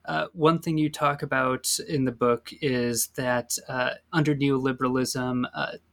Uh, 0.07 0.29
one 0.35 0.61
thing 0.61 0.79
you 0.79 0.89
talk 0.89 1.23
about 1.23 1.81
in 1.89 2.05
the 2.05 2.13
book 2.13 2.53
is 2.63 3.09
that 3.17 3.59
under 4.13 4.37
neoliberalism, 4.37 5.45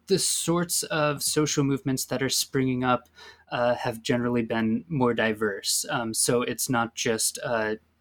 the 0.05 0.19
sorts 0.19 0.83
of 0.83 1.23
social 1.23 1.63
movements 1.63 2.05
that 2.05 2.21
are 2.21 2.29
springing 2.29 2.83
up 2.83 3.09
have 3.51 4.03
generally 4.03 4.43
been 4.43 4.85
more 4.87 5.15
diverse. 5.15 5.83
Um, 5.89 6.13
so 6.13 6.43
it's 6.43 6.69
not 6.69 6.93
just 6.93 7.39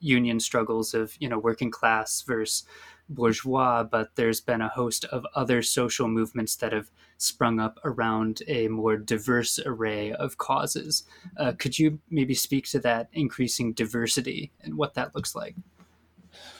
union 0.00 0.40
struggles 0.40 0.94
of 0.94 1.16
you 1.18 1.28
know 1.30 1.38
working 1.38 1.70
class 1.70 2.24
versus 2.26 2.66
bourgeois, 3.08 3.82
but 3.82 4.16
there's 4.16 4.40
been 4.40 4.60
a 4.60 4.68
host 4.68 5.04
of 5.06 5.26
other 5.34 5.62
social 5.62 6.08
movements 6.08 6.56
that 6.56 6.72
have 6.72 6.90
sprung 7.18 7.60
up 7.60 7.78
around 7.84 8.42
a 8.48 8.68
more 8.68 8.96
diverse 8.96 9.58
array 9.64 10.12
of 10.12 10.38
causes. 10.38 11.04
Uh, 11.36 11.52
could 11.58 11.78
you 11.78 12.00
maybe 12.10 12.34
speak 12.34 12.66
to 12.68 12.78
that 12.80 13.08
increasing 13.12 13.72
diversity 13.72 14.50
and 14.62 14.76
what 14.76 14.94
that 14.94 15.14
looks 15.14 15.34
like? 15.34 15.54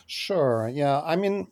Sure. 0.07 0.68
Yeah. 0.72 1.01
I 1.01 1.16
mean, 1.16 1.49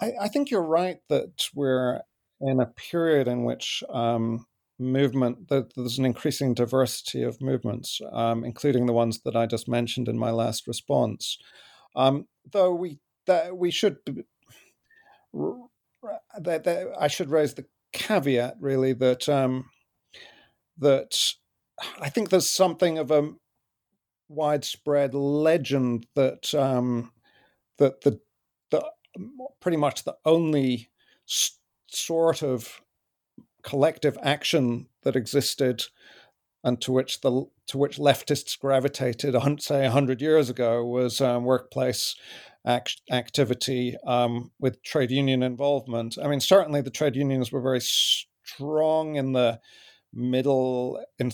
I, 0.00 0.12
I 0.22 0.28
think 0.28 0.50
you're 0.50 0.62
right 0.62 0.98
that 1.08 1.48
we're 1.54 2.00
in 2.40 2.60
a 2.60 2.66
period 2.66 3.28
in 3.28 3.44
which 3.44 3.82
um, 3.90 4.46
movement 4.78 5.48
that 5.48 5.74
there's 5.74 5.98
an 5.98 6.04
increasing 6.04 6.54
diversity 6.54 7.22
of 7.22 7.40
movements, 7.40 8.00
um, 8.12 8.44
including 8.44 8.86
the 8.86 8.92
ones 8.92 9.20
that 9.24 9.36
I 9.36 9.46
just 9.46 9.68
mentioned 9.68 10.08
in 10.08 10.18
my 10.18 10.30
last 10.30 10.66
response. 10.66 11.38
Um, 11.94 12.26
though 12.50 12.74
we 12.74 12.98
that 13.26 13.56
we 13.56 13.70
should 13.70 13.98
that, 15.32 16.64
that 16.64 16.86
I 16.98 17.08
should 17.08 17.30
raise 17.30 17.54
the 17.54 17.66
caveat 17.92 18.56
really 18.60 18.92
that 18.94 19.28
um, 19.28 19.70
that 20.78 21.34
I 22.00 22.08
think 22.08 22.30
there's 22.30 22.48
something 22.48 22.98
of 22.98 23.10
a 23.10 23.32
widespread 24.28 25.14
legend 25.14 26.06
that 26.14 26.54
um, 26.54 27.12
that 27.78 28.02
the 28.02 28.20
the 28.70 28.84
pretty 29.60 29.76
much 29.76 30.04
the 30.04 30.16
only 30.24 30.90
sort 31.88 32.42
of 32.42 32.80
collective 33.62 34.18
action 34.22 34.88
that 35.02 35.16
existed 35.16 35.84
and 36.64 36.80
to 36.80 36.92
which 36.92 37.20
the 37.20 37.46
to 37.66 37.78
which 37.78 37.98
leftists 37.98 38.58
gravitated, 38.58 39.36
say, 39.60 39.86
hundred 39.86 40.20
years 40.20 40.48
ago, 40.48 40.84
was 40.84 41.20
um, 41.20 41.44
workplace 41.44 42.16
act- 42.66 43.02
activity 43.10 43.96
um, 44.06 44.50
with 44.58 44.82
trade 44.82 45.10
union 45.10 45.42
involvement. 45.42 46.16
I 46.22 46.28
mean, 46.28 46.40
certainly 46.40 46.80
the 46.80 46.90
trade 46.90 47.16
unions 47.16 47.50
were 47.50 47.60
very 47.60 47.80
strong 47.80 49.16
in 49.16 49.32
the 49.32 49.60
middle 50.12 51.02
in 51.18 51.32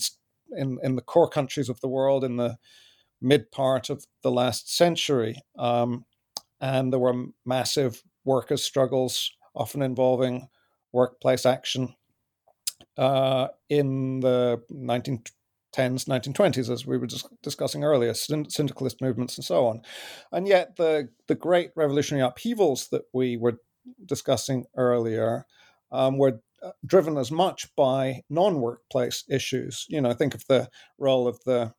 in, 0.57 0.79
in 0.83 0.97
the 0.97 1.03
core 1.03 1.29
countries 1.29 1.69
of 1.69 1.81
the 1.81 1.89
world 1.89 2.25
in 2.25 2.37
the 2.37 2.57
mid 3.21 3.51
part 3.51 3.91
of 3.91 4.07
the 4.23 4.31
last 4.31 4.75
century, 4.75 5.37
um, 5.59 6.05
and 6.61 6.93
there 6.93 7.01
were 7.01 7.27
massive 7.45 8.03
workers' 8.25 8.65
struggles, 8.65 9.31
often 9.55 9.83
involving 9.83 10.49
workplace 10.93 11.45
action. 11.45 11.95
Uh, 12.97 13.49
in 13.69 14.21
the 14.21 14.61
19 14.71 15.23
10s, 15.79 16.07
1920s, 16.07 16.71
as 16.71 16.87
we 16.87 16.99
were 16.99 17.07
just 17.07 17.29
discussing 17.43 17.85
earlier, 17.85 18.15
syndicalist 18.15 19.01
movements 19.01 19.37
and 19.37 19.45
so 19.45 19.67
on. 19.67 19.83
And 20.33 20.49
yet, 20.49 20.77
the, 20.77 21.09
the 21.29 21.35
great 21.35 21.71
revolutionary 21.77 22.27
upheavals 22.27 22.89
that 22.89 23.03
we 23.13 23.37
were 23.37 23.59
discussing 24.05 24.65
earlier 24.77 25.47
um, 25.93 26.19
were 26.19 26.41
uh, 26.63 26.71
driven 26.85 27.17
as 27.17 27.31
much 27.31 27.75
by 27.77 28.23
non 28.29 28.61
workplace 28.61 29.25
issues. 29.29 29.87
You 29.89 30.01
know, 30.01 30.13
think 30.13 30.35
of 30.35 30.47
the 30.49 30.69
role 30.99 31.29
of 31.29 31.43
the 31.45 31.73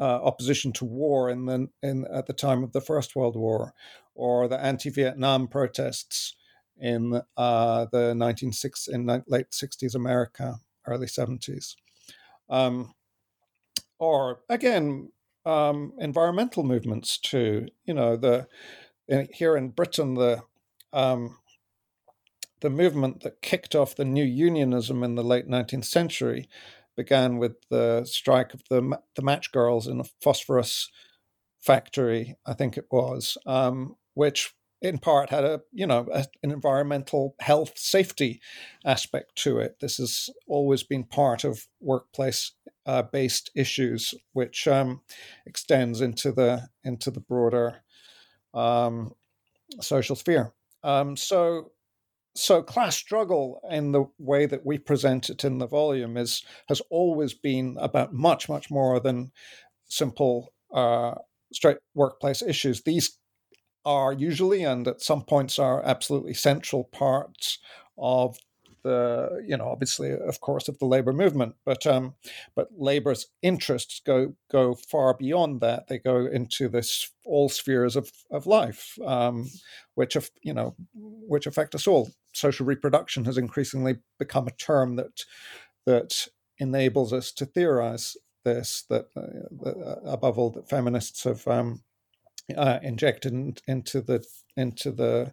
uh, 0.00 0.22
opposition 0.22 0.72
to 0.72 0.84
war 0.84 1.30
in 1.30 1.46
the, 1.46 1.68
in, 1.82 2.04
at 2.12 2.26
the 2.26 2.32
time 2.32 2.64
of 2.64 2.72
the 2.72 2.80
First 2.80 3.14
World 3.14 3.36
War, 3.36 3.74
or 4.14 4.48
the 4.48 4.60
anti 4.60 4.90
Vietnam 4.90 5.46
protests 5.46 6.34
in 6.76 7.22
uh, 7.36 7.86
the 7.92 8.12
1960s, 8.14 8.88
in 8.88 9.06
late 9.28 9.50
60s 9.50 9.94
America, 9.94 10.56
early 10.86 11.06
70s. 11.06 11.76
Um, 12.50 12.92
or 13.98 14.40
again 14.48 15.10
um, 15.46 15.92
environmental 15.98 16.62
movements 16.62 17.18
too. 17.18 17.68
You 17.84 17.94
know, 17.94 18.16
the 18.16 18.46
here 19.32 19.56
in 19.56 19.70
Britain 19.70 20.14
the 20.14 20.42
um, 20.92 21.38
the 22.60 22.70
movement 22.70 23.22
that 23.22 23.42
kicked 23.42 23.74
off 23.74 23.96
the 23.96 24.04
new 24.04 24.24
unionism 24.24 25.02
in 25.02 25.16
the 25.16 25.24
late 25.24 25.48
19th 25.48 25.84
century 25.84 26.48
began 26.96 27.38
with 27.38 27.56
the 27.70 28.04
strike 28.04 28.54
of 28.54 28.62
the 28.70 28.98
the 29.16 29.22
match 29.22 29.52
girls 29.52 29.86
in 29.86 30.00
a 30.00 30.04
phosphorus 30.22 30.90
factory, 31.60 32.36
I 32.46 32.52
think 32.54 32.76
it 32.76 32.86
was, 32.90 33.38
um, 33.46 33.96
which 34.14 34.54
in 34.82 34.98
part 34.98 35.30
had 35.30 35.44
a 35.44 35.62
you 35.72 35.86
know 35.86 36.06
a, 36.12 36.26
an 36.42 36.50
environmental 36.52 37.34
health 37.40 37.72
safety 37.76 38.40
aspect 38.84 39.36
to 39.36 39.58
it. 39.58 39.76
This 39.80 39.96
has 39.96 40.28
always 40.46 40.82
been 40.82 41.04
part 41.04 41.44
of 41.44 41.66
workplace 41.80 42.52
uh, 42.86 43.02
based 43.02 43.50
issues, 43.54 44.14
which 44.32 44.68
um, 44.68 45.00
extends 45.46 46.00
into 46.00 46.32
the 46.32 46.68
into 46.84 47.10
the 47.10 47.20
broader 47.20 47.76
um, 48.52 49.12
social 49.80 50.16
sphere. 50.16 50.52
Um, 50.82 51.16
so, 51.16 51.72
so 52.34 52.62
class 52.62 52.96
struggle 52.96 53.60
in 53.70 53.92
the 53.92 54.04
way 54.18 54.46
that 54.46 54.66
we 54.66 54.78
present 54.78 55.30
it 55.30 55.44
in 55.44 55.58
the 55.58 55.66
volume 55.66 56.16
is 56.16 56.44
has 56.68 56.80
always 56.90 57.34
been 57.34 57.76
about 57.80 58.12
much 58.12 58.48
much 58.48 58.70
more 58.70 59.00
than 59.00 59.32
simple 59.86 60.52
uh, 60.72 61.14
straight 61.52 61.78
workplace 61.94 62.42
issues. 62.42 62.82
These 62.82 63.18
are 63.84 64.12
usually 64.12 64.64
and 64.64 64.88
at 64.88 65.02
some 65.02 65.22
points 65.22 65.58
are 65.58 65.84
absolutely 65.84 66.34
central 66.34 66.84
parts 66.84 67.58
of 67.98 68.38
the 68.84 69.42
you 69.46 69.56
know 69.56 69.68
obviously 69.68 70.12
of 70.12 70.40
course 70.40 70.68
of 70.68 70.78
the 70.78 70.84
labor 70.84 71.12
movement 71.12 71.56
but 71.64 71.86
um 71.86 72.14
but 72.54 72.68
labor's 72.76 73.26
interests 73.42 74.00
go 74.06 74.34
go 74.50 74.74
far 74.74 75.14
beyond 75.14 75.60
that. 75.60 75.88
They 75.88 75.98
go 75.98 76.26
into 76.26 76.68
this 76.68 77.10
all 77.24 77.48
spheres 77.48 77.96
of 77.96 78.12
of 78.30 78.46
life 78.46 78.96
um 79.04 79.50
which 79.94 80.14
of 80.14 80.30
you 80.42 80.54
know 80.54 80.76
which 80.94 81.46
affect 81.46 81.74
us 81.74 81.86
all. 81.86 82.10
Social 82.32 82.66
reproduction 82.66 83.24
has 83.24 83.38
increasingly 83.38 83.96
become 84.18 84.46
a 84.46 84.52
term 84.52 84.96
that 84.96 85.24
that 85.86 86.28
enables 86.58 87.12
us 87.12 87.32
to 87.32 87.46
theorize 87.46 88.16
this 88.44 88.84
that 88.90 89.06
uh, 89.16 89.68
uh 89.68 90.00
above 90.04 90.38
all 90.38 90.50
that 90.50 90.68
feminists 90.68 91.24
have 91.24 91.46
um 91.48 91.82
uh, 92.56 92.78
injected 92.82 93.62
into 93.66 94.00
the 94.00 94.24
into 94.56 94.90
the 94.90 95.32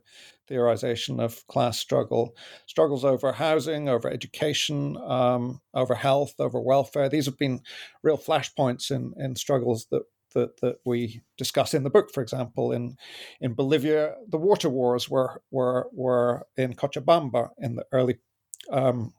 theorization 0.52 1.20
of 1.20 1.46
class 1.48 1.80
struggle, 1.80 2.36
struggles 2.68 3.06
over 3.06 3.32
housing, 3.32 3.88
over 3.90 4.10
education, 4.10 4.98
um, 4.98 5.62
over 5.74 5.96
health, 5.96 6.34
over 6.40 6.60
welfare. 6.60 7.10
These 7.10 7.28
have 7.28 7.38
been 7.38 7.62
real 8.04 8.18
flashpoints 8.18 8.92
in 8.92 9.14
in 9.18 9.36
struggles 9.36 9.88
that. 9.92 10.04
That, 10.34 10.62
that 10.62 10.78
we 10.86 11.24
discuss 11.38 11.74
in 11.74 11.84
the 11.84 11.90
book, 11.90 12.10
for 12.14 12.24
example, 12.24 12.72
in 12.72 12.96
in 13.42 13.54
Bolivia, 13.54 14.16
the 14.26 14.38
water 14.38 14.70
wars 14.70 15.10
were 15.10 15.42
were 15.52 15.90
were 15.92 16.48
in 16.56 16.74
Cochabamba 16.74 17.50
in 17.58 17.76
the 17.76 17.84
early 17.92 18.18
um, 18.72 19.14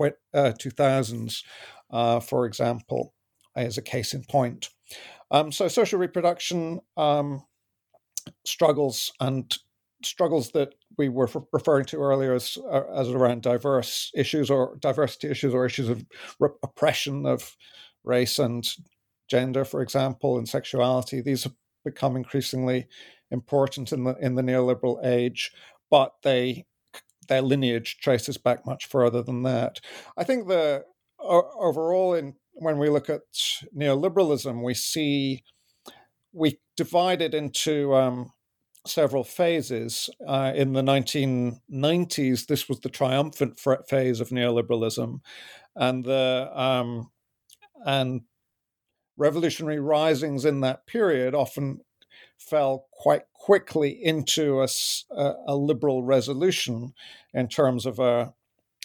uh, 0.00 0.10
2000s, 0.34 1.44
uh, 1.92 2.18
for 2.18 2.44
example, 2.44 3.14
as 3.54 3.78
a 3.78 3.82
case 3.82 4.14
in 4.14 4.24
point. 4.24 4.68
Um, 5.30 5.52
so 5.52 5.68
social 5.68 5.98
reproduction 5.98 6.80
um, 6.96 7.44
struggles 8.44 9.12
and 9.20 9.56
struggles 10.02 10.50
that 10.52 10.74
we 10.96 11.08
were 11.08 11.28
referring 11.52 11.84
to 11.86 11.96
earlier 11.96 12.34
as, 12.34 12.56
uh, 12.70 12.84
as 12.94 13.08
around 13.08 13.42
diverse 13.42 14.10
issues 14.14 14.50
or 14.50 14.76
diversity 14.80 15.28
issues 15.28 15.54
or 15.54 15.66
issues 15.66 15.88
of 15.88 16.04
oppression 16.62 17.26
of 17.26 17.56
race 18.04 18.38
and 18.38 18.68
gender, 19.28 19.64
for 19.64 19.82
example, 19.82 20.38
and 20.38 20.48
sexuality. 20.48 21.20
These 21.20 21.44
have 21.44 21.54
become 21.84 22.16
increasingly 22.16 22.86
important 23.30 23.92
in 23.92 24.04
the 24.04 24.14
in 24.16 24.34
the 24.34 24.42
neoliberal 24.42 25.04
age, 25.04 25.52
but 25.90 26.14
they 26.22 26.66
their 27.28 27.42
lineage 27.42 27.98
traces 28.00 28.38
back 28.38 28.66
much 28.66 28.86
further 28.86 29.22
than 29.22 29.42
that. 29.42 29.80
I 30.16 30.24
think 30.24 30.48
the 30.48 30.84
overall 31.20 32.14
in 32.14 32.34
when 32.52 32.78
we 32.78 32.88
look 32.88 33.08
at 33.08 33.22
neoliberalism, 33.76 34.64
we 34.64 34.74
see 34.74 35.44
we 36.32 36.58
divide 36.76 37.22
it 37.22 37.34
into 37.34 37.94
um, 37.94 38.32
several 38.86 39.24
phases. 39.24 40.10
Uh, 40.26 40.52
in 40.54 40.72
the 40.72 40.82
1990s, 40.82 42.46
this 42.46 42.68
was 42.68 42.80
the 42.80 42.88
triumphant 42.88 43.58
phase 43.88 44.20
of 44.20 44.30
neoliberalism, 44.30 45.20
and 45.76 46.04
the 46.04 46.50
um, 46.54 47.10
and 47.84 48.22
revolutionary 49.16 49.80
risings 49.80 50.44
in 50.44 50.60
that 50.60 50.86
period 50.86 51.34
often 51.34 51.80
fell 52.38 52.86
quite 52.92 53.22
quickly 53.32 53.90
into 53.90 54.62
a, 54.62 54.68
a 55.46 55.56
liberal 55.56 56.04
resolution 56.04 56.94
in 57.34 57.48
terms 57.48 57.84
of 57.84 57.98
a 57.98 58.32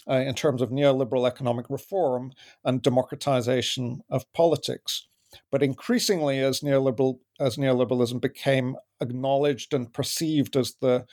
uh, 0.08 0.16
in 0.16 0.34
terms 0.34 0.60
of 0.60 0.68
neoliberal 0.70 1.26
economic 1.26 1.70
reform 1.70 2.32
and 2.62 2.82
democratization 2.82 4.02
of 4.10 4.30
politics. 4.34 5.06
But 5.50 5.62
increasingly 5.62 6.40
as 6.40 6.60
neoliberal 6.60 7.18
as 7.40 7.56
neoliberalism 7.56 8.20
became 8.20 8.76
acknowledged 9.00 9.74
and 9.74 9.92
perceived 9.92 10.56
as 10.56 10.74
the 10.80 11.04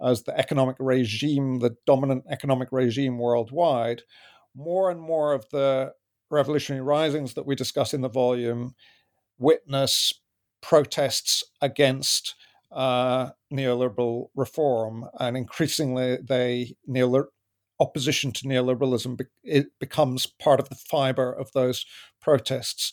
as 0.00 0.24
the 0.24 0.38
economic 0.38 0.76
regime, 0.78 1.58
the 1.58 1.74
dominant 1.86 2.24
economic 2.30 2.68
regime 2.70 3.18
worldwide, 3.18 4.02
more 4.54 4.90
and 4.90 5.00
more 5.00 5.32
of 5.32 5.46
the 5.50 5.92
revolutionary 6.30 6.82
risings 6.82 7.34
that 7.34 7.46
we 7.46 7.54
discuss 7.54 7.94
in 7.94 8.02
the 8.02 8.08
volume 8.08 8.74
witness 9.38 10.12
protests 10.60 11.44
against 11.62 12.34
uh, 12.72 13.30
neoliberal 13.52 14.26
reform, 14.34 15.06
and 15.18 15.36
increasingly 15.36 16.18
they 16.22 16.74
neoliberal 16.88 17.26
opposition 17.78 18.32
to 18.32 18.44
neoliberalism 18.44 19.20
it 19.44 19.66
becomes 19.78 20.26
part 20.26 20.60
of 20.60 20.68
the 20.68 20.74
fiber 20.74 21.32
of 21.32 21.52
those 21.52 21.84
protests. 22.20 22.92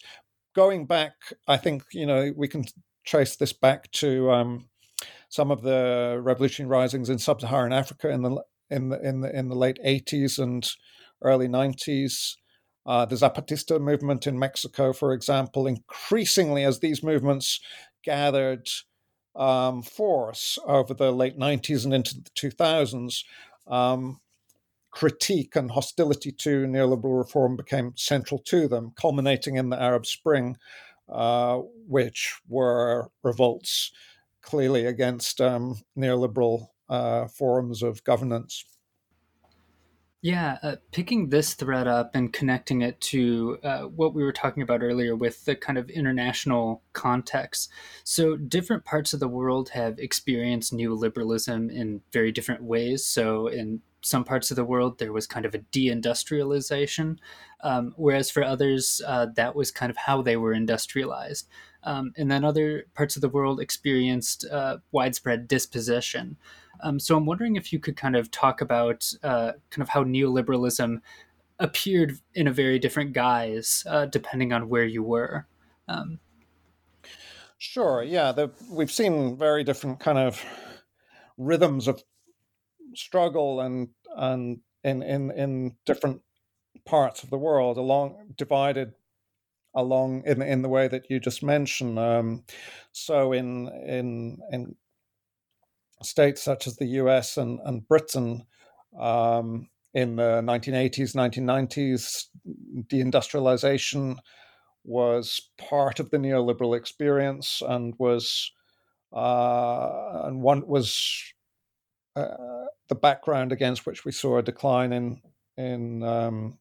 Going 0.56 0.86
back, 0.86 1.14
I 1.48 1.58
think 1.58 1.84
you 1.94 2.06
know 2.06 2.32
we 2.36 2.48
can 2.48 2.66
trace 3.06 3.36
this 3.36 3.54
back 3.54 3.92
to 3.94 4.32
um, 4.32 4.66
some 5.30 5.52
of 5.52 5.64
the 5.64 6.20
revolutionary 6.22 6.70
risings 6.70 7.10
in 7.10 7.18
sub-Saharan 7.18 7.74
Africa 7.74 8.10
in 8.10 8.22
the 8.22 8.44
in 8.70 8.90
the 8.90 9.02
in 9.02 9.22
the 9.22 9.36
in 9.38 9.50
the 9.50 9.56
late 9.56 9.80
80s 9.84 10.40
and 10.40 10.70
early 11.24 11.48
90s. 11.48 12.36
Uh, 12.86 13.06
the 13.06 13.16
Zapatista 13.16 13.80
movement 13.80 14.28
in 14.28 14.38
Mexico, 14.38 14.94
for 14.94 15.14
example, 15.14 15.68
increasingly 15.68 16.66
as 16.66 16.80
these 16.80 17.02
movements 17.02 17.62
gathered 18.04 18.68
um, 19.36 19.82
force 19.82 20.60
over 20.66 20.94
the 20.94 21.12
late 21.12 21.38
90s 21.38 21.86
and 21.86 21.94
into 21.94 22.16
the 22.16 22.30
2000s, 22.32 23.24
um, 23.68 24.20
critique 24.94 25.56
and 25.56 25.72
hostility 25.72 26.32
to 26.32 26.66
neoliberal 26.68 27.18
reform 27.18 27.56
became 27.56 27.94
central 27.96 28.40
to 28.40 28.68
them, 28.68 28.94
culminating 28.96 29.56
in 29.56 29.70
the 29.70 29.82
Arab 29.82 30.06
Spring, 30.06 30.56
uh, 31.10 31.58
which 31.88 32.40
were 32.48 33.10
revolts 33.24 33.92
clearly 34.42 34.86
against 34.86 35.42
um, 35.42 35.82
neoliberal 35.98 36.68
uh, 36.90 37.28
forms 37.28 37.82
of 37.82 38.04
governance. 38.04 38.66
Yeah, 40.22 40.58
uh, 40.64 40.76
picking 40.92 41.30
this 41.30 41.54
thread 41.54 41.86
up 41.86 42.12
and 42.14 42.32
connecting 42.32 42.82
it 42.82 43.02
to 43.02 43.58
uh, 43.62 43.82
what 43.82 44.14
we 44.14 44.24
were 44.24 44.32
talking 44.32 44.64
about 44.64 44.82
earlier 44.82 45.18
with 45.18 45.44
the 45.44 45.56
kind 45.56 45.78
of 45.78 45.90
international 45.90 46.82
context. 46.94 47.70
So, 48.06 48.38
different 48.38 48.86
parts 48.86 49.14
of 49.14 49.20
the 49.20 49.28
world 49.28 49.70
have 49.70 50.00
experienced 50.00 50.72
neoliberalism 50.72 51.70
in 51.70 52.02
very 52.14 52.32
different 52.32 52.64
ways. 52.64 53.06
So, 53.06 53.48
in 53.48 53.82
some 54.04 54.24
parts 54.24 54.52
of 54.52 54.56
the 54.56 54.66
world, 54.66 55.00
there 55.00 55.14
was 55.14 55.26
kind 55.26 55.46
of 55.46 55.56
a 55.56 55.60
deindustrialization, 55.60 57.18
um, 57.62 57.94
whereas 57.96 58.30
for 58.30 58.44
others, 58.44 59.02
uh, 59.08 59.28
that 59.36 59.56
was 59.56 59.72
kind 59.72 59.90
of 59.90 59.98
how 59.98 60.22
they 60.22 60.38
were 60.38 60.54
industrialized. 60.54 61.48
Um, 61.84 62.14
and 62.18 62.30
then 62.30 62.44
other 62.44 62.86
parts 62.94 63.16
of 63.16 63.22
the 63.22 63.30
world 63.30 63.60
experienced 63.60 64.46
uh, 64.52 64.78
widespread 64.92 65.48
dispossession. 65.48 66.38
Um, 66.82 67.00
so 67.00 67.16
I'm 67.16 67.26
wondering 67.26 67.56
if 67.56 67.72
you 67.72 67.80
could 67.80 67.96
kind 67.96 68.16
of 68.16 68.30
talk 68.30 68.62
about 68.62 69.12
uh, 69.24 69.54
kind 69.70 69.82
of 69.82 69.90
how 69.90 70.04
neoliberalism 70.04 71.02
appeared 71.60 72.18
in 72.34 72.48
a 72.48 72.52
very 72.52 72.80
different 72.80 73.14
guise 73.14 73.86
uh, 73.90 74.06
depending 74.06 74.52
on 74.52 74.70
where 74.70 74.86
you 74.86 75.04
were. 75.04 75.48
Um, 75.88 76.20
sure. 77.58 78.04
Yeah, 78.04 78.34
the, 78.34 78.52
we've 78.70 78.92
seen 78.92 79.38
very 79.38 79.64
different 79.64 80.00
kind 80.00 80.18
of 80.18 80.44
rhythms 81.38 81.88
of 81.88 82.04
struggle 82.98 83.62
and 83.62 83.90
and 84.16 84.60
in 84.84 85.02
in 85.02 85.32
in 85.32 85.76
different 85.86 86.22
parts 86.86 87.24
of 87.24 87.30
the 87.30 87.38
world 87.38 87.78
along 87.78 88.34
divided 88.38 88.94
along 89.76 90.24
in 90.26 90.42
in 90.42 90.62
the 90.62 90.70
way 90.70 90.88
that 90.88 91.10
you 91.10 91.20
just 91.20 91.44
mentioned. 91.44 91.98
Um, 91.98 92.44
so 92.92 93.34
in 93.34 93.68
in 93.86 94.40
in 94.52 94.76
states 96.02 96.44
such 96.44 96.68
as 96.68 96.78
the 96.78 96.88
U.S. 96.88 97.38
and 97.38 97.60
and 97.66 97.88
Britain. 97.88 98.46
Um, 99.00 99.70
in 99.96 100.16
the 100.16 100.42
1980s, 100.42 101.14
1990s, 101.16 102.26
deindustrialization 102.88 104.18
was 104.84 105.50
part 105.58 106.00
of 106.00 106.10
the 106.10 106.18
neoliberal 106.18 106.76
experience 106.76 107.62
and 107.68 107.94
was 108.00 108.52
uh, 109.14 110.24
and 110.24 110.42
one 110.42 110.66
was 110.68 111.34
uh, 112.16 112.66
the 112.90 112.96
background 112.96 113.52
against 113.52 113.86
which 113.86 114.06
we 114.06 114.12
saw 114.12 114.38
a 114.38 114.44
decline 114.44 114.94
in 114.94 115.22
in 115.58 116.04
um, 116.04 116.58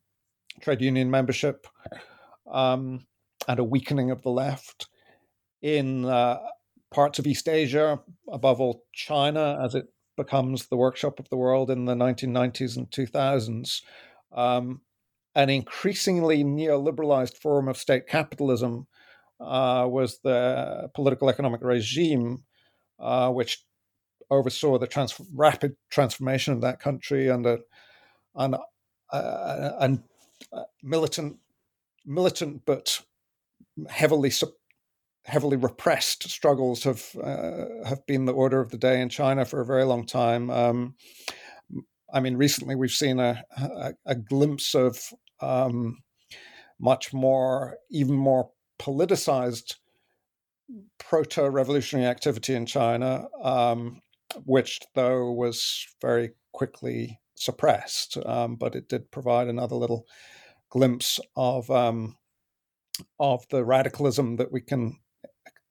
trade 0.60 0.80
union 0.80 1.10
membership 1.10 1.66
um, 2.50 3.06
and 3.48 3.58
a 3.58 3.64
weakening 3.64 4.10
of 4.10 4.22
the 4.22 4.30
left 4.30 4.86
in 5.62 6.04
uh, 6.04 6.38
parts 6.92 7.18
of 7.18 7.26
East 7.26 7.48
Asia, 7.48 8.00
above 8.30 8.60
all 8.60 8.84
China, 8.92 9.58
as 9.62 9.74
it 9.74 9.86
becomes 10.16 10.66
the 10.66 10.76
workshop 10.76 11.18
of 11.18 11.28
the 11.30 11.36
world 11.36 11.70
in 11.70 11.86
the 11.86 11.94
1990s 11.94 12.76
and 12.76 12.90
2000s. 12.90 13.82
Um, 14.32 14.82
an 15.34 15.48
increasingly 15.48 16.44
neoliberalized 16.44 17.38
form 17.38 17.68
of 17.68 17.78
state 17.78 18.06
capitalism 18.06 18.86
uh, 19.40 19.86
was 19.88 20.18
the 20.22 20.90
political 20.94 21.30
economic 21.30 21.62
regime, 21.62 22.44
uh, 22.98 23.30
which 23.30 23.64
oversaw 24.32 24.78
the 24.78 24.86
trans- 24.86 25.20
rapid 25.34 25.76
transformation 25.90 26.54
of 26.54 26.60
that 26.62 26.80
country 26.80 27.28
and 27.28 27.46
and, 28.34 28.56
uh, 29.12 29.70
and 29.78 30.02
militant, 30.82 31.36
militant 32.06 32.62
but 32.64 33.00
heavily 33.88 34.32
heavily 35.24 35.56
repressed 35.56 36.28
struggles 36.28 36.82
have 36.82 37.14
uh, 37.22 37.86
have 37.86 38.04
been 38.06 38.24
the 38.24 38.32
order 38.32 38.60
of 38.60 38.70
the 38.70 38.78
day 38.78 39.00
in 39.00 39.08
China 39.08 39.44
for 39.44 39.60
a 39.60 39.66
very 39.66 39.84
long 39.84 40.04
time. 40.04 40.50
Um, 40.50 40.94
I 42.12 42.20
mean, 42.20 42.36
recently 42.36 42.74
we've 42.74 42.90
seen 42.90 43.20
a, 43.20 43.44
a, 43.56 43.92
a 44.04 44.14
glimpse 44.14 44.74
of 44.74 44.98
um, 45.40 46.02
much 46.78 47.12
more, 47.14 47.78
even 47.90 48.16
more 48.16 48.50
politicized 48.78 49.76
proto-revolutionary 50.98 52.06
activity 52.06 52.54
in 52.54 52.66
China, 52.66 53.26
um, 53.42 54.00
which 54.44 54.80
though 54.94 55.30
was 55.32 55.86
very 56.00 56.32
quickly 56.52 57.20
suppressed, 57.34 58.18
um, 58.26 58.56
but 58.56 58.74
it 58.74 58.88
did 58.88 59.10
provide 59.10 59.48
another 59.48 59.76
little 59.76 60.06
glimpse 60.70 61.20
of 61.36 61.70
um, 61.70 62.16
of 63.18 63.46
the 63.50 63.64
radicalism 63.64 64.36
that 64.36 64.52
we 64.52 64.60
can 64.60 64.98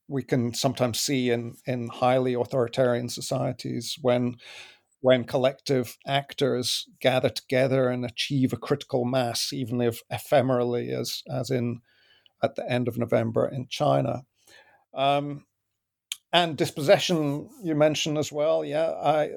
we 0.08 0.24
can 0.24 0.54
sometimes 0.54 1.00
see 1.00 1.30
in 1.30 1.56
in 1.66 1.88
highly 1.88 2.34
authoritarian 2.34 3.10
societies 3.10 3.98
when 4.02 4.36
when 5.02 5.24
collective 5.24 5.98
actors 6.06 6.88
gather 7.00 7.30
together 7.30 7.90
and 7.90 8.06
achieve 8.06 8.54
a 8.54 8.58
critical 8.58 9.04
mass, 9.04 9.52
even 9.52 9.82
if 9.82 10.02
ephemerally, 10.12 10.90
as 10.98 11.24
as 11.32 11.50
in 11.50 11.82
at 12.44 12.56
the 12.56 12.70
end 12.70 12.88
of 12.88 12.98
November 12.98 13.48
in 13.48 13.68
China. 13.70 14.22
Um, 14.94 15.46
and 16.34 16.58
dispossession 16.58 17.50
you 17.64 17.76
mentioned 17.76 18.18
as 18.18 18.32
well. 18.32 18.64
Yeah, 18.64 18.92
I 18.92 19.32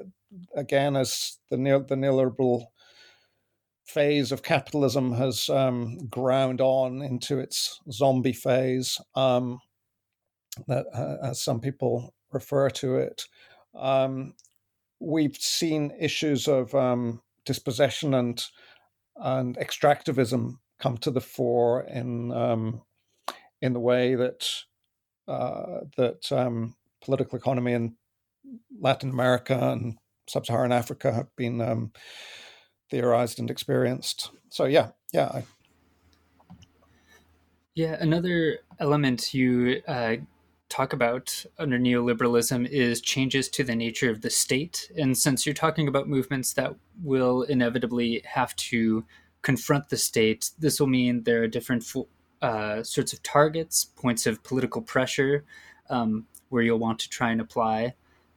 again 0.55 0.95
as 0.95 1.37
the 1.49 1.57
neo, 1.57 1.79
the 1.79 1.95
neoliberal 1.95 2.65
phase 3.85 4.31
of 4.31 4.43
capitalism 4.43 5.13
has 5.13 5.49
um, 5.49 5.97
ground 6.09 6.59
on 6.59 7.01
into 7.01 7.39
its 7.39 7.79
zombie 7.91 8.33
phase, 8.33 8.99
um, 9.15 9.59
that 10.67 10.85
uh, 10.93 11.17
as 11.23 11.41
some 11.41 11.59
people 11.59 12.13
refer 12.31 12.69
to 12.69 12.97
it. 12.97 13.25
Um, 13.75 14.33
we've 14.99 15.35
seen 15.35 15.93
issues 15.99 16.47
of 16.47 16.73
um, 16.73 17.21
dispossession 17.45 18.13
and 18.13 18.43
and 19.17 19.55
extractivism 19.57 20.57
come 20.79 20.97
to 20.97 21.11
the 21.11 21.21
fore 21.21 21.83
in 21.83 22.31
um, 22.31 22.81
in 23.61 23.73
the 23.73 23.79
way 23.79 24.15
that 24.15 24.47
uh, 25.27 25.81
that 25.97 26.31
um, 26.31 26.75
political 27.05 27.37
economy 27.37 27.73
in 27.73 27.95
Latin 28.79 29.09
America 29.09 29.57
and 29.71 29.97
sub-Saharan 30.27 30.71
Africa 30.71 31.13
have 31.13 31.27
been 31.35 31.61
um, 31.61 31.91
theorized 32.89 33.39
and 33.39 33.49
experienced. 33.51 34.31
So 34.49 34.65
yeah, 34.65 34.89
yeah. 35.13 35.29
I... 35.33 35.43
Yeah, 37.75 37.97
another 37.99 38.59
element 38.79 39.33
you 39.33 39.81
uh, 39.87 40.15
talk 40.69 40.93
about 40.93 41.45
under 41.59 41.77
neoliberalism 41.77 42.67
is 42.69 43.01
changes 43.01 43.49
to 43.49 43.63
the 43.63 43.75
nature 43.75 44.09
of 44.09 44.21
the 44.21 44.29
state. 44.29 44.91
And 44.97 45.17
since 45.17 45.45
you're 45.45 45.53
talking 45.53 45.87
about 45.87 46.07
movements 46.07 46.53
that 46.53 46.75
will 47.03 47.43
inevitably 47.43 48.23
have 48.25 48.55
to 48.55 49.05
confront 49.41 49.89
the 49.89 49.97
state, 49.97 50.51
this 50.57 50.79
will 50.79 50.87
mean 50.87 51.23
there 51.23 51.43
are 51.43 51.47
different 51.47 51.83
uh, 52.41 52.81
sorts 52.83 53.13
of 53.13 53.21
targets, 53.23 53.85
points 53.85 54.25
of 54.25 54.41
political 54.43 54.81
pressure, 54.81 55.43
um, 55.89 56.25
where 56.55 56.63
you'll 56.63 56.79
want 56.79 56.99
to 56.99 57.09
try 57.09 57.31
and 57.31 57.41
apply 57.41 57.93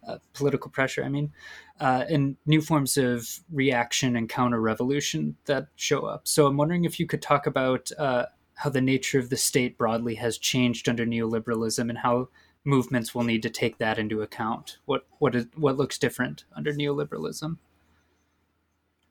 uh, 0.06 0.18
political 0.34 0.72
pressure, 0.72 1.04
I 1.04 1.08
mean, 1.08 1.32
uh, 1.80 2.04
and 2.10 2.36
new 2.46 2.60
forms 2.60 2.96
of 2.96 3.28
reaction 3.52 4.16
and 4.16 4.28
counter 4.28 4.60
revolution 4.60 5.36
that 5.44 5.68
show 5.76 6.00
up. 6.00 6.26
So 6.26 6.46
I'm 6.48 6.56
wondering 6.56 6.84
if 6.84 6.98
you 6.98 7.06
could 7.06 7.22
talk 7.22 7.46
about 7.46 7.92
uh, 7.96 8.26
how 8.54 8.70
the 8.70 8.80
nature 8.80 9.20
of 9.20 9.30
the 9.30 9.36
state 9.36 9.78
broadly 9.78 10.16
has 10.16 10.36
changed 10.36 10.88
under 10.88 11.06
neoliberalism 11.06 11.88
and 11.88 11.98
how 11.98 12.28
movements 12.64 13.14
will 13.14 13.22
need 13.22 13.44
to 13.44 13.50
take 13.50 13.78
that 13.78 14.00
into 14.00 14.20
account. 14.20 14.78
What 14.84 15.06
what 15.20 15.36
is 15.36 15.46
what 15.54 15.76
looks 15.76 15.96
different 15.96 16.44
under 16.56 16.72
neoliberalism? 16.72 17.58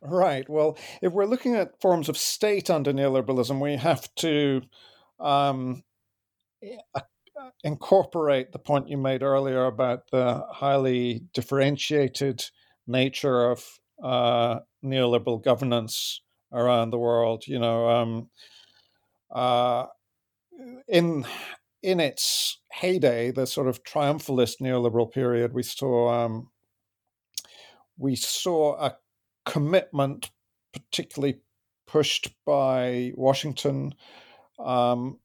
Right. 0.01 0.47
Well, 0.49 0.77
if 1.01 1.13
we're 1.13 1.25
looking 1.25 1.55
at 1.55 1.79
forms 1.79 2.09
of 2.09 2.17
state 2.17 2.69
under 2.69 2.91
neoliberalism, 2.91 3.61
we 3.61 3.77
have 3.77 4.13
to 4.15 4.61
um, 5.19 5.83
incorporate 7.63 8.51
the 8.51 8.59
point 8.59 8.89
you 8.89 8.97
made 8.97 9.23
earlier 9.23 9.65
about 9.65 10.09
the 10.11 10.43
highly 10.51 11.23
differentiated 11.33 12.43
nature 12.85 13.51
of 13.51 13.63
uh, 14.03 14.59
neoliberal 14.83 15.43
governance 15.43 16.21
around 16.51 16.91
the 16.91 16.97
world. 16.97 17.43
You 17.47 17.59
know, 17.59 17.89
um, 17.89 18.29
uh, 19.33 19.88
in 20.88 21.25
in 21.83 21.99
its 21.99 22.59
heyday, 22.71 23.31
the 23.31 23.45
sort 23.45 23.67
of 23.67 23.83
triumphalist 23.83 24.55
neoliberal 24.61 25.11
period, 25.11 25.53
we 25.53 25.63
saw 25.63 26.25
um, 26.25 26.49
we 27.97 28.15
saw 28.15 28.75
a 28.77 28.97
commitment, 29.45 30.31
particularly 30.73 31.41
pushed 31.88 32.29
by 32.45 33.11
Washington, 33.15 33.93
um, 34.59 35.19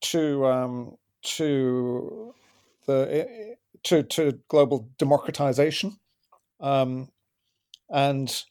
to 0.00 0.46
um, 0.46 0.96
to 1.22 2.34
the 2.86 3.56
to 3.84 4.02
to 4.02 4.40
global 4.48 4.88
democratization, 4.98 5.98
um, 6.60 7.08
and 7.90 8.44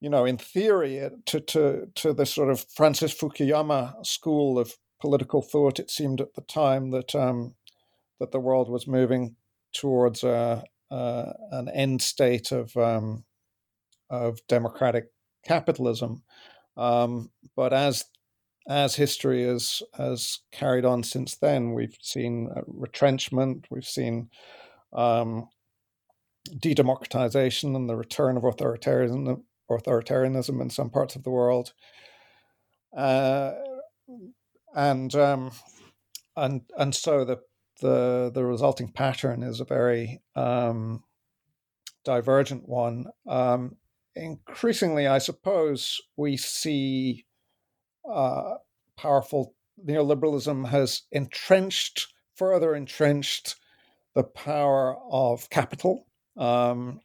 you 0.00 0.10
know, 0.10 0.24
in 0.24 0.36
theory, 0.36 1.08
to 1.26 1.40
to 1.40 1.88
to 1.94 2.12
the 2.12 2.26
sort 2.26 2.50
of 2.50 2.64
Francis 2.74 3.14
Fukuyama 3.14 4.04
school 4.04 4.58
of 4.58 4.76
political 5.00 5.42
thought, 5.42 5.78
it 5.78 5.90
seemed 5.90 6.20
at 6.20 6.34
the 6.34 6.42
time 6.42 6.90
that 6.90 7.14
um, 7.14 7.54
that 8.20 8.32
the 8.32 8.40
world 8.40 8.68
was 8.68 8.86
moving 8.86 9.36
towards 9.72 10.22
a, 10.22 10.64
a, 10.90 11.32
an 11.50 11.68
end 11.68 12.02
state 12.02 12.52
of 12.52 12.76
um, 12.76 13.24
of 14.10 14.40
democratic 14.48 15.06
capitalism. 15.44 16.22
Um, 16.76 17.30
but 17.56 17.72
as 17.72 18.04
as 18.68 18.96
history 18.96 19.44
has 19.44 19.82
has 19.94 20.40
carried 20.50 20.84
on 20.84 21.02
since 21.02 21.36
then, 21.36 21.74
we've 21.74 21.96
seen 22.00 22.48
retrenchment, 22.66 23.66
we've 23.70 23.84
seen 23.84 24.30
um, 24.92 25.48
de-democratization 26.58 27.74
and 27.74 27.88
the 27.88 27.96
return 27.96 28.36
of 28.36 28.42
authoritarianism, 28.42 29.42
authoritarianism 29.70 30.60
in 30.60 30.70
some 30.70 30.90
parts 30.90 31.16
of 31.16 31.24
the 31.24 31.30
world, 31.30 31.72
uh, 32.96 33.52
and 34.74 35.14
um, 35.14 35.50
and 36.36 36.62
and 36.78 36.94
so 36.94 37.24
the 37.24 37.40
the 37.80 38.30
the 38.32 38.44
resulting 38.44 38.90
pattern 38.90 39.42
is 39.42 39.60
a 39.60 39.64
very 39.64 40.22
um, 40.36 41.02
divergent 42.04 42.66
one. 42.66 43.06
Um, 43.26 43.76
increasingly, 44.16 45.06
I 45.06 45.18
suppose, 45.18 46.00
we 46.16 46.36
see 46.36 47.26
uh, 48.10 48.54
powerful 48.96 49.54
neoliberalism 49.84 50.68
has 50.68 51.02
entrenched, 51.12 52.08
further 52.34 52.74
entrenched 52.74 53.56
the 54.14 54.24
power 54.24 54.96
of 55.10 55.50
capital. 55.50 56.06
Um, 56.36 57.00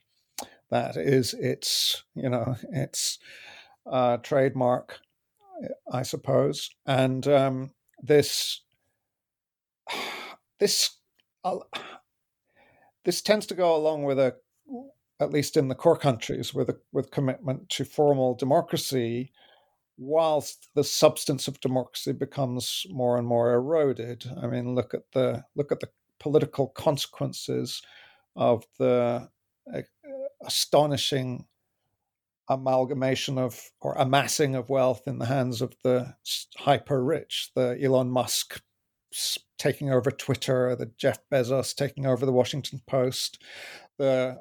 that 0.69 0.97
is 0.97 1.33
its, 1.33 2.03
you 2.15 2.29
know, 2.29 2.55
its 2.71 3.17
uh, 3.89 4.17
trademark, 4.17 4.99
I 5.91 6.03
suppose. 6.03 6.69
And 6.85 7.27
um, 7.27 7.71
this, 8.01 8.61
this, 10.59 10.91
uh, 11.43 11.57
this 13.03 13.21
tends 13.21 13.47
to 13.47 13.55
go 13.55 13.75
along 13.75 14.03
with 14.03 14.19
a 14.19 14.35
at 15.19 15.31
least 15.31 15.57
in 15.57 15.67
the 15.67 15.75
core 15.75 15.97
countries, 15.97 16.53
with 16.53 16.69
a, 16.69 16.77
with 16.91 17.11
commitment 17.11 17.69
to 17.69 17.83
formal 17.83 18.35
democracy, 18.35 19.31
whilst 19.99 20.69
the 20.75 20.83
substance 20.83 21.47
of 21.47 21.59
democracy 21.59 22.13
becomes 22.13 22.85
more 22.89 23.17
and 23.17 23.27
more 23.27 23.53
eroded. 23.53 24.25
I 24.41 24.47
mean, 24.47 24.73
look 24.73 24.93
at 24.93 25.03
the 25.13 25.43
look 25.55 25.71
at 25.71 25.81
the 25.81 25.89
political 26.19 26.67
consequences 26.67 27.81
of 28.35 28.63
the 28.79 29.29
uh, 29.73 29.81
astonishing 30.45 31.45
amalgamation 32.47 33.37
of 33.37 33.61
or 33.81 33.93
amassing 33.95 34.55
of 34.55 34.69
wealth 34.69 35.03
in 35.05 35.19
the 35.19 35.25
hands 35.25 35.61
of 35.61 35.75
the 35.83 36.15
hyper 36.57 37.03
rich, 37.03 37.51
the 37.55 37.77
Elon 37.81 38.09
Musk 38.09 38.61
taking 39.57 39.91
over 39.91 40.11
Twitter, 40.11 40.75
the 40.75 40.91
Jeff 40.97 41.19
Bezos 41.31 41.75
taking 41.75 42.05
over 42.05 42.25
the 42.25 42.31
Washington 42.31 42.81
Post, 42.87 43.43
the 43.97 44.37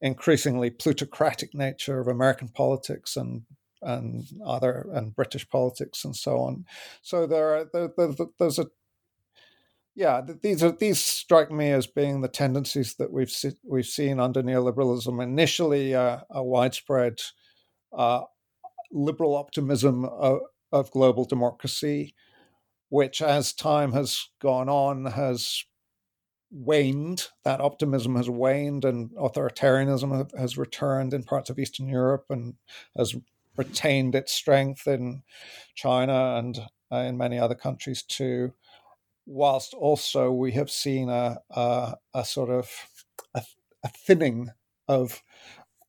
increasingly 0.00 0.70
plutocratic 0.70 1.54
nature 1.54 1.98
of 1.98 2.06
American 2.06 2.48
politics 2.48 3.16
and 3.16 3.42
and 3.82 4.24
other 4.44 4.86
and 4.92 5.14
British 5.14 5.48
politics 5.48 6.04
and 6.04 6.16
so 6.16 6.38
on. 6.38 6.64
So 7.02 7.26
there 7.26 7.56
are 7.56 7.66
there, 7.72 7.90
there, 7.96 8.26
there's 8.38 8.58
a 8.58 8.66
yeah 9.94 10.20
these 10.42 10.62
are 10.62 10.72
these 10.72 11.00
strike 11.00 11.50
me 11.50 11.70
as 11.70 11.86
being 11.86 12.20
the 12.20 12.28
tendencies 12.28 12.94
that 12.94 13.12
we've 13.12 13.32
we've 13.64 13.86
seen 13.86 14.20
under 14.20 14.42
neoliberalism. 14.42 15.22
Initially, 15.22 15.94
uh, 15.94 16.20
a 16.30 16.42
widespread 16.42 17.20
uh, 17.96 18.22
liberal 18.92 19.36
optimism 19.36 20.04
of, 20.04 20.40
of 20.72 20.90
global 20.90 21.24
democracy, 21.24 22.14
which 22.88 23.22
as 23.22 23.52
time 23.52 23.92
has 23.92 24.28
gone 24.40 24.68
on 24.68 25.06
has 25.06 25.64
waned. 26.50 27.28
That 27.44 27.60
optimism 27.60 28.16
has 28.16 28.30
waned, 28.30 28.84
and 28.84 29.10
authoritarianism 29.10 30.30
has 30.38 30.56
returned 30.56 31.14
in 31.14 31.22
parts 31.22 31.50
of 31.50 31.58
Eastern 31.58 31.88
Europe 31.88 32.26
and 32.30 32.54
has 32.96 33.14
retained 33.58 34.14
its 34.14 34.32
strength 34.32 34.86
in 34.86 35.22
China 35.74 36.36
and 36.38 36.58
uh, 36.90 36.98
in 36.98 37.18
many 37.18 37.38
other 37.38 37.54
countries 37.54 38.02
too. 38.02 38.54
Whilst 39.26 39.74
also 39.74 40.32
we 40.32 40.52
have 40.52 40.70
seen 40.70 41.10
a, 41.10 41.38
a, 41.50 41.96
a 42.14 42.24
sort 42.24 42.48
of 42.48 42.70
a, 43.34 43.42
a, 43.84 43.88
thinning 43.90 44.50
of 44.86 45.22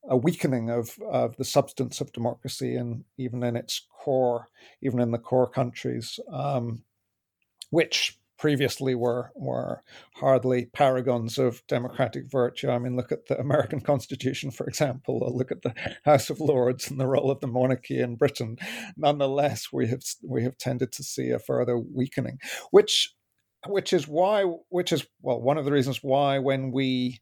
a 0.10 0.18
weakening 0.18 0.70
of, 0.70 0.98
of 1.10 1.38
the 1.38 1.46
substance 1.46 2.02
of 2.02 2.12
democracy 2.12 2.76
and 2.76 3.06
even 3.18 3.44
in 3.44 3.56
its 3.56 3.88
core, 3.90 4.50
even 4.82 5.00
in 5.00 5.12
the 5.12 5.18
core 5.18 5.50
countries, 5.50 6.20
um, 6.34 6.84
which 7.70 8.19
previously 8.40 8.96
were 8.96 9.32
were 9.36 9.84
hardly 10.16 10.66
paragons 10.74 11.38
of 11.38 11.62
democratic 11.68 12.24
virtue. 12.32 12.70
I 12.70 12.80
mean, 12.80 12.96
look 12.96 13.12
at 13.12 13.28
the 13.28 13.38
American 13.38 13.82
Constitution, 13.82 14.50
for 14.50 14.66
example, 14.66 15.20
or 15.22 15.30
look 15.30 15.52
at 15.52 15.62
the 15.62 15.76
House 16.06 16.30
of 16.30 16.40
Lords 16.40 16.90
and 16.90 17.00
the 17.00 17.06
role 17.06 17.30
of 17.30 17.42
the 17.42 17.48
monarchy 17.48 18.00
in 18.00 18.16
Britain. 18.16 18.58
Nonetheless, 18.98 19.68
we 19.72 19.88
have 19.90 20.02
we 20.24 20.44
have 20.44 20.58
tended 20.58 20.92
to 20.94 21.04
see 21.04 21.30
a 21.30 21.38
further 21.38 21.78
weakening, 21.78 22.40
which 22.72 23.14
which 23.68 23.92
is 23.92 24.08
why 24.08 24.44
which 24.70 24.94
is 24.94 25.06
well 25.22 25.42
one 25.42 25.58
of 25.58 25.66
the 25.66 25.72
reasons 25.72 26.00
why 26.02 26.40
when 26.40 26.72
we 26.72 27.20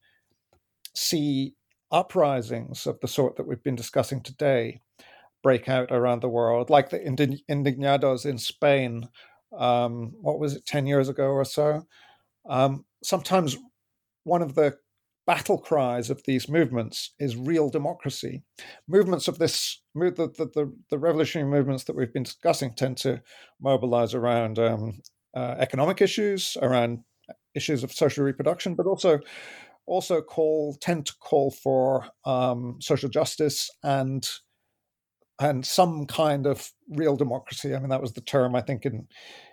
see 0.95 1.55
uprisings 1.91 2.85
of 2.85 2.99
the 3.01 3.07
sort 3.07 3.37
that 3.37 3.47
we've 3.47 3.63
been 3.63 3.75
discussing 3.75 4.21
today 4.21 4.81
break 5.43 5.69
out 5.69 5.91
around 5.91 6.21
the 6.21 6.29
world, 6.29 6.69
like 6.69 6.89
the 6.89 6.99
indignados 6.99 8.25
in 8.25 8.37
Spain 8.37 9.07
um, 9.57 10.13
what 10.21 10.39
was 10.39 10.55
it, 10.55 10.65
10 10.65 10.87
years 10.87 11.09
ago 11.09 11.27
or 11.27 11.45
so. 11.45 11.83
Um, 12.49 12.85
sometimes 13.03 13.57
one 14.23 14.41
of 14.41 14.55
the 14.55 14.77
battle 15.25 15.57
cries 15.57 16.09
of 16.09 16.21
these 16.25 16.47
movements 16.47 17.13
is 17.19 17.35
real 17.35 17.69
democracy. 17.69 18.43
Movements 18.87 19.27
of 19.27 19.39
this, 19.39 19.81
the, 19.93 20.11
the, 20.11 20.73
the, 20.89 20.97
revolutionary 20.97 21.49
movements 21.49 21.83
that 21.83 21.95
we've 21.95 22.13
been 22.13 22.23
discussing 22.23 22.73
tend 22.73 22.97
to 22.97 23.21
mobilize 23.61 24.13
around 24.13 24.57
um, 24.57 25.01
uh, 25.35 25.55
economic 25.59 26.01
issues, 26.01 26.55
around 26.61 26.99
issues 27.55 27.83
of 27.83 27.91
social 27.91 28.23
reproduction, 28.23 28.73
but 28.73 28.85
also 28.85 29.19
also 29.85 30.21
call 30.21 30.77
tend 30.81 31.05
to 31.05 31.13
call 31.19 31.51
for 31.51 32.05
um, 32.25 32.77
social 32.81 33.09
justice 33.09 33.69
and 33.83 34.29
and 35.39 35.65
some 35.65 36.05
kind 36.05 36.47
of 36.47 36.71
real 36.89 37.15
democracy. 37.15 37.75
I 37.75 37.79
mean, 37.79 37.89
that 37.89 38.01
was 38.01 38.13
the 38.13 38.21
term 38.21 38.55
I 38.55 38.61
think 38.61 38.85
in 38.85 39.07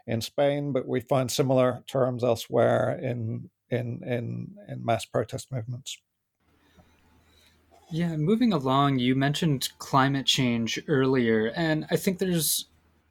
in 0.07 0.21
Spain, 0.21 0.73
but 0.73 0.87
we 0.87 1.01
find 1.01 1.31
similar 1.31 1.83
terms 1.87 2.25
elsewhere 2.25 2.99
in 3.03 3.51
in 3.71 4.03
in 4.05 4.55
in 4.69 4.85
mass 4.85 5.05
protest 5.05 5.53
movements. 5.53 5.99
Yeah, 7.91 8.17
moving 8.17 8.53
along, 8.53 8.99
you 8.99 9.15
mentioned 9.15 9.69
climate 9.79 10.27
change 10.27 10.81
earlier, 10.89 11.53
and 11.55 11.87
I 11.91 11.97
think 11.97 12.19
there's 12.19 12.67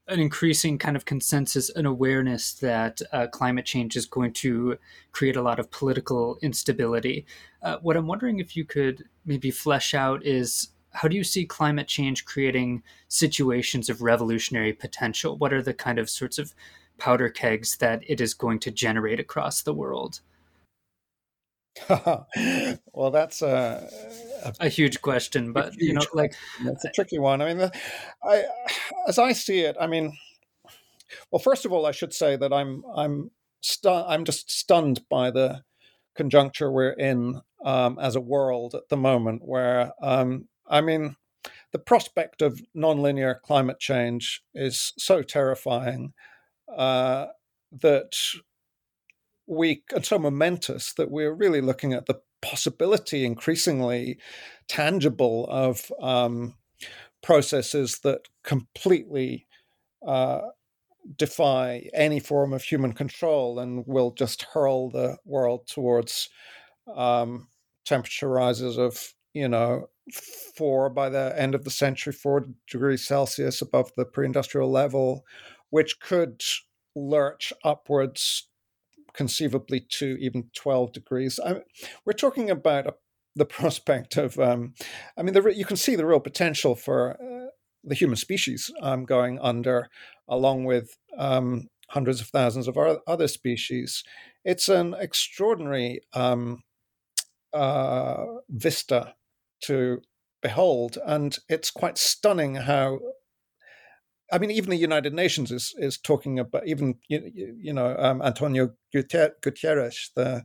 an 0.07 0.19
increasing 0.19 0.77
kind 0.77 0.97
of 0.97 1.05
consensus 1.05 1.69
and 1.69 1.87
awareness 1.87 2.53
that 2.55 3.01
uh, 3.13 3.27
climate 3.27 3.65
change 3.65 3.95
is 3.95 4.05
going 4.05 4.33
to 4.33 4.77
create 5.13 5.37
a 5.37 5.41
lot 5.41 5.59
of 5.59 5.71
political 5.71 6.37
instability. 6.41 7.25
Uh, 7.61 7.77
what 7.81 7.95
I'm 7.95 8.07
wondering 8.07 8.39
if 8.39 8.57
you 8.57 8.65
could 8.65 9.05
maybe 9.25 9.49
flesh 9.49 9.93
out 9.93 10.25
is 10.25 10.69
how 10.93 11.07
do 11.07 11.15
you 11.15 11.23
see 11.23 11.45
climate 11.45 11.87
change 11.87 12.25
creating 12.25 12.83
situations 13.07 13.89
of 13.89 14.01
revolutionary 14.01 14.73
potential? 14.73 15.37
What 15.37 15.53
are 15.53 15.61
the 15.61 15.73
kind 15.73 15.99
of 15.99 16.09
sorts 16.09 16.37
of 16.37 16.53
powder 16.97 17.29
kegs 17.29 17.77
that 17.77 18.03
it 18.07 18.21
is 18.21 18.33
going 18.33 18.59
to 18.59 18.71
generate 18.71 19.19
across 19.19 19.61
the 19.61 19.73
world? 19.73 20.21
well, 21.89 23.09
that's 23.11 23.41
a, 23.41 23.89
a, 24.43 24.53
a 24.65 24.69
huge 24.69 25.01
question, 25.01 25.53
but 25.53 25.73
you 25.77 25.93
know, 25.93 26.01
like 26.13 26.35
that's 26.63 26.85
a 26.85 26.91
tricky 26.91 27.17
one. 27.17 27.41
I 27.41 27.53
mean, 27.53 27.69
I, 28.23 28.43
as 29.07 29.17
I 29.17 29.33
see 29.33 29.61
it, 29.61 29.75
I 29.79 29.87
mean, 29.87 30.15
well, 31.31 31.39
first 31.39 31.65
of 31.65 31.73
all, 31.73 31.87
I 31.87 31.91
should 31.91 32.13
say 32.13 32.35
that 32.35 32.53
I'm 32.53 32.83
I'm 32.95 33.31
stu- 33.61 33.89
I'm 33.89 34.23
just 34.23 34.51
stunned 34.51 35.01
by 35.09 35.31
the 35.31 35.63
conjuncture 36.15 36.71
we're 36.71 36.91
in 36.91 37.41
um, 37.65 37.97
as 37.99 38.15
a 38.15 38.21
world 38.21 38.75
at 38.75 38.89
the 38.89 38.97
moment, 38.97 39.41
where 39.43 39.93
um, 39.99 40.47
I 40.67 40.81
mean, 40.81 41.15
the 41.71 41.79
prospect 41.79 42.41
of 42.41 42.61
nonlinear 42.75 43.41
climate 43.41 43.79
change 43.79 44.43
is 44.53 44.93
so 44.97 45.21
terrifying 45.21 46.13
uh, 46.75 47.27
that 47.81 48.13
we 49.47 49.83
and 49.93 50.05
so 50.05 50.17
momentous 50.17 50.93
that 50.93 51.11
we're 51.11 51.33
really 51.33 51.61
looking 51.61 51.93
at 51.93 52.05
the 52.05 52.21
possibility, 52.41 53.25
increasingly 53.25 54.17
tangible, 54.67 55.47
of 55.49 55.91
um, 56.01 56.55
processes 57.21 57.99
that 57.99 58.27
completely 58.43 59.47
uh, 60.05 60.41
defy 61.17 61.89
any 61.93 62.19
form 62.19 62.53
of 62.53 62.63
human 62.63 62.93
control 62.93 63.59
and 63.59 63.85
will 63.87 64.11
just 64.11 64.43
hurl 64.53 64.89
the 64.89 65.17
world 65.25 65.67
towards 65.67 66.29
um, 66.95 67.47
temperature 67.85 68.29
rises 68.29 68.77
of 68.77 69.13
you 69.33 69.47
know 69.47 69.87
four 70.11 70.89
by 70.89 71.09
the 71.09 71.33
end 71.37 71.55
of 71.55 71.63
the 71.63 71.71
century, 71.71 72.13
four 72.13 72.47
degrees 72.69 73.05
Celsius 73.05 73.61
above 73.61 73.91
the 73.95 74.05
pre-industrial 74.05 74.69
level, 74.69 75.25
which 75.69 75.99
could 75.99 76.41
lurch 76.95 77.53
upwards 77.63 78.47
conceivably 79.13 79.79
to 79.79 80.17
even 80.19 80.49
12 80.55 80.91
degrees. 80.91 81.39
I, 81.43 81.61
we're 82.05 82.13
talking 82.13 82.49
about 82.49 82.87
a, 82.87 82.95
the 83.35 83.45
prospect 83.59 84.17
of, 84.17 84.39
um, 84.39 84.73
I 85.17 85.23
mean, 85.23 85.33
the, 85.33 85.53
you 85.55 85.65
can 85.65 85.77
see 85.77 85.95
the 85.95 86.05
real 86.05 86.19
potential 86.19 86.75
for 86.75 87.11
uh, 87.21 87.49
the 87.83 87.95
human 87.95 88.17
species 88.17 88.71
um, 88.81 89.05
going 89.05 89.39
under, 89.39 89.89
along 90.27 90.65
with 90.65 90.97
um, 91.17 91.69
hundreds 91.89 92.21
of 92.21 92.27
thousands 92.27 92.67
of 92.67 92.77
other 92.77 93.27
species. 93.27 94.03
It's 94.43 94.67
an 94.69 94.95
extraordinary 94.99 96.01
um, 96.13 96.63
uh, 97.53 98.25
vista 98.49 99.15
to 99.63 100.01
behold, 100.41 100.97
and 101.05 101.37
it's 101.49 101.71
quite 101.71 101.97
stunning 101.97 102.55
how. 102.55 102.99
I 104.31 104.39
mean, 104.39 104.51
even 104.51 104.71
the 104.71 104.77
United 104.77 105.13
Nations 105.13 105.51
is 105.51 105.73
is 105.77 105.97
talking 105.97 106.39
about 106.39 106.67
even 106.67 106.95
you, 107.07 107.53
you 107.57 107.73
know 107.73 107.95
um, 107.97 108.21
Antonio 108.21 108.71
Guterres, 108.93 110.09
the 110.15 110.43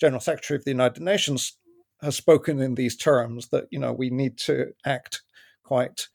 General 0.00 0.20
Secretary 0.20 0.56
of 0.56 0.64
the 0.64 0.70
United 0.70 1.02
Nations, 1.02 1.56
has 2.02 2.16
spoken 2.16 2.60
in 2.60 2.74
these 2.74 2.96
terms 2.96 3.48
that 3.48 3.66
you 3.70 3.78
know 3.78 3.92
we 3.92 4.10
need 4.10 4.38
to 4.38 4.72
act 4.84 5.22
quite 5.64 6.08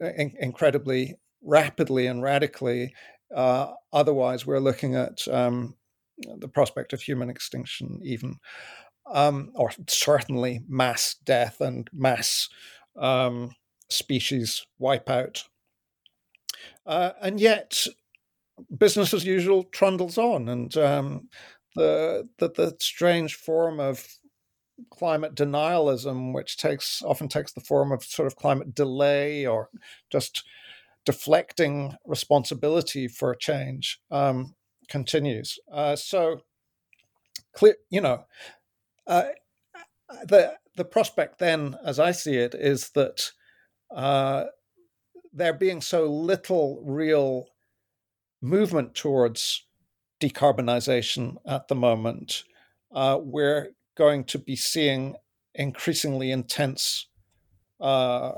in- 0.00 0.36
incredibly 0.40 1.16
rapidly 1.42 2.06
and 2.06 2.22
radically. 2.22 2.94
Uh, 3.34 3.72
otherwise, 3.92 4.46
we're 4.46 4.58
looking 4.58 4.96
at 4.96 5.26
um, 5.28 5.76
the 6.38 6.48
prospect 6.48 6.92
of 6.92 7.00
human 7.00 7.30
extinction, 7.30 8.00
even 8.02 8.36
um, 9.10 9.50
or 9.54 9.70
certainly 9.88 10.62
mass 10.68 11.16
death 11.24 11.60
and 11.60 11.88
mass 11.92 12.48
um, 12.96 13.54
species 13.88 14.66
wipeout. 14.80 15.44
Uh, 16.86 17.12
and 17.20 17.40
yet, 17.40 17.86
business 18.76 19.14
as 19.14 19.24
usual 19.24 19.64
trundles 19.64 20.18
on, 20.18 20.48
and 20.48 20.76
um, 20.76 21.28
the, 21.76 22.28
the 22.38 22.48
the 22.50 22.76
strange 22.78 23.34
form 23.34 23.80
of 23.80 24.06
climate 24.90 25.34
denialism, 25.34 26.32
which 26.32 26.56
takes 26.56 27.02
often 27.02 27.28
takes 27.28 27.52
the 27.52 27.60
form 27.60 27.92
of 27.92 28.02
sort 28.02 28.26
of 28.26 28.36
climate 28.36 28.74
delay 28.74 29.46
or 29.46 29.68
just 30.10 30.44
deflecting 31.04 31.94
responsibility 32.06 33.08
for 33.08 33.34
change, 33.34 34.00
um, 34.10 34.54
continues. 34.88 35.58
Uh, 35.72 35.96
so, 35.96 36.40
clear, 37.54 37.76
you 37.90 38.00
know, 38.00 38.24
uh, 39.06 39.24
the 40.24 40.54
the 40.76 40.84
prospect 40.84 41.38
then, 41.38 41.76
as 41.84 41.98
I 41.98 42.12
see 42.12 42.36
it, 42.36 42.54
is 42.54 42.90
that 42.90 43.32
uh, 43.94 44.44
there 45.32 45.52
being 45.52 45.80
so 45.80 46.06
little 46.06 46.82
real 46.84 47.48
movement 48.40 48.94
towards 48.94 49.66
decarbonization 50.20 51.36
at 51.46 51.68
the 51.68 51.74
moment, 51.74 52.44
uh, 52.94 53.18
we're 53.20 53.70
going 53.96 54.24
to 54.24 54.38
be 54.38 54.56
seeing 54.56 55.16
increasingly 55.54 56.30
intense 56.30 57.06
uh, 57.80 58.32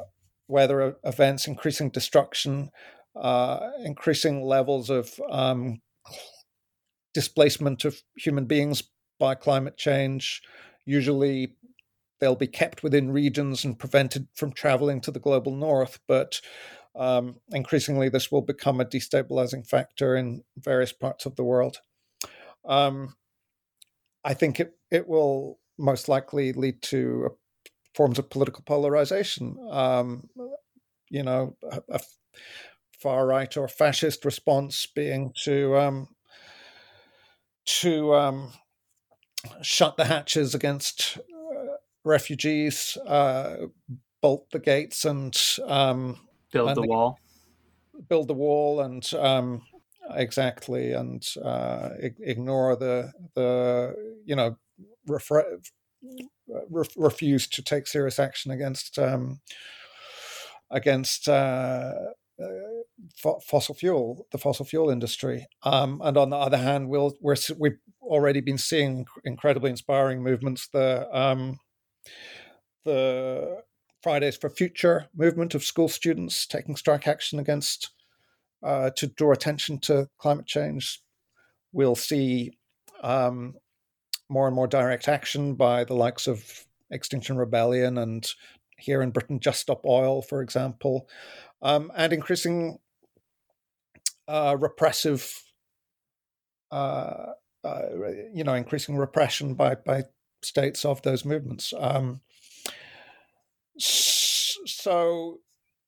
weather 0.49 0.97
events, 1.05 1.47
increasing 1.47 1.91
destruction, 1.91 2.71
uh, 3.15 3.71
increasing 3.85 4.43
levels 4.43 4.91
of 4.91 5.13
um, 5.31 5.81
displacement 7.15 7.85
of 7.85 8.03
human 8.17 8.47
beings 8.47 8.83
by 9.23 9.37
climate 9.37 9.77
change. 9.77 10.43
Usually, 10.85 11.55
they'll 12.18 12.35
be 12.35 12.49
kept 12.49 12.83
within 12.83 13.12
regions 13.12 13.64
and 13.64 13.79
prevented 13.79 14.27
from 14.35 14.53
traveling 14.53 15.01
to 15.03 15.12
the 15.12 15.20
global 15.20 15.55
north, 15.55 16.01
but 16.09 16.41
um, 16.97 17.37
increasingly, 17.53 18.09
this 18.09 18.33
will 18.33 18.43
become 18.43 18.81
a 18.81 18.85
destabilizing 18.85 19.64
factor 19.64 20.16
in 20.16 20.43
various 20.59 20.93
parts 20.93 21.25
of 21.25 21.37
the 21.37 21.45
world. 21.45 21.79
Um, 22.64 23.14
I 24.25 24.35
think 24.35 24.59
it, 24.59 24.75
it 24.91 25.07
will 25.07 25.61
most 25.79 26.09
likely 26.09 26.53
lead 26.53 26.83
to 26.83 27.39
forms 27.95 28.18
of 28.18 28.29
political 28.29 28.64
polarization. 28.64 29.57
Um, 29.70 30.31
you 31.11 31.23
know, 31.23 31.57
a, 31.70 31.81
a, 31.89 32.01
far 32.99 33.27
right 33.27 33.57
or 33.57 33.68
fascist 33.68 34.25
response 34.25 34.87
being 34.87 35.33
to 35.45 35.77
um, 35.77 36.09
to 37.64 38.14
um, 38.14 38.53
shut 39.62 39.97
the 39.97 40.05
hatches 40.05 40.55
against 40.55 41.18
uh, 41.18 41.76
refugees, 42.05 42.97
uh, 43.07 43.66
bolt 44.20 44.51
the 44.51 44.59
gates, 44.59 45.05
and 45.05 45.38
um, 45.66 46.28
build 46.53 46.68
and 46.68 46.76
the 46.76 46.86
wall. 46.86 47.18
Build 48.09 48.28
the 48.28 48.34
wall, 48.34 48.80
and 48.80 49.12
um, 49.14 49.62
exactly, 50.11 50.93
and 50.93 51.26
uh, 51.45 51.90
ignore 52.01 52.76
the 52.76 53.12
the 53.34 53.95
you 54.24 54.34
know 54.34 54.57
refre- 55.09 55.64
re- 56.70 56.88
refuse 56.97 57.47
to 57.49 57.62
take 57.62 57.86
serious 57.86 58.18
action 58.18 58.51
against 58.51 58.99
um, 58.99 59.40
against. 60.70 61.28
Uh, 61.28 61.93
fossil 63.16 63.74
fuel, 63.74 64.26
the 64.32 64.38
fossil 64.38 64.64
fuel 64.64 64.90
industry, 64.90 65.46
um, 65.62 66.00
and 66.05 66.16
on 66.16 66.30
the 66.30 66.36
other 66.36 66.59
hand, 66.59 66.88
we'll, 66.88 67.16
we're, 67.20 67.36
we've 67.59 67.78
already 68.03 68.40
been 68.40 68.59
seeing 68.59 69.07
incredibly 69.24 69.70
inspiring 69.70 70.22
movements. 70.22 70.68
The 70.72 71.09
um, 71.16 71.59
the 72.84 73.62
Fridays 74.03 74.36
for 74.36 74.50
Future 74.50 75.07
movement 75.14 75.55
of 75.55 75.62
school 75.62 75.88
students 75.88 76.46
taking 76.46 76.76
strike 76.76 77.07
action 77.07 77.38
against 77.38 77.90
uh, 78.62 78.90
to 78.96 79.07
draw 79.07 79.32
attention 79.32 79.78
to 79.80 80.09
climate 80.18 80.46
change. 80.46 81.00
We'll 81.72 81.94
see 81.94 82.53
um, 83.03 83.55
more 84.28 84.46
and 84.46 84.57
more 84.57 84.66
direct 84.66 85.09
action 85.09 85.55
by 85.55 85.84
the 85.84 85.94
likes 85.94 86.26
of 86.26 86.66
Extinction 86.90 87.36
Rebellion 87.36 87.98
and 87.98 88.28
here 88.76 89.03
in 89.03 89.11
Britain, 89.11 89.38
Just 89.38 89.61
Stop 89.61 89.86
Oil, 89.86 90.22
for 90.22 90.42
example, 90.42 91.09
um, 91.62 91.92
and 91.96 92.12
increasing 92.12 92.78
uh, 94.29 94.57
repressive 94.59 95.43
uh, 96.73 97.33
uh, 97.64 97.83
you 98.33 98.43
know, 98.43 98.55
increasing 98.55 98.97
repression 98.97 99.55
by 99.55 99.75
by 99.75 100.05
states 100.43 100.85
of 100.85 101.03
those 101.03 101.25
movements. 101.25 101.73
Um, 101.79 102.20
so, 103.79 105.39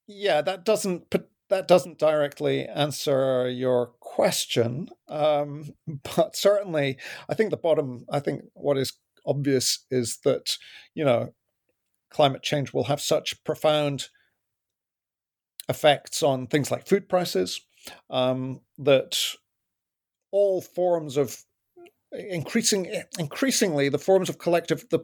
yeah, 0.07 0.41
that 0.43 0.64
doesn't 0.64 1.12
that 1.51 1.68
doesn't 1.68 1.99
directly 1.99 2.66
answer 2.66 3.49
your 3.49 3.89
question, 4.01 4.89
um, 5.09 5.74
but 6.16 6.37
certainly, 6.37 6.99
I 7.28 7.35
think 7.35 7.51
the 7.51 7.57
bottom. 7.57 8.05
I 8.11 8.20
think 8.20 8.43
what 8.53 8.78
is 8.78 8.93
obvious 9.26 9.85
is 9.91 10.18
that 10.24 10.57
you 10.95 11.05
know, 11.05 11.32
climate 12.11 12.43
change 12.43 12.72
will 12.72 12.85
have 12.85 13.01
such 13.01 13.43
profound 13.43 14.09
effects 15.68 16.22
on 16.22 16.47
things 16.47 16.70
like 16.70 16.87
food 16.87 17.09
prices 17.09 17.62
um, 18.11 18.61
that 18.78 19.18
all 20.30 20.61
forms 20.61 21.16
of 21.16 21.37
increasing 22.12 22.93
increasingly 23.18 23.89
the 23.89 23.99
forms 23.99 24.28
of 24.28 24.39
collective 24.39 24.85
the 24.91 25.01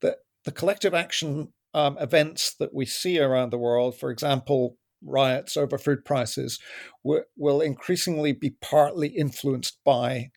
the, 0.00 0.16
the 0.44 0.52
collective 0.52 0.94
action 0.94 1.52
um, 1.74 1.98
events 1.98 2.54
that 2.58 2.74
we 2.74 2.86
see 2.86 3.18
around 3.18 3.50
the 3.50 3.58
world, 3.58 3.96
for 3.96 4.10
example, 4.10 4.76
riots 5.04 5.56
over 5.56 5.78
food 5.78 6.04
prices, 6.04 6.58
w- 7.04 7.24
will 7.36 7.60
increasingly 7.60 8.32
be 8.32 8.56
partly 8.60 9.08
influenced 9.08 9.78
by 9.84 10.30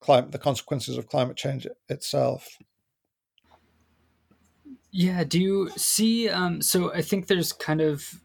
climate, 0.00 0.32
the 0.32 0.38
consequences 0.38 0.98
of 0.98 1.06
climate 1.06 1.36
change 1.36 1.66
itself. 1.88 2.58
Yeah. 4.90 5.24
Do 5.24 5.40
you 5.40 5.70
see? 5.76 6.28
Um, 6.28 6.62
so 6.62 6.92
I 6.92 7.02
think 7.02 7.26
there's 7.26 7.52
kind 7.52 7.80
of 7.80 8.20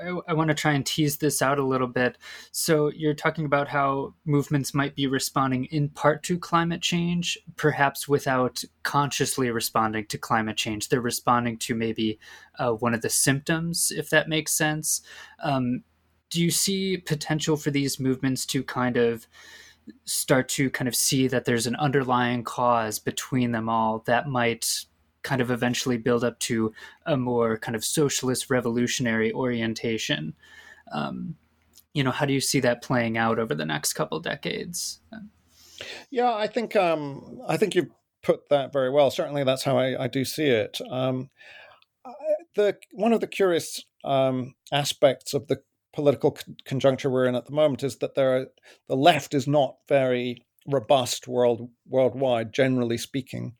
I, 0.00 0.18
I 0.28 0.32
want 0.34 0.48
to 0.48 0.54
try 0.54 0.72
and 0.72 0.84
tease 0.84 1.16
this 1.16 1.42
out 1.42 1.58
a 1.58 1.66
little 1.66 1.86
bit. 1.86 2.18
So 2.52 2.90
you're 2.90 3.14
talking 3.14 3.44
about 3.44 3.68
how 3.68 4.14
movements 4.24 4.74
might 4.74 4.94
be 4.94 5.06
responding 5.06 5.66
in 5.66 5.88
part 5.88 6.22
to 6.24 6.38
climate 6.38 6.82
change, 6.82 7.38
perhaps 7.56 8.08
without 8.08 8.62
consciously 8.82 9.50
responding 9.50 10.06
to 10.06 10.18
climate 10.18 10.56
change. 10.56 10.88
They're 10.88 11.00
responding 11.00 11.58
to 11.58 11.74
maybe 11.74 12.18
uh, 12.58 12.72
one 12.72 12.94
of 12.94 13.02
the 13.02 13.10
symptoms, 13.10 13.92
if 13.94 14.10
that 14.10 14.28
makes 14.28 14.52
sense. 14.52 15.02
Um, 15.42 15.82
do 16.30 16.42
you 16.42 16.50
see 16.50 16.98
potential 16.98 17.56
for 17.56 17.70
these 17.70 17.98
movements 17.98 18.44
to 18.46 18.62
kind 18.62 18.96
of 18.96 19.26
start 20.04 20.48
to 20.50 20.70
kind 20.70 20.88
of 20.88 20.94
see 20.94 21.28
that 21.28 21.44
there's 21.46 21.66
an 21.66 21.76
underlying 21.76 22.44
cause 22.44 22.98
between 22.98 23.52
them 23.52 23.68
all 23.68 24.02
that 24.06 24.28
might 24.28 24.84
kind 25.22 25.40
of 25.40 25.50
eventually 25.50 25.98
build 25.98 26.24
up 26.24 26.38
to 26.40 26.72
a 27.06 27.16
more 27.16 27.58
kind 27.58 27.76
of 27.76 27.84
socialist 27.84 28.50
revolutionary 28.50 29.32
orientation. 29.32 30.34
Um, 30.92 31.36
you 31.94 32.04
know, 32.04 32.10
how 32.10 32.26
do 32.26 32.32
you 32.32 32.40
see 32.40 32.60
that 32.60 32.82
playing 32.82 33.18
out 33.18 33.38
over 33.38 33.54
the 33.54 33.64
next 33.64 33.94
couple 33.94 34.20
decades? 34.20 35.00
Yeah, 36.10 36.34
I 36.34 36.46
think 36.46 36.76
um, 36.76 37.40
I 37.46 37.56
think 37.56 37.74
you 37.74 37.90
put 38.22 38.48
that 38.50 38.72
very 38.72 38.90
well. 38.90 39.10
Certainly, 39.10 39.44
that's 39.44 39.64
how 39.64 39.78
I, 39.78 40.04
I 40.04 40.08
do 40.08 40.24
see 40.24 40.46
it. 40.46 40.80
Um, 40.90 41.30
the 42.54 42.76
one 42.92 43.12
of 43.12 43.20
the 43.20 43.26
curious 43.26 43.84
um, 44.04 44.54
aspects 44.72 45.34
of 45.34 45.48
the 45.48 45.62
political 45.92 46.36
conjuncture 46.64 47.10
we're 47.10 47.26
in 47.26 47.34
at 47.34 47.46
the 47.46 47.52
moment 47.52 47.82
is 47.82 47.96
that 47.98 48.14
there 48.14 48.36
are, 48.36 48.46
the 48.88 48.96
left 48.96 49.34
is 49.34 49.48
not 49.48 49.76
very 49.88 50.44
robust 50.66 51.26
world 51.26 51.70
worldwide, 51.86 52.52
generally 52.52 52.98
speaking. 52.98 53.54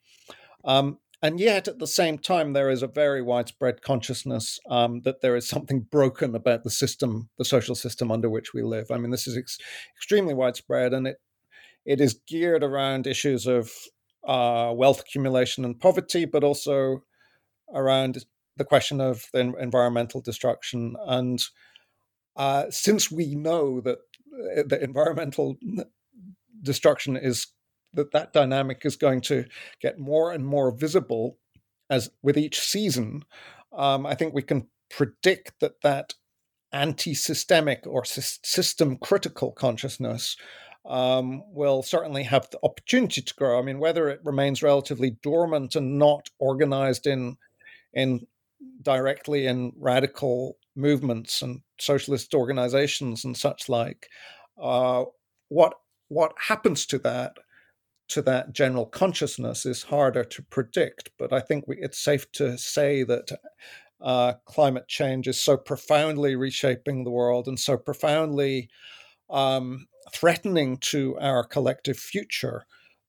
Um, 0.63 0.99
and 1.21 1.39
yet, 1.39 1.67
at 1.67 1.79
the 1.79 1.87
same 1.87 2.17
time, 2.17 2.53
there 2.53 2.69
is 2.69 2.81
a 2.81 2.87
very 2.87 3.21
widespread 3.21 3.81
consciousness 3.81 4.59
um, 4.69 5.01
that 5.01 5.21
there 5.21 5.35
is 5.35 5.47
something 5.47 5.81
broken 5.81 6.33
about 6.33 6.63
the 6.63 6.69
system, 6.69 7.29
the 7.37 7.45
social 7.45 7.75
system 7.75 8.11
under 8.11 8.29
which 8.29 8.53
we 8.53 8.63
live. 8.63 8.87
I 8.89 8.97
mean, 8.97 9.11
this 9.11 9.27
is 9.27 9.37
ex- 9.37 9.57
extremely 9.97 10.33
widespread, 10.33 10.93
and 10.93 11.07
it 11.07 11.17
it 11.85 11.99
is 11.99 12.21
geared 12.27 12.63
around 12.63 13.07
issues 13.07 13.47
of 13.47 13.71
uh, 14.27 14.71
wealth 14.75 15.01
accumulation 15.01 15.65
and 15.65 15.79
poverty, 15.79 16.25
but 16.25 16.43
also 16.43 17.03
around 17.73 18.25
the 18.57 18.65
question 18.65 19.01
of 19.01 19.25
the 19.33 19.53
environmental 19.59 20.21
destruction. 20.21 20.95
And 21.05 21.39
uh, 22.35 22.65
since 22.69 23.11
we 23.11 23.35
know 23.35 23.81
that 23.81 23.97
uh, 24.57 24.63
the 24.67 24.81
environmental 24.83 25.57
destruction 26.61 27.17
is 27.17 27.47
that 27.93 28.11
that 28.11 28.33
dynamic 28.33 28.85
is 28.85 28.95
going 28.95 29.21
to 29.21 29.45
get 29.81 29.99
more 29.99 30.31
and 30.31 30.45
more 30.45 30.71
visible 30.71 31.37
as 31.89 32.09
with 32.21 32.37
each 32.37 32.59
season. 32.59 33.23
Um, 33.71 34.05
I 34.05 34.15
think 34.15 34.33
we 34.33 34.41
can 34.41 34.67
predict 34.89 35.59
that 35.59 35.81
that 35.81 36.13
anti-systemic 36.71 37.85
or 37.87 38.05
system 38.05 38.97
critical 38.97 39.51
consciousness 39.51 40.37
um, 40.85 41.43
will 41.47 41.83
certainly 41.83 42.23
have 42.23 42.49
the 42.51 42.59
opportunity 42.63 43.21
to 43.21 43.35
grow. 43.35 43.59
I 43.59 43.61
mean, 43.61 43.79
whether 43.79 44.07
it 44.09 44.21
remains 44.23 44.63
relatively 44.63 45.17
dormant 45.21 45.75
and 45.75 45.97
not 45.97 46.29
organized 46.39 47.07
in 47.07 47.37
in 47.93 48.27
directly 48.81 49.47
in 49.47 49.71
radical 49.77 50.57
movements 50.75 51.41
and 51.41 51.61
socialist 51.79 52.33
organizations 52.33 53.25
and 53.25 53.35
such 53.35 53.69
like, 53.69 54.07
uh, 54.61 55.05
what 55.49 55.73
what 56.07 56.33
happens 56.37 56.85
to 56.87 56.99
that 56.99 57.37
to 58.09 58.21
that 58.23 58.53
general 58.53 58.85
consciousness 58.85 59.65
is 59.65 59.83
harder 59.83 60.23
to 60.23 60.41
predict. 60.43 61.11
But 61.17 61.31
I 61.31 61.39
think 61.39 61.67
we, 61.67 61.77
it's 61.79 61.99
safe 61.99 62.31
to 62.33 62.57
say 62.57 63.03
that 63.03 63.31
uh, 64.01 64.33
climate 64.45 64.87
change 64.87 65.27
is 65.27 65.39
so 65.39 65.57
profoundly 65.57 66.35
reshaping 66.35 67.03
the 67.03 67.11
world 67.11 67.47
and 67.47 67.59
so 67.59 67.77
profoundly 67.77 68.69
um, 69.29 69.87
threatening 70.11 70.77
to 70.77 71.17
our 71.19 71.43
collective 71.43 71.97
future 71.97 72.65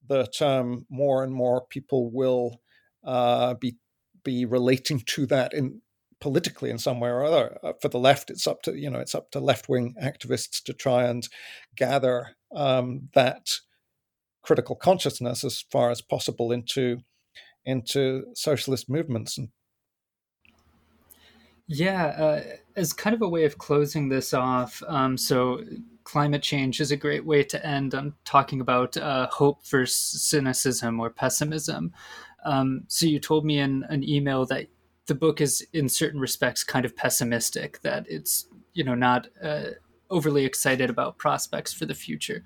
that 0.07 0.41
um, 0.41 0.85
more 0.89 1.23
and 1.23 1.33
more 1.33 1.65
people 1.65 2.11
will 2.11 2.61
uh, 3.03 3.53
be 3.55 3.77
be 4.23 4.45
relating 4.45 4.99
to 4.99 5.25
that 5.25 5.53
in 5.53 5.81
politically 6.19 6.69
in 6.69 6.77
some 6.77 6.99
way 6.99 7.09
or 7.09 7.23
other. 7.23 7.57
Uh, 7.63 7.73
for 7.81 7.87
the 7.87 7.97
left, 7.97 8.29
it's 8.29 8.45
up 8.45 8.61
to 8.61 8.77
you 8.77 8.89
know 8.89 8.99
it's 8.99 9.15
up 9.15 9.31
to 9.31 9.39
left 9.39 9.69
wing 9.69 9.95
activists 10.01 10.61
to 10.63 10.73
try 10.73 11.05
and 11.05 11.27
gather 11.75 12.35
um, 12.53 13.09
that 13.13 13.49
critical 14.41 14.75
consciousness 14.75 15.43
as 15.43 15.63
far 15.71 15.89
as 15.91 16.01
possible 16.01 16.51
into 16.51 16.99
into 17.65 18.25
socialist 18.33 18.89
movements 18.89 19.37
and 19.37 19.49
yeah 21.67 22.05
uh, 22.07 22.41
as 22.75 22.91
kind 22.91 23.13
of 23.13 23.21
a 23.21 23.29
way 23.29 23.45
of 23.45 23.57
closing 23.57 24.09
this 24.09 24.33
off 24.33 24.81
um, 24.87 25.15
so 25.17 25.61
climate 26.03 26.41
change 26.41 26.81
is 26.81 26.91
a 26.91 26.97
great 26.97 27.25
way 27.25 27.43
to 27.43 27.65
end. 27.65 27.95
On 27.95 28.13
talking 28.25 28.61
about 28.61 28.97
uh, 28.97 29.27
hope 29.27 29.65
versus 29.65 30.21
cynicism 30.21 30.99
or 30.99 31.09
pessimism. 31.09 31.93
Um, 32.43 32.83
so 32.87 33.05
you 33.05 33.19
told 33.19 33.45
me 33.45 33.59
in 33.59 33.85
an 33.89 34.03
email 34.03 34.45
that 34.47 34.67
the 35.05 35.15
book 35.15 35.41
is 35.41 35.65
in 35.73 35.89
certain 35.89 36.19
respects 36.19 36.63
kind 36.63 36.85
of 36.85 36.95
pessimistic 36.95 37.81
that 37.81 38.05
it's 38.09 38.47
you 38.73 38.83
know 38.83 38.95
not 38.95 39.27
uh, 39.43 39.71
overly 40.11 40.45
excited 40.45 40.89
about 40.89 41.17
prospects 41.17 41.73
for 41.73 41.85
the 41.85 41.95
future. 41.95 42.43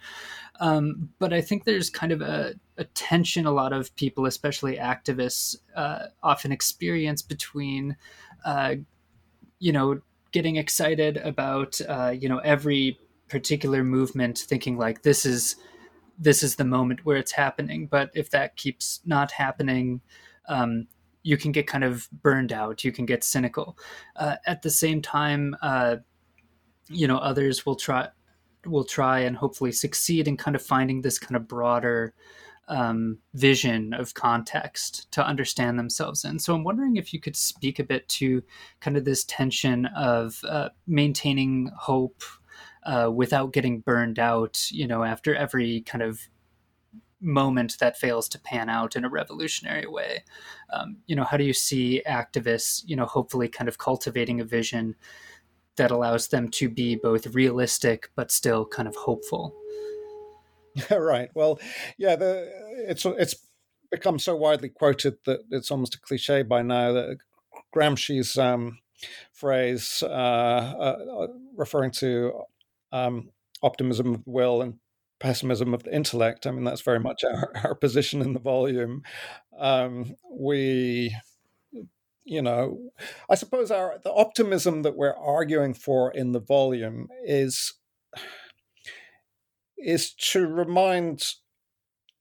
Um, 0.60 1.10
but 1.20 1.34
I 1.34 1.42
think 1.42 1.66
there's 1.66 1.90
kind 1.90 2.14
of 2.14 2.22
a, 2.22 2.54
a, 2.78 2.86
tension 2.86 3.46
a 3.46 3.52
lot 3.52 3.74
of 3.74 3.94
people, 3.96 4.26
especially 4.26 4.78
activists, 4.78 5.58
uh, 5.76 6.08
often 6.24 6.54
experience 6.54 7.22
between, 7.22 7.98
uh, 8.46 8.76
you 9.60 9.74
know, 9.74 10.00
getting 10.32 10.56
excited 10.56 11.18
about, 11.18 11.82
uh, 11.90 12.14
you 12.18 12.30
know, 12.30 12.40
every 12.40 12.98
particular 13.28 13.84
movement, 13.84 14.38
thinking 14.38 14.78
like 14.78 15.02
this 15.02 15.26
is 15.26 15.56
this 16.18 16.44
is 16.44 16.56
the 16.56 16.64
moment 16.64 17.06
where 17.06 17.18
it's 17.18 17.34
happening. 17.34 17.88
But 17.88 18.10
if 18.14 18.30
that 18.30 18.56
keeps 18.56 19.02
not 19.06 19.32
happening, 19.32 20.00
um, 20.48 20.88
you 21.24 21.36
can 21.38 21.52
get 21.52 21.68
kind 21.68 21.84
of 21.84 22.08
burned 22.22 22.54
out. 22.54 22.86
You 22.86 22.94
can 22.94 23.06
get 23.06 23.24
cynical. 23.24 23.78
Uh, 24.16 24.36
at 24.46 24.62
the 24.62 24.70
same 24.70 25.02
time 25.02 25.56
uh, 25.62 25.98
you 26.88 27.08
know 27.08 27.18
others 27.18 27.66
will 27.66 27.76
try 27.76 28.08
will 28.66 28.84
try 28.84 29.20
and 29.20 29.38
hopefully 29.38 29.72
succeed 29.72 30.28
in 30.28 30.38
kind 30.38 30.56
of 30.56 30.62
finding 30.62 31.02
this 31.02 31.20
kind 31.20 31.36
of 31.36 31.48
broader 31.48 32.14
um, 32.68 33.20
vision 33.34 33.94
of 33.94 34.14
context 34.16 35.12
to 35.12 35.26
understand 35.26 35.78
themselves 35.78 36.26
in. 36.26 36.40
So 36.40 36.56
I'm 36.56 36.64
wondering 36.64 36.98
if 36.98 37.14
you 37.14 37.20
could 37.20 37.36
speak 37.36 37.78
a 37.78 37.84
bit 37.84 38.08
to 38.10 38.42
kind 38.80 38.98
of 38.98 39.06
this 39.06 39.24
tension 39.26 39.86
of 39.88 40.40
uh, 40.48 40.70
maintaining 40.88 41.70
hope 41.78 42.24
uh, 42.84 43.12
without 43.14 43.54
getting 43.54 43.80
burned 43.80 44.20
out, 44.20 44.72
you 44.72 44.88
know, 44.88 45.04
after 45.04 45.36
every 45.36 45.82
kind 45.82 46.04
of 46.04 46.28
moment 47.22 47.78
that 47.80 47.98
fails 47.98 48.28
to 48.30 48.40
pan 48.40 48.70
out 48.70 48.96
in 48.96 49.06
a 49.06 49.10
revolutionary 49.10 49.88
way. 49.88 50.24
Um, 50.72 50.98
you 51.08 51.16
know, 51.16 51.24
how 51.24 51.38
do 51.38 51.44
you 51.44 51.54
see 51.54 52.02
activists, 52.08 52.84
you 52.86 52.96
know, 52.96 53.06
hopefully 53.06 53.48
kind 53.48 53.68
of 53.68 53.78
cultivating 53.78 54.40
a 54.40 54.46
vision 54.46 54.96
that 55.78 55.92
allows 55.92 56.30
them 56.30 56.50
to 56.50 56.70
be 56.70 56.96
both 56.96 57.28
realistic 57.28 58.10
but 58.16 58.32
still 58.32 58.66
kind 58.66 58.88
of 58.88 58.96
hopeful. 58.96 59.54
Yeah, 60.92 60.98
right. 60.98 61.30
Well, 61.34 61.58
yeah, 61.98 62.18
the, 62.18 62.52
it's 62.90 63.06
it's 63.06 63.36
become 63.90 64.20
so 64.20 64.36
widely 64.36 64.68
quoted 64.68 65.16
that 65.26 65.40
it's 65.50 65.72
almost 65.72 65.96
a 65.96 66.02
cliche 66.02 66.44
by 66.44 66.64
now. 66.64 66.92
That 66.92 67.18
Gramsci's 67.74 68.38
um, 68.38 68.80
phrase 69.32 70.04
uh, 70.04 70.08
uh, 70.08 71.28
referring 71.56 71.92
to 71.92 72.42
um, 72.92 73.30
optimism 73.64 74.16
of 74.16 74.26
the 74.26 74.32
will 74.32 74.62
and 74.62 74.76
pessimism 75.20 75.74
of 75.74 75.84
the 75.84 75.96
intellect. 75.96 76.46
I 76.46 76.52
mean, 76.52 76.64
that's 76.64 76.82
very 76.82 77.00
much 77.00 77.24
our, 77.24 77.52
our 77.64 77.76
position 77.76 78.22
in 78.22 78.34
the 78.34 78.40
volume. 78.40 79.04
Um, 79.58 80.16
we 80.30 81.16
you 82.26 82.42
know, 82.42 82.92
I 83.30 83.36
suppose 83.36 83.72
our 83.72 84.00
the 84.04 84.12
optimism 84.12 84.82
that 84.82 84.98
we're 84.98 85.16
arguing 85.16 85.74
for 85.74 86.12
in 86.12 86.32
the 86.32 86.40
volume 86.40 87.08
is 87.24 87.74
is 89.78 90.14
to 90.14 90.48
remind 90.48 91.36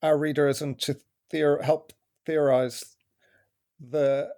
our 0.02 0.18
readers 0.18 0.61
and 0.61 0.78
to 0.80 0.98
theor- 1.32 1.62
help 1.62 1.92
theorize 2.26 2.96
the 3.80 4.28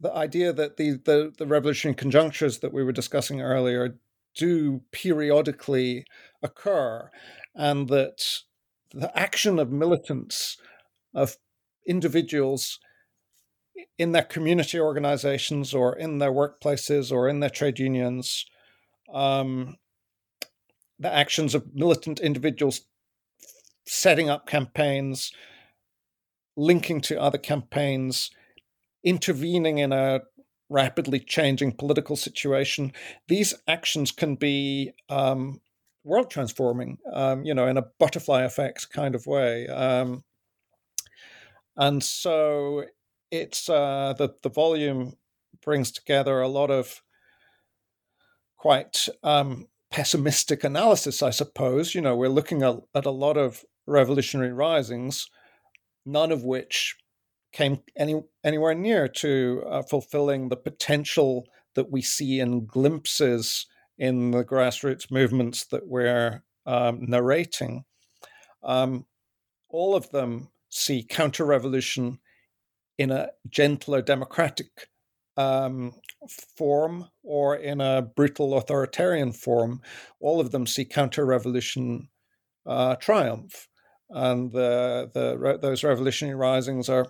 the 0.00 0.12
idea 0.12 0.52
that 0.52 0.78
the, 0.78 0.92
the 1.04 1.32
the 1.36 1.46
revolutionary 1.46 1.94
conjunctures 1.94 2.58
that 2.60 2.72
we 2.72 2.82
were 2.82 2.92
discussing 2.92 3.42
earlier 3.42 3.98
do 4.34 4.80
periodically 4.92 6.06
occur, 6.42 7.10
and 7.54 7.88
that 7.88 8.24
the 8.92 9.16
action 9.16 9.58
of 9.58 9.70
militants 9.70 10.56
of 11.14 11.36
individuals 11.86 12.78
in 13.98 14.12
their 14.12 14.22
community 14.22 14.78
organizations 14.78 15.74
or 15.74 15.96
in 15.96 16.18
their 16.18 16.32
workplaces 16.32 17.12
or 17.12 17.28
in 17.28 17.40
their 17.40 17.50
trade 17.50 17.78
unions, 17.78 18.46
um, 19.12 19.76
the 20.98 21.12
actions 21.12 21.54
of 21.54 21.74
militant 21.74 22.20
individuals 22.20 22.82
setting 23.86 24.30
up 24.30 24.46
campaigns, 24.46 25.32
linking 26.56 27.00
to 27.00 27.20
other 27.20 27.38
campaigns, 27.38 28.30
intervening 29.04 29.78
in 29.78 29.92
a 29.92 30.20
rapidly 30.68 31.18
changing 31.18 31.72
political 31.72 32.16
situation. 32.16 32.92
These 33.28 33.54
actions 33.68 34.10
can 34.10 34.36
be 34.36 34.92
um, 35.08 35.60
world 36.04 36.30
transforming, 36.30 36.98
um, 37.12 37.44
you 37.44 37.54
know, 37.54 37.66
in 37.66 37.76
a 37.76 37.86
butterfly 37.98 38.42
effect 38.42 38.90
kind 38.90 39.14
of 39.14 39.26
way. 39.26 39.66
Um, 39.68 40.24
and 41.76 42.02
so 42.02 42.84
it's 43.32 43.68
uh, 43.68 44.14
the 44.16 44.34
the 44.42 44.50
volume 44.50 45.14
brings 45.64 45.90
together 45.90 46.40
a 46.40 46.48
lot 46.48 46.70
of 46.70 47.02
quite 48.56 49.08
um, 49.24 49.66
pessimistic 49.90 50.62
analysis, 50.62 51.22
I 51.22 51.30
suppose. 51.30 51.94
You 51.94 52.02
know, 52.02 52.14
we're 52.14 52.28
looking 52.28 52.62
at, 52.62 52.76
at 52.94 53.06
a 53.06 53.10
lot 53.10 53.36
of 53.36 53.64
revolutionary 53.86 54.52
risings, 54.52 55.28
none 56.04 56.30
of 56.30 56.44
which 56.44 56.96
came 57.52 57.80
any 57.96 58.22
anywhere 58.44 58.74
near 58.74 59.08
to 59.08 59.64
uh, 59.66 59.82
fulfilling 59.82 60.48
the 60.48 60.56
potential 60.56 61.46
that 61.74 61.90
we 61.90 62.02
see 62.02 62.38
in 62.38 62.66
glimpses 62.66 63.66
in 63.96 64.30
the 64.30 64.44
grassroots 64.44 65.10
movements 65.10 65.64
that 65.64 65.86
we're 65.86 66.42
um, 66.66 66.98
narrating. 67.06 67.84
Um, 68.62 69.06
all 69.70 69.96
of 69.96 70.10
them 70.10 70.50
see 70.68 71.02
counter 71.02 71.46
revolution 71.46 72.18
in 73.02 73.10
a 73.10 73.30
gentler 73.48 74.00
democratic 74.02 74.88
um, 75.36 75.92
form 76.56 77.08
or 77.22 77.56
in 77.56 77.80
a 77.80 78.02
brutal 78.02 78.56
authoritarian 78.56 79.32
form, 79.32 79.80
all 80.20 80.40
of 80.40 80.50
them 80.50 80.66
see 80.66 80.84
counter 80.84 81.24
revolution 81.24 82.08
uh, 82.66 82.96
triumph. 82.96 83.68
And 84.10 84.52
the, 84.52 85.10
the, 85.12 85.58
those 85.60 85.84
revolutionary 85.84 86.36
risings 86.36 86.88
are, 86.88 87.06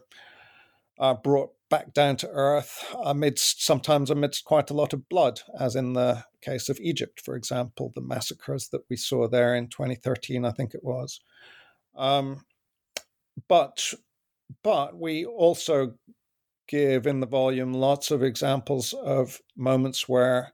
are 0.99 1.16
brought 1.16 1.51
back 1.68 1.93
down 1.93 2.16
to 2.16 2.28
earth 2.28 2.95
amidst 3.03 3.64
sometimes 3.64 4.11
amidst 4.11 4.45
quite 4.45 4.70
a 4.70 4.74
lot 4.74 4.93
of 4.93 5.09
blood, 5.09 5.40
as 5.59 5.74
in 5.74 5.95
the 5.95 6.24
case 6.43 6.68
of 6.68 6.78
Egypt, 6.80 7.20
for 7.20 7.34
example, 7.34 7.90
the 7.95 8.03
massacres 8.03 8.68
that 8.68 8.82
we 8.88 8.97
saw 8.97 9.26
there 9.26 9.55
in 9.55 9.68
2013, 9.68 10.45
I 10.45 10.53
think 10.53 10.74
it 10.74 10.84
was. 10.84 11.20
Um, 11.97 12.45
but 13.49 13.95
but 14.63 14.99
we 14.99 15.25
also 15.25 15.95
give 16.69 17.07
in 17.07 17.21
the 17.21 17.27
volume 17.27 17.73
lots 17.73 18.11
of 18.11 18.23
examples 18.23 18.93
of 18.93 19.41
moments 19.57 20.09
where, 20.09 20.53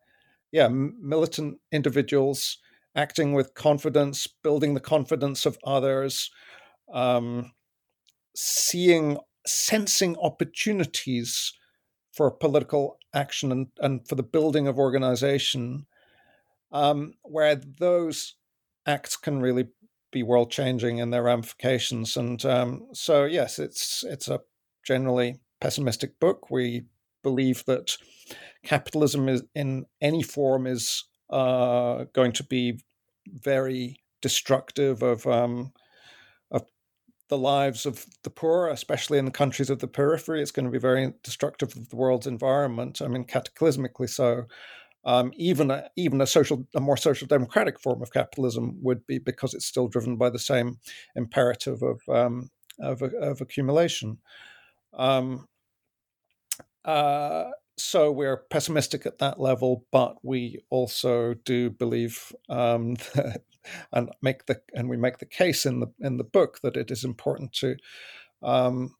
yeah, 0.50 0.68
militant 0.68 1.58
individuals 1.70 2.58
acting 2.94 3.32
with 3.32 3.54
confidence, 3.54 4.26
building 4.42 4.74
the 4.74 4.80
confidence 4.80 5.46
of 5.46 5.58
others, 5.64 6.30
um, 6.92 7.52
seeing, 8.34 9.18
sensing 9.46 10.16
opportunities 10.16 11.52
for 12.12 12.30
political 12.30 12.98
action 13.14 13.52
and, 13.52 13.68
and 13.78 14.08
for 14.08 14.16
the 14.16 14.22
building 14.22 14.66
of 14.66 14.78
organization, 14.78 15.86
um, 16.72 17.14
where 17.22 17.54
those 17.54 18.34
acts 18.86 19.16
can 19.16 19.40
really 19.40 19.68
be 20.10 20.22
world 20.22 20.50
changing 20.50 20.98
in 20.98 21.10
their 21.10 21.22
ramifications. 21.22 22.16
And 22.16 22.44
um, 22.44 22.86
so, 22.92 23.24
yes, 23.24 23.58
it's 23.58 24.04
it's 24.04 24.28
a 24.28 24.40
generally 24.84 25.40
pessimistic 25.60 26.18
book. 26.20 26.50
We 26.50 26.86
believe 27.22 27.64
that 27.66 27.96
capitalism 28.64 29.28
is 29.28 29.42
in 29.54 29.86
any 30.00 30.22
form 30.22 30.66
is 30.66 31.04
uh, 31.30 32.04
going 32.12 32.32
to 32.32 32.44
be 32.44 32.80
very 33.26 34.00
destructive 34.22 35.02
of 35.02 35.26
um, 35.26 35.72
of 36.50 36.64
the 37.28 37.38
lives 37.38 37.84
of 37.86 38.06
the 38.22 38.30
poor, 38.30 38.68
especially 38.68 39.18
in 39.18 39.24
the 39.24 39.30
countries 39.30 39.70
of 39.70 39.80
the 39.80 39.88
periphery. 39.88 40.40
It's 40.40 40.50
going 40.50 40.66
to 40.66 40.72
be 40.72 40.78
very 40.78 41.12
destructive 41.22 41.76
of 41.76 41.90
the 41.90 41.96
world's 41.96 42.26
environment. 42.26 43.02
I 43.02 43.08
mean, 43.08 43.24
cataclysmically 43.24 44.08
so. 44.08 44.44
Um, 45.04 45.32
even 45.36 45.70
a, 45.70 45.88
even 45.96 46.20
a 46.20 46.26
social, 46.26 46.66
a 46.74 46.80
more 46.80 46.96
social 46.96 47.26
democratic 47.26 47.80
form 47.80 48.02
of 48.02 48.12
capitalism 48.12 48.78
would 48.82 49.06
be 49.06 49.18
because 49.18 49.54
it's 49.54 49.64
still 49.64 49.88
driven 49.88 50.16
by 50.16 50.28
the 50.28 50.38
same 50.38 50.80
imperative 51.14 51.82
of 51.82 52.00
um, 52.08 52.50
of, 52.80 53.02
of, 53.02 53.40
accumulation. 53.40 54.18
Um, 54.92 55.48
uh, 56.84 57.50
so 57.76 58.10
we're 58.10 58.44
pessimistic 58.50 59.06
at 59.06 59.18
that 59.18 59.40
level, 59.40 59.84
but 59.92 60.16
we 60.22 60.62
also 60.70 61.34
do 61.34 61.70
believe 61.70 62.32
um, 62.48 62.94
that, 63.14 63.42
and 63.92 64.10
make 64.22 64.46
the 64.46 64.60
and 64.74 64.88
we 64.88 64.96
make 64.96 65.18
the 65.18 65.26
case 65.26 65.66
in 65.66 65.80
the 65.80 65.88
in 66.00 66.16
the 66.16 66.24
book 66.24 66.60
that 66.62 66.76
it 66.76 66.90
is 66.90 67.04
important 67.04 67.52
to, 67.54 67.76
um, 68.42 68.94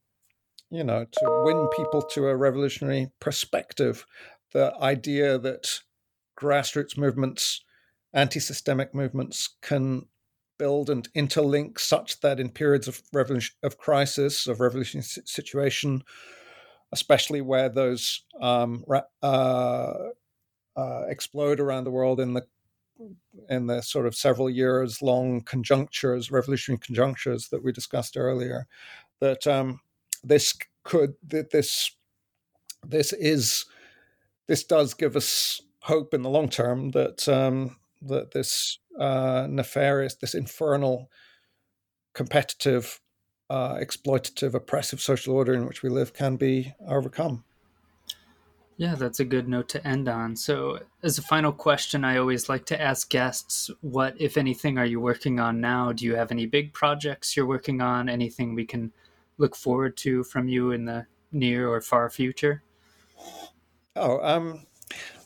you 0.71 0.85
know, 0.85 1.07
to 1.11 1.43
win 1.45 1.69
people 1.77 2.03
to 2.03 2.29
a 2.29 2.37
revolutionary 2.37 3.11
perspective. 3.21 4.07
The 4.53 4.75
idea 4.81 5.39
that 5.39 5.81
grassroots 6.39 6.97
movements, 6.97 7.63
anti-systemic 8.13 8.95
movements, 8.95 9.57
can 9.63 10.07
build 10.59 10.91
and 10.91 11.13
interlink 11.15 11.79
such 11.79 12.21
that 12.21 12.41
in 12.41 12.51
periods 12.51 12.89
of 12.89 13.01
revolution 13.13 13.55
of 13.63 13.79
crisis 13.79 14.47
of 14.49 14.61
revolutionary 14.61 15.05
situation 15.05 16.03
especially 16.93 17.41
where 17.41 17.69
those 17.69 18.23
um, 18.41 18.85
uh, 19.23 19.95
uh, 20.77 21.03
explode 21.09 21.61
around 21.61 21.85
the 21.85 21.91
world 21.91 22.21
in 22.21 22.35
the 22.35 22.47
in 23.49 23.67
the 23.69 23.81
sort 23.81 24.07
of 24.07 24.15
several 24.15 24.51
years 24.51 25.01
long 25.03 25.41
conjunctures, 25.43 26.33
revolutionary 26.33 26.81
conjunctures 26.81 27.49
that 27.49 27.63
we 27.63 27.71
discussed 27.71 28.17
earlier, 28.17 28.67
that 29.21 29.47
um, 29.47 29.81
this 30.25 30.57
could 30.83 31.15
that 31.27 31.51
this 31.51 31.93
this 32.87 33.13
is 33.13 33.67
this 34.47 34.65
does 34.65 34.95
give 34.95 35.15
us 35.15 35.61
hope 35.89 36.13
in 36.13 36.23
the 36.23 36.31
long 36.31 36.49
term 36.49 36.91
that 36.91 37.29
um, 37.29 37.77
that 38.03 38.31
this 38.31 38.79
uh, 38.99 39.47
nefarious, 39.49 40.15
this 40.15 40.35
infernal, 40.35 41.11
competitive 42.15 43.01
uh, 43.51 43.77
exploitative, 43.77 44.55
oppressive 44.55 45.01
social 45.01 45.35
order 45.35 45.55
in 45.55 45.67
which 45.67 45.83
we 45.83 45.89
live 45.89 46.13
can 46.13 46.37
be 46.37 46.75
overcome. 46.87 47.45
Yeah, 48.77 48.95
that's 48.95 49.19
a 49.19 49.25
good 49.25 49.49
note 49.49 49.69
to 49.71 49.85
end 49.85 50.09
on. 50.09 50.37
So, 50.37 50.79
as 51.03 51.19
a 51.19 51.23
final 51.23 51.51
question, 51.51 52.05
I 52.05 52.19
always 52.19 52.49
like 52.49 52.65
to 52.67 52.81
ask 52.81 53.11
guests 53.11 53.71
what, 53.81 54.15
if 54.21 54.37
anything, 54.37 54.79
are 54.79 54.87
you 54.87 55.01
working 55.01 55.41
on 55.41 55.61
now? 55.61 55.91
Do 55.91 56.05
you 56.05 56.15
have 56.15 56.31
any 56.31 56.47
big 56.47 56.73
projects 56.73 57.37
you're 57.37 57.47
working 57.47 57.81
on? 57.81 58.09
Anything 58.09 58.55
we 58.55 58.65
can 58.65 58.93
look 59.39 59.57
forward 59.57 59.97
to 59.99 60.23
from 60.23 60.47
you 60.47 60.71
in 60.71 60.85
the 60.85 61.07
near 61.33 61.69
or 61.69 61.81
far 61.81 62.09
future? 62.09 62.63
Oh, 63.97 64.21
um, 64.23 64.68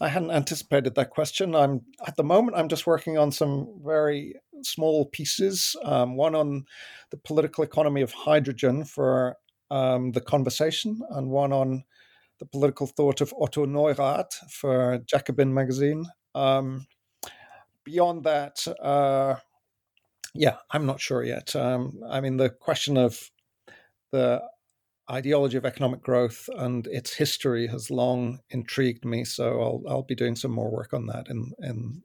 I 0.01 0.09
hadn't 0.09 0.31
anticipated 0.31 0.95
that 0.95 1.11
question. 1.11 1.55
I'm 1.55 1.83
at 2.07 2.17
the 2.17 2.25
moment. 2.25 2.57
I'm 2.57 2.69
just 2.69 2.87
working 2.87 3.19
on 3.19 3.33
some 3.33 3.81
very 3.85 4.35
small 4.63 5.07
pieces. 5.07 5.77
Um, 5.85 6.17
one 6.17 6.35
on 6.35 6.65
the 7.11 7.17
political 7.17 7.65
economy 7.65 8.03
of 8.03 8.13
hydrogen 8.13 8.85
for 8.85 9.37
um, 9.71 10.13
the 10.13 10.21
conversation, 10.21 11.01
and 11.11 11.31
one 11.31 11.53
on 11.53 11.85
the 12.39 12.47
political 12.47 12.87
thought 12.87 13.21
of 13.21 13.33
Otto 13.41 13.67
Neurath 13.67 14.35
for 14.51 14.99
Jacobin 15.07 15.55
magazine. 15.55 16.07
Um, 16.35 16.87
beyond 17.85 18.25
that, 18.25 18.67
uh, 18.83 19.37
yeah, 20.35 20.57
I'm 20.71 20.87
not 20.87 21.01
sure 21.01 21.23
yet. 21.23 21.55
Um, 21.55 22.01
I 22.09 22.21
mean, 22.21 22.37
the 22.37 22.51
question 22.51 22.97
of 22.97 23.31
the 24.11 24.43
ideology 25.11 25.57
of 25.57 25.65
economic 25.65 26.03
growth 26.03 26.49
and 26.57 26.87
its 26.87 27.15
history 27.15 27.67
has 27.67 27.91
long 27.91 28.41
intrigued 28.51 29.05
me. 29.05 29.25
So 29.25 29.61
I'll 29.61 29.83
I'll 29.89 30.03
be 30.03 30.15
doing 30.15 30.37
some 30.37 30.53
more 30.53 30.71
work 30.71 30.93
on 30.93 31.07
that 31.07 31.29
in 31.29 31.53
in 31.61 32.03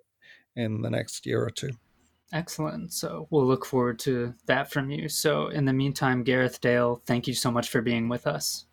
in 0.55 0.81
the 0.81 0.89
next 0.89 1.25
year 1.25 1.43
or 1.43 1.49
two. 1.49 1.71
Excellent. 2.33 2.91
So 2.91 3.27
we'll 3.29 3.45
look 3.45 3.65
forward 3.65 3.99
to 3.99 4.33
that 4.47 4.69
from 4.69 4.89
you. 4.89 5.07
So 5.07 5.47
in 5.47 5.65
the 5.65 5.73
meantime, 5.73 6.23
Gareth 6.23 6.59
Dale, 6.59 7.01
thank 7.05 7.27
you 7.27 7.33
so 7.33 7.49
much 7.51 7.69
for 7.69 7.81
being 7.81 8.09
with 8.09 8.27
us. 8.27 8.65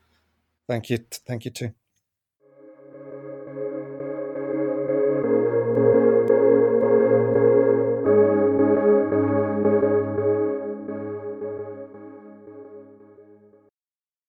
Thank 0.68 0.91
you. 0.91 0.99
Thank 1.27 1.45
you 1.45 1.51
too. 1.51 1.75